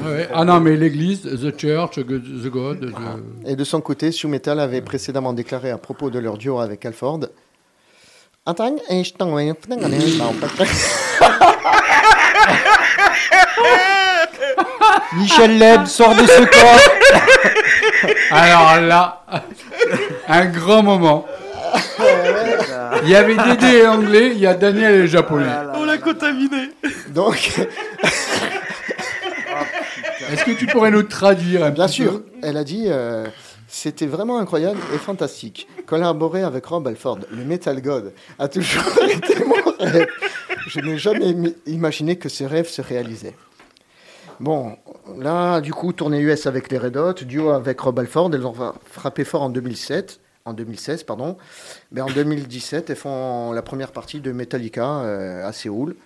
Ah, 0.01 0.09
ouais. 0.10 0.28
Ah 0.35 0.44
non, 0.44 0.59
mais 0.60 0.76
l'église, 0.76 1.22
The 1.22 1.56
Church, 1.59 1.94
The 1.97 2.48
God. 2.51 2.81
the- 2.93 3.48
Et 3.48 3.55
de 3.55 3.64
son 3.64 3.81
côté, 3.81 4.10
Sue 4.10 4.26
Metal 4.26 4.59
avait 4.59 4.81
précédemment 4.81 5.32
déclaré 5.32 5.70
à 5.70 5.78
propos 5.78 6.10
de 6.10 6.18
leur 6.18 6.36
duo 6.39 6.59
avec 6.59 6.85
Alford. 6.85 7.20
Attends, 8.47 8.76
et 8.90 9.05
je 9.05 9.14
t'en- 9.14 9.35
Michel 15.16 15.59
Leb 15.59 15.86
sort 15.86 16.14
de 16.14 16.26
ce 16.26 16.43
corps. 16.43 16.81
Alors 18.31 18.81
là, 18.81 19.24
un 20.28 20.47
grand 20.47 20.82
moment. 20.82 21.26
Il 23.05 23.10
y 23.10 23.14
avait 23.14 23.36
Dédé 23.36 23.86
anglais, 23.86 24.31
il 24.32 24.39
y 24.39 24.47
a 24.47 24.55
Daniel 24.55 24.94
et 25.02 25.06
japonais. 25.06 25.47
On 25.74 25.85
l'a 25.85 25.98
contaminé. 25.98 26.70
Donc, 27.10 27.60
Est-ce 30.32 30.44
que 30.44 30.52
tu 30.52 30.66
pourrais 30.66 30.90
nous 30.90 31.02
traduire 31.02 31.64
un 31.64 31.70
bien 31.70 31.86
petit 31.86 31.94
sûr, 32.02 32.12
peu? 32.12 32.24
Elle 32.43 32.56
a 32.56 32.64
dit 32.64 32.86
euh, 32.89 33.26
c'était 33.68 34.06
vraiment 34.06 34.39
incroyable 34.39 34.81
et 34.94 34.98
fantastique. 34.98 35.68
Collaborer 35.86 36.43
avec 36.43 36.64
Rob 36.66 36.86
Alford, 36.89 37.20
le 37.31 37.44
Metal 37.44 37.81
God, 37.82 38.12
a 38.39 38.48
toujours 38.48 38.82
été 39.10 39.44
mon 39.44 39.55
rêve. 39.78 40.09
Je 40.66 40.81
n'ai 40.81 40.97
jamais 40.98 41.35
imaginé 41.66 42.16
que 42.16 42.28
ce 42.28 42.44
rêve 42.44 42.68
se 42.68 42.81
réalisait. 42.82 43.35
Bon, 44.40 44.76
là, 45.18 45.60
du 45.60 45.72
coup, 45.72 45.93
tournée 45.93 46.20
US 46.20 46.47
avec 46.47 46.70
les 46.72 46.78
Red 46.78 46.97
Hot, 46.97 47.12
duo 47.24 47.51
avec 47.51 47.81
Rob 47.81 47.98
Alford, 47.98 48.31
elles 48.32 48.47
ont 48.47 48.55
frappé 48.90 49.24
fort 49.24 49.43
en 49.43 49.51
2007, 49.51 50.20
en 50.45 50.53
2016, 50.53 51.05
pardon. 51.05 51.37
Mais 51.93 52.01
en 52.01 52.11
2017, 52.11 52.91
elles 52.91 52.97
font 52.97 53.53
la 53.53 53.62
première 53.62 53.93
partie 53.93 54.21
de 54.21 54.33
Metallica 54.33 55.01
euh, 55.01 55.47
à 55.47 55.53
Séoul. 55.53 55.97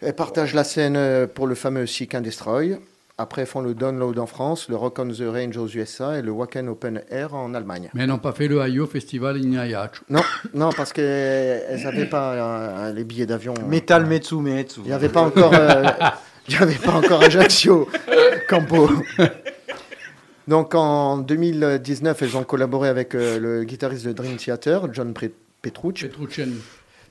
Elles 0.00 0.14
partagent 0.14 0.54
la 0.54 0.64
scène 0.64 0.96
euh, 0.96 1.26
pour 1.26 1.46
le 1.46 1.54
fameux 1.54 1.86
Seek 1.86 2.14
and 2.14 2.20
Destroy. 2.20 2.78
Après, 3.18 3.42
elles 3.42 3.48
font 3.48 3.60
le 3.60 3.74
Download 3.74 4.18
en 4.18 4.26
France, 4.26 4.68
le 4.68 4.76
Rock 4.76 4.98
on 4.98 5.08
the 5.08 5.22
Range 5.22 5.56
aux 5.56 5.68
USA 5.68 6.18
et 6.18 6.22
le 6.22 6.30
Wacken 6.32 6.68
Open 6.68 7.02
Air 7.10 7.34
en 7.34 7.54
Allemagne. 7.54 7.88
Mais 7.94 8.02
elles 8.02 8.08
n'ont 8.08 8.18
pas 8.18 8.32
fait 8.32 8.48
le 8.48 8.60
Hayo 8.60 8.86
Festival 8.86 9.36
in 9.36 9.58
Ayachu. 9.58 10.02
Non, 10.08 10.22
non, 10.54 10.70
parce 10.76 10.92
qu'elles 10.92 11.82
n'avaient 11.84 12.06
pas 12.06 12.32
euh, 12.32 12.92
les 12.92 13.04
billets 13.04 13.26
d'avion. 13.26 13.54
Metal 13.68 14.06
Metsu 14.06 14.36
Metsu. 14.36 14.80
Il 14.84 14.88
n'y 14.88 14.92
avait 14.92 15.08
pas 15.08 15.22
encore, 15.22 15.52
euh, 15.54 15.84
il 16.48 16.54
y 16.54 16.56
avait 16.56 16.74
pas 16.74 16.92
encore 16.92 17.22
Ajaccio, 17.22 17.88
Campo. 18.48 18.90
Donc 20.48 20.74
en 20.74 21.18
2019, 21.18 22.22
elles 22.22 22.36
ont 22.36 22.44
collaboré 22.44 22.88
avec 22.88 23.14
euh, 23.14 23.38
le 23.38 23.64
guitariste 23.64 24.06
de 24.06 24.12
Dream 24.12 24.36
Theater, 24.36 24.92
John 24.92 25.14
Petrucci, 25.62 26.06
Petrucciani. 26.08 26.56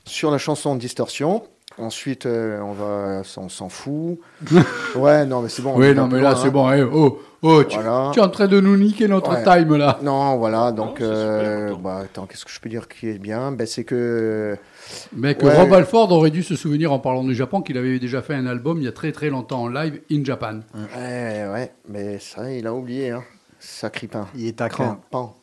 sur 0.04 0.30
la 0.30 0.38
chanson 0.38 0.76
Distorsion. 0.76 1.42
Ensuite, 1.78 2.26
euh, 2.26 2.60
on 2.60 2.72
va, 2.72 3.22
on 3.38 3.48
s'en 3.48 3.70
fout. 3.70 4.18
Ouais, 4.94 5.24
non, 5.24 5.40
mais 5.40 5.48
c'est 5.48 5.62
bon. 5.62 5.72
on 5.74 5.78
Oui, 5.78 5.94
non, 5.94 6.06
mais 6.06 6.20
là, 6.20 6.36
c'est 6.36 6.48
hein. 6.48 6.50
bon. 6.50 6.70
eh, 6.70 6.82
oh, 6.82 7.22
oh, 7.40 7.64
tu, 7.64 7.76
Voilà. 7.76 8.10
tu 8.12 8.20
es 8.20 8.22
en 8.22 8.28
train 8.28 8.46
de 8.46 8.60
nous 8.60 8.76
niquer 8.76 9.08
notre 9.08 9.30
Ouais. 9.30 9.42
time 9.42 9.74
là. 9.78 9.98
Non, 10.02 10.36
voilà, 10.36 10.70
donc, 10.70 11.00
euh, 11.00 11.74
bah, 11.82 12.00
attends, 12.04 12.26
qu'est-ce 12.26 12.44
que 12.44 12.50
je 12.50 12.60
peux 12.60 12.68
dire 12.68 12.88
qui 12.88 13.08
est 13.08 13.18
bien? 13.18 13.52
Ben, 13.52 13.66
C'est 13.66 13.84
que. 13.84 14.54
Mais 15.14 15.34
que 15.34 15.46
Ouais. 15.46 15.56
Rob 15.56 15.72
Alford 15.72 16.10
aurait 16.12 16.30
dû 16.30 16.42
se 16.42 16.56
souvenir 16.56 16.92
en 16.92 16.98
parlant 16.98 17.24
du 17.24 17.34
Japon 17.34 17.62
qu'il 17.62 17.76
avait 17.78 17.98
déjà 17.98 18.22
fait 18.22 18.34
un 18.34 18.46
album 18.46 18.78
il 18.78 18.84
y 18.84 18.88
a 18.88 18.92
très 18.92 19.12
très 19.12 19.30
longtemps 19.30 19.62
en 19.62 19.68
live 19.68 20.00
in 20.10 20.24
Japan. 20.24 20.60
Ouais, 20.74 21.46
ouais, 21.52 21.72
mais 21.88 22.18
ça, 22.18 22.50
il 22.52 22.66
a 22.66 22.74
oublié, 22.74 23.10
hein. 23.10 23.22
Sacripant. 23.58 24.26
Il 24.34 24.46
est 24.48 24.52
taquin. 24.58 24.98
Pan. 25.10 25.34
pan. 25.34 25.36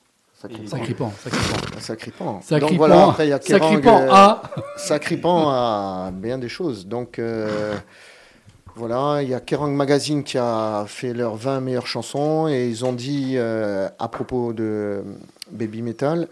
Sacripant. 0.67 1.11
Sacripant, 1.21 2.41
sacripant. 2.41 2.41
Donc 2.59 2.77
voilà, 2.77 3.09
après 3.09 3.27
il 3.27 3.29
y 3.29 3.33
a 3.33 3.39
Kerrang, 3.39 3.81
euh, 3.85 4.07
à- 4.09 4.41
Sacripant 4.77 5.49
à 5.49 6.11
bien 6.13 6.37
des 6.37 6.47
choses. 6.47 6.87
Donc 6.87 7.19
euh, 7.19 7.75
voilà, 8.75 9.21
il 9.21 9.27
y 9.29 9.33
a 9.33 9.41
Kerrang 9.41 9.67
Magazine 9.71 10.23
qui 10.23 10.37
a 10.37 10.85
fait 10.87 11.13
leurs 11.13 11.35
20 11.35 11.59
meilleures 11.59 11.87
chansons 11.87 12.47
et 12.47 12.67
ils 12.69 12.85
ont 12.85 12.93
dit 12.93 13.33
euh, 13.35 13.89
à 13.99 14.07
propos 14.07 14.53
de 14.53 15.03
Baby 15.51 15.81
Metal. 15.81 16.27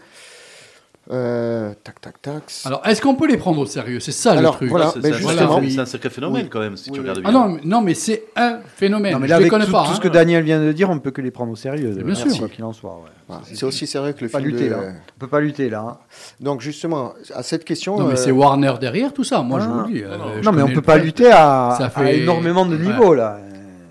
Euh, 1.10 1.72
tac, 1.84 2.00
tac, 2.00 2.20
tac. 2.20 2.42
Alors, 2.66 2.82
est-ce 2.86 3.00
qu'on 3.00 3.14
peut 3.14 3.26
les 3.26 3.38
prendre 3.38 3.58
au 3.60 3.66
sérieux? 3.66 3.98
C'est 4.00 4.12
ça 4.12 4.32
Alors, 4.32 4.52
le 4.52 4.56
truc. 4.58 4.68
voilà, 4.70 4.92
C'est 4.92 5.78
un 5.78 5.86
sacré 5.86 6.10
phénomène 6.10 6.48
quand 6.50 6.60
même, 6.60 6.76
si 6.76 6.90
tu 6.90 7.00
regardes 7.00 7.20
bien. 7.20 7.28
Ah 7.30 7.32
non, 7.32 7.48
mais- 7.48 7.60
non, 7.64 7.80
mais 7.80 7.94
c'est 7.94 8.24
un 8.36 8.58
phénomène. 8.76 9.12
Non, 9.14 9.18
mais 9.18 9.26
Je 9.26 9.30
là, 9.32 9.38
les 9.38 9.42
avec 9.44 9.50
connais 9.50 9.64
tout, 9.66 9.72
pas. 9.72 9.84
tout 9.84 9.90
hein. 9.92 9.94
ce 9.94 10.00
que 10.00 10.08
Daniel 10.08 10.42
vient 10.44 10.60
de 10.60 10.70
dire, 10.72 10.90
on 10.90 10.94
ne 10.94 11.00
peut 11.00 11.10
que 11.10 11.22
les 11.22 11.30
prendre 11.30 11.50
au 11.52 11.56
sérieux. 11.56 11.90
Bien 11.92 12.04
Merci. 12.04 12.28
sûr. 12.30 12.38
Quoi 12.40 12.48
qu'il 12.48 12.64
en 12.64 12.72
soit. 12.72 12.90
ouais. 13.02 13.10
Voilà, 13.26 13.42
C'est 13.46 13.64
aussi 13.64 13.86
sérieux 13.86 14.12
que 14.12 14.22
le 14.22 14.28
film 14.28 14.42
lutter, 14.44 14.66
de- 14.68 14.70
là. 14.74 14.78
On 15.16 15.18
peut 15.18 15.28
pas 15.28 15.40
lutter, 15.40 15.70
là. 15.70 15.80
hein. 15.80 15.98
Donc 16.40 16.60
justement, 16.60 17.14
à 17.34 17.42
cette 17.42 17.64
question... 17.64 17.98
Non, 17.98 18.06
mais 18.06 18.12
euh, 18.14 18.16
c'est 18.16 18.30
Warner 18.30 18.74
derrière 18.80 19.12
tout 19.12 19.24
ça, 19.24 19.42
moi 19.42 19.60
je 19.60 19.64
Ah. 19.66 19.68
vous 19.68 19.80
le 19.88 19.92
dis. 19.94 20.02
euh, 20.04 20.16
Non, 20.42 20.52
mais 20.52 20.60
on 20.62 20.66
connais 20.66 20.74
peut 20.74 20.82
pas 20.82 20.96
lutter 20.98 21.30
à, 21.32 21.78
énormément 22.06 22.66
de 22.66 22.76
niveaux, 22.76 23.14
là. 23.14 23.40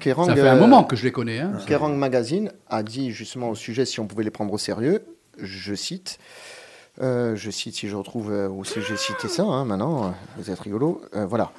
Ça 0.04 0.14
fait 0.36 0.42
un 0.48 0.56
euh, 0.56 0.60
moment 0.60 0.84
que 0.86 0.96
je 0.96 1.04
les 1.04 1.12
connais. 1.12 1.40
Hein. 1.40 1.52
Kerrang 1.68 1.90
Magazine 1.90 2.52
a 2.70 2.82
dit 2.82 3.12
justement 3.12 3.50
au 3.50 3.56
sujet 3.56 3.84
si 3.86 4.00
on 4.00 4.06
pouvait 4.08 4.24
les 4.24 4.30
prendre 4.32 4.54
au 4.54 4.58
sérieux, 4.58 5.04
je 5.38 5.74
cite, 5.76 6.18
euh, 7.02 7.36
je 7.36 7.52
cite 7.52 7.76
si 7.76 7.88
je 7.88 7.96
retrouve 7.96 8.32
euh, 8.32 8.64
si 8.64 8.82
j'ai 8.82 8.98
cité 8.98 9.28
ça 9.28 9.44
hein, 9.44 9.66
maintenant, 9.66 10.06
euh, 10.06 10.10
vous 10.38 10.50
êtes 10.50 10.60
rigolo, 10.60 11.02
Euh, 11.16 11.26
voilà. 11.26 11.52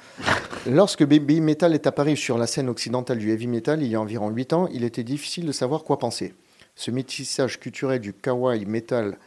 Lorsque 0.67 1.05
Baby 1.05 1.41
Metal 1.41 1.73
est 1.73 1.87
apparu 1.87 2.17
sur 2.17 2.37
la 2.37 2.47
scène 2.47 2.69
occidentale 2.69 3.17
du 3.17 3.31
heavy 3.31 3.47
metal 3.47 3.81
il 3.81 3.89
y 3.89 3.95
a 3.95 4.01
environ 4.01 4.29
8 4.29 4.53
ans, 4.53 4.67
il 4.71 4.83
était 4.83 5.03
difficile 5.03 5.45
de 5.45 5.51
savoir 5.51 5.83
quoi 5.83 5.97
penser. 5.97 6.33
Ce 6.75 6.91
métissage 6.91 7.59
culturel 7.59 7.99
du 7.99 8.13
kawaii 8.13 8.65
metal 8.65 9.17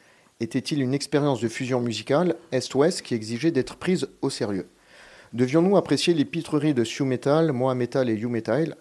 était-il 0.40 0.82
une 0.82 0.94
expérience 0.94 1.40
de 1.40 1.48
fusion 1.48 1.80
musicale 1.80 2.36
Est-Ouest 2.50 3.02
qui 3.02 3.14
exigeait 3.14 3.50
d'être 3.50 3.76
prise 3.76 4.08
au 4.20 4.30
sérieux? 4.30 4.68
Devions-nous 5.32 5.76
apprécier 5.76 6.12
les 6.12 6.24
pitreries 6.26 6.74
de 6.74 6.84
Sioux 6.84 7.06
Metal, 7.06 7.52
Moa 7.52 7.74
Metal 7.74 8.10
et 8.10 8.14
You 8.14 8.28
Metal 8.28 8.76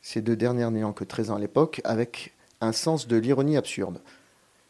ces 0.00 0.20
deux 0.20 0.36
dernières 0.36 0.70
n'ayant 0.70 0.92
que 0.92 1.02
13 1.02 1.30
ans 1.30 1.36
à 1.36 1.38
l'époque, 1.38 1.80
avec 1.82 2.34
un 2.60 2.72
sens 2.72 3.08
de 3.08 3.16
l'ironie 3.16 3.56
absurde? 3.56 4.00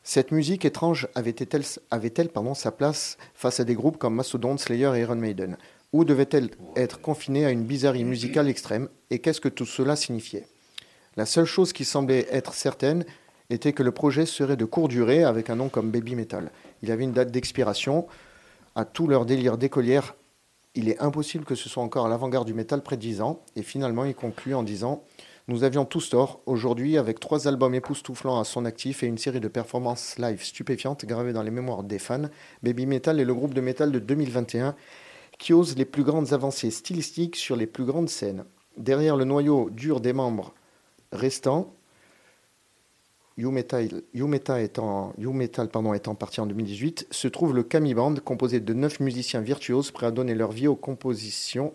Cette 0.07 0.33
musique 0.33 0.67
étrange 0.67 1.09
avait-elle 1.15 1.63
avait 1.91 2.13
sa 2.55 2.71
place 2.71 3.17
face 3.33 3.59
à 3.59 3.65
des 3.65 3.75
groupes 3.75 3.97
comme 3.97 4.15
Mastodon, 4.15 4.59
Slayer 4.59 4.93
et 4.95 5.01
Iron 5.01 5.15
Maiden? 5.15 5.57
Ou 5.95 6.05
devait-elle 6.05 6.51
être 6.77 7.01
confinée 7.01 7.47
à 7.47 7.51
une 7.51 7.65
bizarrerie 7.65 8.05
musicale 8.05 8.49
extrême? 8.49 8.91
Et 9.09 9.21
qu'est-ce 9.21 9.41
que 9.41 9.49
tout 9.49 9.65
cela 9.65 9.97
signifiait? 9.97 10.47
La 11.17 11.25
seule 11.25 11.47
chose 11.47 11.73
qui 11.73 11.87
semblait 11.87 12.27
être 12.31 12.53
certaine 12.53 13.07
était 13.49 13.73
que 13.73 13.83
le 13.83 13.93
projet 13.93 14.27
serait 14.27 14.59
de 14.59 14.67
courte 14.67 14.91
durée 14.91 15.25
avec 15.25 15.49
un 15.49 15.57
nom 15.57 15.71
comme 15.71 15.91
Baby 15.91 16.17
Metal. 16.17 16.51
Il 16.83 16.91
avait 16.91 17.05
une 17.05 17.15
date 17.15 17.31
d'expiration. 17.31 18.07
À 18.75 18.85
tout 18.85 19.07
leur 19.07 19.25
délire 19.25 19.57
d'écolière, 19.57 20.17
il 20.75 20.91
est 20.91 21.01
impossible 21.01 21.47
que 21.47 21.55
ce 21.55 21.71
soit 21.71 21.83
encore 21.83 22.05
à 22.05 22.09
l'avant-garde 22.11 22.47
du 22.47 22.53
métal 22.53 22.83
près 22.83 22.97
de 22.97 23.01
10 23.01 23.23
ans. 23.23 23.41
Et 23.57 23.63
finalement, 23.63 24.05
il 24.05 24.15
conclut 24.15 24.55
en 24.55 24.65
disant 24.65 25.03
Nous 25.47 25.63
avions 25.63 25.85
tous 25.85 26.09
tort. 26.09 26.41
Aujourd'hui, 26.47 26.97
avec 26.97 27.21
trois 27.21 27.49
albums 27.49 27.75
époustouflants 27.75 28.41
à 28.41 28.45
son 28.45 28.65
actif 28.65 29.03
et 29.03 29.07
une 29.07 29.19
série 29.19 29.41
de 29.41 29.49
performances 29.49 30.19
live 30.19 30.43
stupéfiantes 30.43 31.05
gravées 31.05 31.35
dans 31.35 31.43
les 31.43 31.51
mémoires 31.51 31.83
des 31.83 31.99
fans, 31.99 32.31
Baby 32.63 32.87
Metal 32.87 33.21
est 33.21 33.27
le 33.27 33.35
groupe 33.35 33.53
de 33.53 33.61
métal 33.61 33.93
de 33.93 33.99
2021 33.99 34.75
qui 35.39 35.53
ose 35.53 35.77
les 35.77 35.85
plus 35.85 36.03
grandes 36.03 36.33
avancées 36.33 36.71
stylistiques 36.71 37.37
sur 37.37 37.57
les 37.57 37.67
plus 37.67 37.85
grandes 37.85 38.09
scènes. 38.09 38.47
Derrière 38.79 39.17
le 39.19 39.27
noyau 39.27 39.69
dur 39.69 40.01
des 40.01 40.15
membres 40.15 40.55
restants, 41.13 41.75
You 43.37 43.51
Metal, 43.51 44.03
You 44.15 44.27
Metal 44.27 44.63
étant, 44.63 45.13
You 45.19 45.35
Metal, 45.35 45.69
pardon, 45.69 45.93
étant 45.93 46.15
parti 46.15 46.41
en 46.41 46.47
2018, 46.47 47.09
se 47.11 47.29
trouve 47.29 47.55
le 47.55 47.65
Kami 47.65 47.93
Band, 47.93 48.15
composé 48.25 48.61
de 48.61 48.73
neuf 48.73 48.99
musiciens 48.99 49.43
virtuoses 49.43 49.91
prêts 49.91 50.07
à 50.07 50.11
donner 50.11 50.35
leur 50.35 50.53
vie 50.53 50.69
aux 50.69 50.77
compositions 50.77 51.75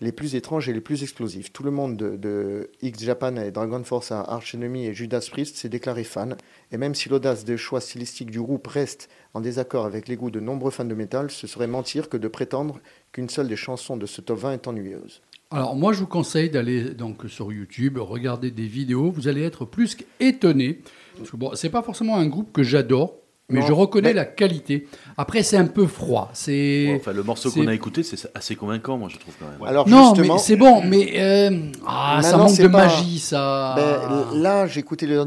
les 0.00 0.12
plus 0.12 0.34
étranges 0.34 0.68
et 0.68 0.72
les 0.72 0.80
plus 0.80 1.02
explosives. 1.02 1.52
Tout 1.52 1.62
le 1.62 1.70
monde 1.70 1.96
de, 1.96 2.70
X-Japan 2.82 3.36
et 3.36 3.50
Dragon 3.50 3.82
Force 3.84 4.12
à 4.12 4.20
Arch 4.20 4.54
Enemy 4.54 4.86
et 4.86 4.94
Judas 4.94 5.26
Priest 5.30 5.56
s'est 5.56 5.68
déclaré 5.68 6.04
fan, 6.04 6.36
et 6.72 6.76
même 6.76 6.94
si 6.94 7.08
l'audace 7.08 7.44
des 7.44 7.56
choix 7.56 7.80
stylistiques 7.80 8.30
du 8.30 8.40
groupe 8.40 8.66
reste 8.66 9.08
en 9.34 9.40
désaccord 9.40 9.86
avec 9.86 10.08
les 10.08 10.16
goûts 10.16 10.30
de 10.30 10.40
nombreux 10.40 10.70
fans 10.70 10.84
de 10.84 10.94
métal, 10.94 11.30
ce 11.30 11.46
serait 11.46 11.66
mentir 11.66 12.08
que 12.08 12.16
de 12.16 12.28
prétendre 12.28 12.80
qu'une 13.12 13.28
seule 13.28 13.48
des 13.48 13.56
chansons 13.56 13.96
de 13.96 14.06
ce 14.06 14.20
top 14.20 14.38
20 14.38 14.52
est 14.52 14.68
ennuyeuse. 14.68 15.22
Alors 15.50 15.76
moi 15.76 15.92
je 15.92 16.00
vous 16.00 16.08
conseille 16.08 16.50
d'aller 16.50 16.90
donc 16.90 17.22
sur 17.28 17.52
YouTube, 17.52 17.98
regarder 17.98 18.50
des 18.50 18.66
vidéos, 18.66 19.10
vous 19.10 19.28
allez 19.28 19.42
être 19.42 19.64
plus 19.64 19.94
qu'étonné. 19.94 20.80
Parce 21.16 21.30
que 21.30 21.36
bon, 21.36 21.52
c'est 21.54 21.70
pas 21.70 21.82
forcément 21.82 22.16
un 22.16 22.26
groupe 22.26 22.52
que 22.52 22.62
j'adore, 22.62 23.14
mais 23.48 23.60
Non, 23.60 23.66
je 23.66 23.72
reconnais 23.72 24.08
mais- 24.10 24.14
la 24.14 24.24
qualité. 24.24 24.86
Après 25.16 25.42
c'est 25.42 25.56
un 25.56 25.66
peu 25.66 25.86
froid, 25.86 26.30
c'est 26.34 26.94
Enfin, 27.00 27.12
le 27.12 27.22
morceau 27.22 27.50
qu'on 27.50 27.66
a 27.66 27.74
écouté, 27.74 28.02
c'est 28.02 28.28
assez 28.34 28.56
convaincant, 28.56 28.98
moi, 28.98 29.08
je 29.10 29.18
trouve 29.18 29.34
quand 29.38 29.46
même. 29.46 29.68
Alors, 29.68 29.88
Non, 29.88 30.14
justement- 30.14 30.34
mais 30.34 30.40
c'est 30.40 30.56
bon, 30.56 30.82
mais 30.84 31.12
euh, 31.16 31.50
ah, 31.86 32.20
ça 32.22 32.36
manque 32.36 32.56
de 32.58 32.68
pas- 32.68 32.86
magie, 32.86 33.18
ça. 33.18 33.74
Ben, 33.76 34.40
là, 34.40 34.66
j'ai 34.66 34.80
écouté 34.80 35.06
leur, 35.06 35.26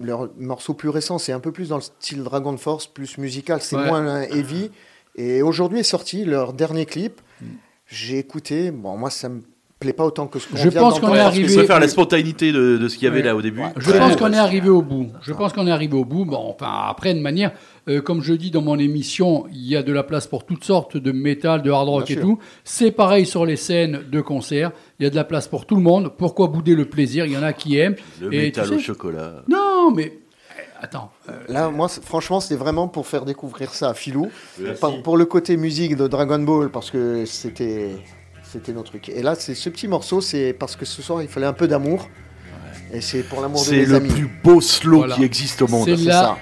leur 0.00 0.28
morceau 0.38 0.74
plus 0.74 0.88
récent, 0.88 1.18
c'est 1.18 1.32
un 1.32 1.40
peu 1.40 1.52
plus 1.52 1.68
dans 1.68 1.76
le 1.76 1.82
style 1.82 2.22
Dragon 2.24 2.56
Force, 2.56 2.86
plus 2.86 3.18
musical, 3.18 3.60
c'est 3.62 3.76
Ouais. 3.76 3.86
moins 3.86 4.04
euh, 4.06 4.22
heavy. 4.34 4.70
Et 5.16 5.42
aujourd'hui 5.42 5.80
est 5.80 5.82
sorti 5.84 6.24
leur 6.24 6.52
dernier 6.52 6.86
clip. 6.86 7.20
J'ai 7.86 8.18
écouté, 8.18 8.70
bon, 8.70 8.96
moi 8.96 9.10
ça 9.10 9.28
me 9.28 9.42
plaît 9.80 9.92
pas 9.94 10.04
autant 10.04 10.26
que 10.26 10.38
ce 10.38 10.46
qu'on 10.46 10.56
Je 10.58 10.68
vient 10.68 10.80
pense 10.82 11.00
qu'on 11.00 11.14
est 11.14 11.18
arrivé- 11.20 11.48
je 11.48 11.56
préfère 11.56 11.80
la 11.80 11.88
spontanéité 11.88 12.52
de, 12.52 12.76
de 12.76 12.88
ce 12.88 12.96
qu'il 12.96 13.04
y 13.04 13.08
avait 13.08 13.20
Ouais. 13.20 13.24
là 13.26 13.34
au 13.34 13.40
début. 13.42 13.62
Je 13.78 13.90
pense 13.92 14.14
qu'on 14.16 14.32
est 14.32 14.36
arrivé 14.38 14.68
au 14.68 14.82
bout. 14.82 15.06
Je 15.22 15.32
pense 15.32 15.52
qu'on 15.54 15.66
est 15.66 15.70
arrivé 15.70 15.96
au 15.96 16.04
bout. 16.04 16.26
Bon, 16.26 16.36
enfin, 16.54 16.70
après, 16.88 17.14
de 17.14 17.20
manière, 17.20 17.52
euh, 17.88 18.02
comme 18.02 18.22
je 18.22 18.34
dis 18.34 18.50
dans 18.50 18.60
mon 18.60 18.78
émission, 18.78 19.46
il 19.50 19.66
y 19.66 19.76
a 19.76 19.82
de 19.82 19.92
la 19.92 20.02
place 20.02 20.26
pour 20.26 20.44
toutes 20.44 20.64
sortes 20.64 20.96
de 20.98 21.12
métal, 21.12 21.62
de 21.62 21.70
hard 21.70 21.88
rock 21.88 22.06
Bien 22.06 22.16
et 22.16 22.18
sûr. 22.20 22.28
tout. 22.28 22.38
C'est 22.62 22.90
pareil 22.90 23.24
sur 23.24 23.46
les 23.46 23.56
scènes 23.56 24.00
de 24.12 24.20
concert. 24.20 24.70
Il 24.98 25.04
y 25.04 25.06
a 25.06 25.10
de 25.10 25.16
la 25.16 25.24
place 25.24 25.48
pour 25.48 25.64
tout 25.64 25.76
le 25.76 25.82
monde. 25.82 26.12
Pourquoi 26.16 26.48
bouder 26.48 26.74
le 26.74 26.84
plaisir? 26.84 27.24
Il 27.24 27.32
y 27.32 27.36
en 27.38 27.42
a 27.42 27.52
qui 27.54 27.78
aiment. 27.78 27.96
Le 28.20 28.32
Et 28.34 28.38
métal 28.42 28.68
tu 28.68 28.74
au 28.74 28.78
sais- 28.78 28.84
chocolat. 28.84 29.42
Non, 29.48 29.90
mais 29.96 30.12
eh, 30.58 30.60
attends. 30.84 31.10
euh, 31.30 31.32
Là, 31.48 31.70
moi, 31.70 31.88
c'est- 31.88 32.04
franchement, 32.04 32.40
c'était 32.40 32.56
vraiment 32.62 32.86
pour 32.86 33.06
faire 33.06 33.24
découvrir 33.24 33.70
ça 33.72 33.88
à 33.88 33.94
Philou. 33.94 34.28
Pour 35.02 35.16
le 35.16 35.24
côté 35.24 35.56
musique 35.56 35.96
de 35.96 36.06
Dragon 36.06 36.38
Ball, 36.40 36.70
parce 36.70 36.90
que 36.90 37.24
c'était 37.24 37.92
c'était 38.52 38.72
notre 38.72 38.90
truc. 38.90 39.08
Et 39.08 39.22
là, 39.22 39.34
c'est 39.34 39.54
ce 39.54 39.68
petit 39.68 39.86
morceau, 39.88 40.20
c'est 40.20 40.52
parce 40.52 40.76
que 40.76 40.84
ce 40.84 41.02
soir, 41.02 41.22
il 41.22 41.28
fallait 41.28 41.46
un 41.46 41.52
peu 41.52 41.68
d'amour. 41.68 42.08
Et 42.92 43.00
c'est 43.00 43.22
pour 43.22 43.40
l'amour 43.40 43.60
de 43.60 43.66
C'est 43.66 43.76
mes 43.76 43.86
le 43.86 43.94
amis. 43.96 44.08
plus 44.08 44.28
beau 44.42 44.60
slow 44.60 44.98
Voilà. 44.98 45.14
qui 45.14 45.22
existe 45.24 45.62
au 45.62 45.68
monde. 45.68 45.84
C'est 45.86 45.96
la, 45.96 46.36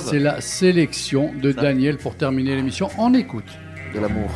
c'est 0.00 0.18
la 0.18 0.40
sélection 0.40 1.30
de 1.42 1.52
Daniel 1.52 1.98
pour 1.98 2.14
terminer 2.16 2.56
l'émission. 2.56 2.88
On 2.98 3.12
écoute. 3.14 3.44
De 3.94 4.00
l'amour. 4.00 4.30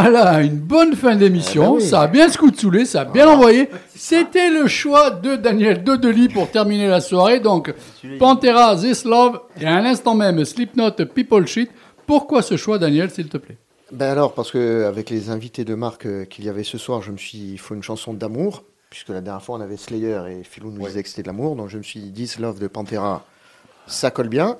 Voilà, 0.00 0.42
une 0.42 0.58
bonne 0.58 0.94
fin 0.94 1.16
d'émission. 1.16 1.62
Eh 1.62 1.66
ben 1.66 1.82
oui. 1.82 1.82
Ça 1.82 2.02
a 2.02 2.06
bien 2.06 2.28
scoutsoulé, 2.28 2.84
ça 2.84 3.00
a 3.00 3.04
bien 3.04 3.28
envoyé. 3.28 3.68
C'était 3.96 4.48
le 4.48 4.68
choix 4.68 5.10
de 5.10 5.34
Daniel 5.34 5.82
Dodeli 5.82 6.28
pour 6.28 6.48
terminer 6.52 6.86
la 6.86 7.00
soirée. 7.00 7.40
Donc, 7.40 7.74
Pantera, 8.20 8.76
This 8.76 9.04
Love, 9.04 9.40
et 9.60 9.66
à 9.66 9.80
l'instant 9.80 10.14
même, 10.14 10.44
Slipknot, 10.44 10.92
People 11.14 11.48
Shit. 11.48 11.70
Pourquoi 12.06 12.42
ce 12.42 12.56
choix, 12.56 12.78
Daniel, 12.78 13.10
s'il 13.10 13.28
te 13.28 13.38
plaît? 13.38 13.56
Ben 13.90 14.12
alors, 14.12 14.34
parce 14.34 14.52
que 14.52 14.84
avec 14.84 15.10
les 15.10 15.30
invités 15.30 15.64
de 15.64 15.74
marque 15.74 16.06
euh, 16.06 16.24
qu'il 16.26 16.44
y 16.44 16.48
avait 16.48 16.62
ce 16.62 16.78
soir, 16.78 17.02
je 17.02 17.10
me 17.10 17.16
suis 17.16 17.38
dit, 17.38 17.50
il 17.52 17.58
faut 17.58 17.74
une 17.74 17.82
chanson 17.82 18.14
d'amour, 18.14 18.62
puisque 18.90 19.08
la 19.08 19.20
dernière 19.20 19.42
fois 19.42 19.56
on 19.56 19.60
avait 19.60 19.78
Slayer 19.78 20.20
et 20.30 20.44
Philou 20.44 20.70
nous 20.70 20.86
disait 20.86 21.02
que 21.02 21.08
c'était 21.08 21.22
de 21.22 21.26
l'amour, 21.26 21.56
donc 21.56 21.70
je 21.70 21.78
me 21.78 21.82
suis 21.82 21.98
dit, 21.98 22.12
This 22.12 22.38
Love 22.38 22.60
de 22.60 22.68
Pantera, 22.68 23.24
ça 23.86 24.10
colle 24.10 24.28
bien. 24.28 24.58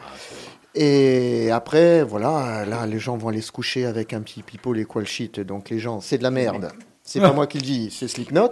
Et 0.75 1.51
après, 1.51 2.03
voilà, 2.05 2.65
là, 2.65 2.87
les 2.87 2.99
gens 2.99 3.17
vont 3.17 3.29
aller 3.29 3.41
se 3.41 3.51
coucher 3.53 3.85
avec 3.87 4.13
un 4.13 4.21
petit 4.21 4.43
pipeau, 4.43 4.73
les 4.73 4.85
qual 4.85 5.07
shit, 5.07 5.41
donc 5.41 5.71
les 5.71 5.79
gens, 5.79 6.01
c'est 6.01 6.19
de 6.19 6.23
la 6.23 6.31
merde. 6.31 6.71
C'est 7.03 7.21
pas 7.21 7.33
moi 7.33 7.47
qui 7.47 7.59
le 7.59 7.65
dis, 7.65 7.91
c'est 7.91 8.07
Slipknot. 8.09 8.51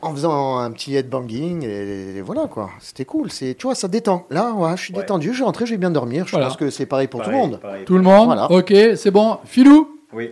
En 0.00 0.12
faisant 0.12 0.58
un 0.58 0.70
petit 0.72 0.94
headbanging, 0.96 1.62
et, 1.64 2.16
et 2.16 2.20
voilà 2.20 2.46
quoi, 2.46 2.70
c'était 2.78 3.04
cool. 3.06 3.30
C'est, 3.30 3.54
tu 3.54 3.66
vois, 3.66 3.74
ça 3.74 3.88
détend. 3.88 4.26
Là, 4.28 4.52
ouais, 4.52 4.76
je 4.76 4.82
suis 4.82 4.92
détendu, 4.92 5.28
je 5.30 5.34
suis 5.36 5.44
rentré, 5.44 5.64
je 5.64 5.70
vais 5.72 5.78
bien 5.78 5.90
dormir. 5.90 6.26
Je 6.26 6.32
Voilà. 6.32 6.48
pense 6.48 6.56
que 6.58 6.68
c'est 6.68 6.84
pareil 6.86 7.06
pour 7.08 7.22
tout 7.22 7.30
le 7.30 7.36
monde. 7.36 7.60
Tout 7.86 7.96
le 7.96 8.02
monde 8.02 8.26
Voilà. 8.26 8.50
Ok, 8.50 8.74
c'est 8.96 9.10
bon. 9.10 9.38
Philou 9.44 9.98
Oui. 10.12 10.30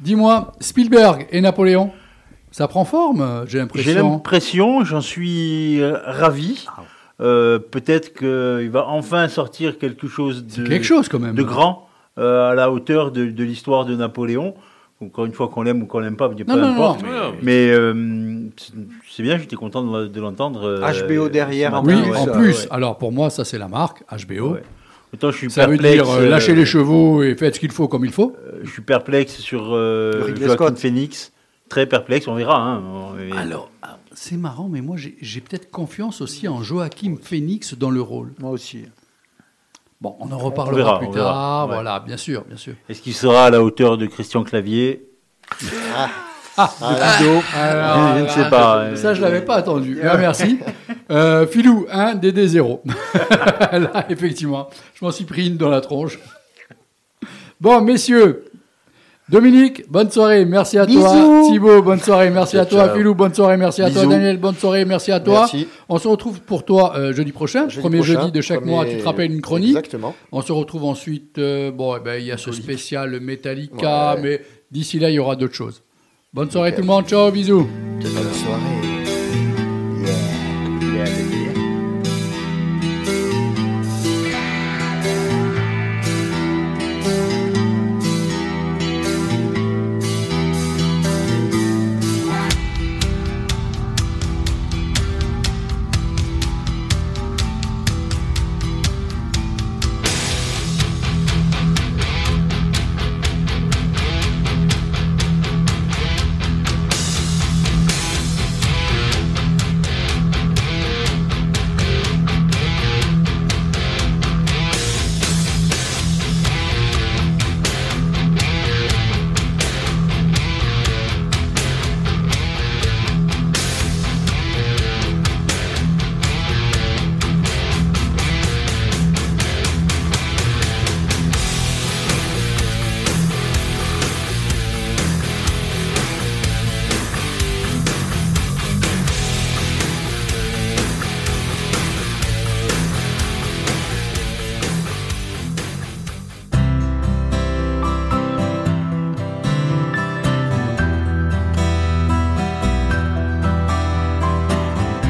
Dis-moi, 0.00 0.52
Spielberg 0.58 1.28
et 1.30 1.40
Napoléon, 1.40 1.92
ça 2.50 2.66
prend 2.66 2.84
forme, 2.84 3.44
j'ai 3.46 3.52
J'ai 3.52 3.58
l'impression. 3.58 4.10
l'impression, 4.10 4.84
j'en 4.84 5.00
suis 5.00 5.80
euh, 5.80 5.98
ravi. 6.04 6.66
Euh, 7.22 7.58
Peut-être 7.58 8.12
qu'il 8.14 8.70
va 8.70 8.86
enfin 8.88 9.28
sortir 9.28 9.78
quelque 9.78 10.08
chose 10.08 10.44
de, 10.44 10.66
quelque 10.66 10.84
chose, 10.84 11.08
quand 11.08 11.18
même. 11.20 11.34
de 11.34 11.42
grand 11.42 11.88
euh, 12.18 12.50
à 12.50 12.54
la 12.54 12.70
hauteur 12.70 13.10
de, 13.12 13.26
de 13.26 13.44
l'histoire 13.44 13.84
de 13.84 13.94
Napoléon. 13.96 14.54
Encore 15.00 15.24
une 15.24 15.32
fois, 15.32 15.48
qu'on 15.48 15.62
l'aime 15.62 15.82
ou 15.82 15.86
qu'on 15.86 15.98
l'aime 15.98 16.16
pas, 16.16 16.28
peu 16.28 16.36
Non, 16.46 16.56
non, 16.56 16.64
importe. 16.74 17.02
non. 17.02 17.08
Mais, 17.08 17.66
mais, 17.66 17.70
euh, 17.72 17.94
c'est- 19.10 19.22
bien, 19.24 19.36
j'étais 19.36 19.56
content 19.56 19.82
de, 19.82 20.06
de 20.06 20.20
l'entendre. 20.20 20.62
euh, 20.64 20.80
HBO 21.08 21.28
derrière, 21.28 21.74
en 21.74 21.84
Oui, 21.84 21.94
ouais. 21.94 22.16
en 22.16 22.26
plus. 22.26 22.62
ouais. 22.62 22.68
Alors, 22.70 22.98
pour 22.98 23.10
moi, 23.10 23.28
ça, 23.30 23.44
c'est 23.44 23.58
la 23.58 23.66
marque, 23.68 24.04
HBO. 24.12 24.52
Ouais. 24.54 24.62
Autant 25.12 25.30
je 25.30 25.36
suis 25.38 25.50
Ça 25.50 25.66
veut 25.66 25.72
perplexe, 25.76 25.94
dire 26.04 26.10
euh, 26.10 26.22
euh, 26.22 26.28
lâchez 26.28 26.54
les 26.54 26.64
chevaux 26.64 27.22
et 27.22 27.34
faites 27.34 27.56
ce 27.56 27.60
qu'il 27.60 27.70
faut 27.72 27.86
comme 27.88 28.04
il 28.04 28.12
faut. 28.12 28.34
Je 28.62 28.70
suis 28.70 28.80
perplexe 28.82 29.34
sur 29.40 29.74
euh, 29.74 30.28
Joaquin 30.28 30.48
Scott. 30.54 30.78
Phoenix. 30.78 31.31
Très 31.72 31.86
perplexe, 31.86 32.28
on 32.28 32.34
verra. 32.34 32.60
hein. 32.60 32.82
Alors, 33.34 33.70
ah, 33.80 33.96
c'est 34.12 34.36
marrant, 34.36 34.68
mais 34.68 34.82
moi, 34.82 34.98
j'ai 34.98 35.40
peut-être 35.40 35.70
confiance 35.70 36.20
aussi 36.20 36.46
en 36.46 36.62
Joachim 36.62 37.16
Phoenix 37.18 37.72
dans 37.72 37.88
le 37.88 38.02
rôle. 38.02 38.34
Moi 38.40 38.50
aussi. 38.50 38.84
Bon, 39.98 40.14
on 40.20 40.26
en 40.26 40.32
On 40.32 40.38
reparlera 40.38 40.76
verra, 40.76 40.98
plus 40.98 41.08
on 41.08 41.12
tard. 41.12 41.68
ouais. 41.68 41.74
Voilà, 41.76 42.00
bien 42.00 42.18
sûr, 42.18 42.44
bien 42.44 42.58
sûr. 42.58 42.74
Est-ce 42.90 43.00
qu'il 43.00 43.14
sera 43.14 43.46
à 43.46 43.50
la 43.50 43.62
hauteur 43.62 43.96
de 43.96 44.04
Christian 44.04 44.44
Clavier? 44.44 45.08
Ah, 46.58 46.70
Ludo 47.18 47.40
alors, 47.56 48.18
Je 48.18 48.22
ne 48.24 48.28
sais 48.28 48.42
ah, 48.44 48.50
pas. 48.50 48.96
Ça, 48.96 49.14
je 49.14 49.22
l'avais 49.22 49.40
pas 49.40 49.54
attendu. 49.54 49.98
Ah, 50.06 50.18
merci. 50.18 50.58
Euh, 51.10 51.46
Filou, 51.46 51.86
1, 51.90 52.16
DD0. 52.16 52.80
Là, 53.72 54.04
effectivement, 54.10 54.68
je 54.92 55.06
m'en 55.06 55.10
suis 55.10 55.24
pris 55.24 55.46
une 55.46 55.56
dans 55.56 55.70
la 55.70 55.80
tronche. 55.80 56.18
Bon, 57.62 57.80
messieurs, 57.80 58.44
Dominique, 59.32 59.90
bonne 59.90 60.10
soirée, 60.10 60.44
merci 60.44 60.76
à 60.78 60.84
toi. 60.84 60.94
Bisous. 60.94 61.48
Thibaut, 61.50 61.80
bonne 61.82 62.00
soirée, 62.00 62.28
merci 62.28 62.58
à 62.58 62.66
toi. 62.66 62.86
ciao. 62.88 62.96
Filou, 62.96 63.14
bonne 63.14 63.32
soirée, 63.34 63.56
merci 63.56 63.80
à 63.82 63.90
toi. 63.90 64.02
Bisous. 64.02 64.10
Daniel, 64.10 64.36
bonne 64.38 64.54
soirée, 64.54 64.84
merci 64.84 65.10
à 65.10 65.20
toi. 65.20 65.40
Merci. 65.50 65.66
On 65.88 65.98
se 65.98 66.06
retrouve 66.06 66.40
pour 66.42 66.64
toi 66.66 66.92
euh, 66.96 67.14
jeudi 67.14 67.32
prochain, 67.32 67.66
Jeudi 67.68 67.80
premier 67.80 67.98
prochain, 67.98 68.20
jeudi 68.20 68.32
de 68.32 68.40
chaque 68.42 68.58
premier- 68.60 68.72
mois. 68.72 68.84
Tu 68.84 68.98
te 68.98 69.04
rappelles 69.04 69.32
une 69.32 69.40
chronique. 69.40 69.70
Exactement. 69.70 70.14
On 70.32 70.42
se 70.42 70.52
retrouve 70.52 70.84
ensuite. 70.84 71.38
euh, 71.38 71.70
bon, 71.70 71.96
eh 71.96 72.00
ben, 72.00 72.20
il 72.20 72.26
y 72.26 72.30
a 72.32 72.36
ce 72.36 72.52
spécial 72.52 73.18
Metallica, 73.20 74.14
Ouais. 74.16 74.20
mais 74.22 74.40
d'ici 74.70 74.98
là, 74.98 75.08
il 75.08 75.14
y 75.14 75.18
aura 75.18 75.34
d'autres 75.34 75.54
choses. 75.54 75.82
Bonne 76.34 76.50
soirée 76.50 76.74
tout 76.74 76.82
le 76.82 76.86
monde. 76.86 77.06
Ciao, 77.06 77.30
bisous. 77.30 77.66
Bonne 78.00 78.10
soirée. 78.12 78.91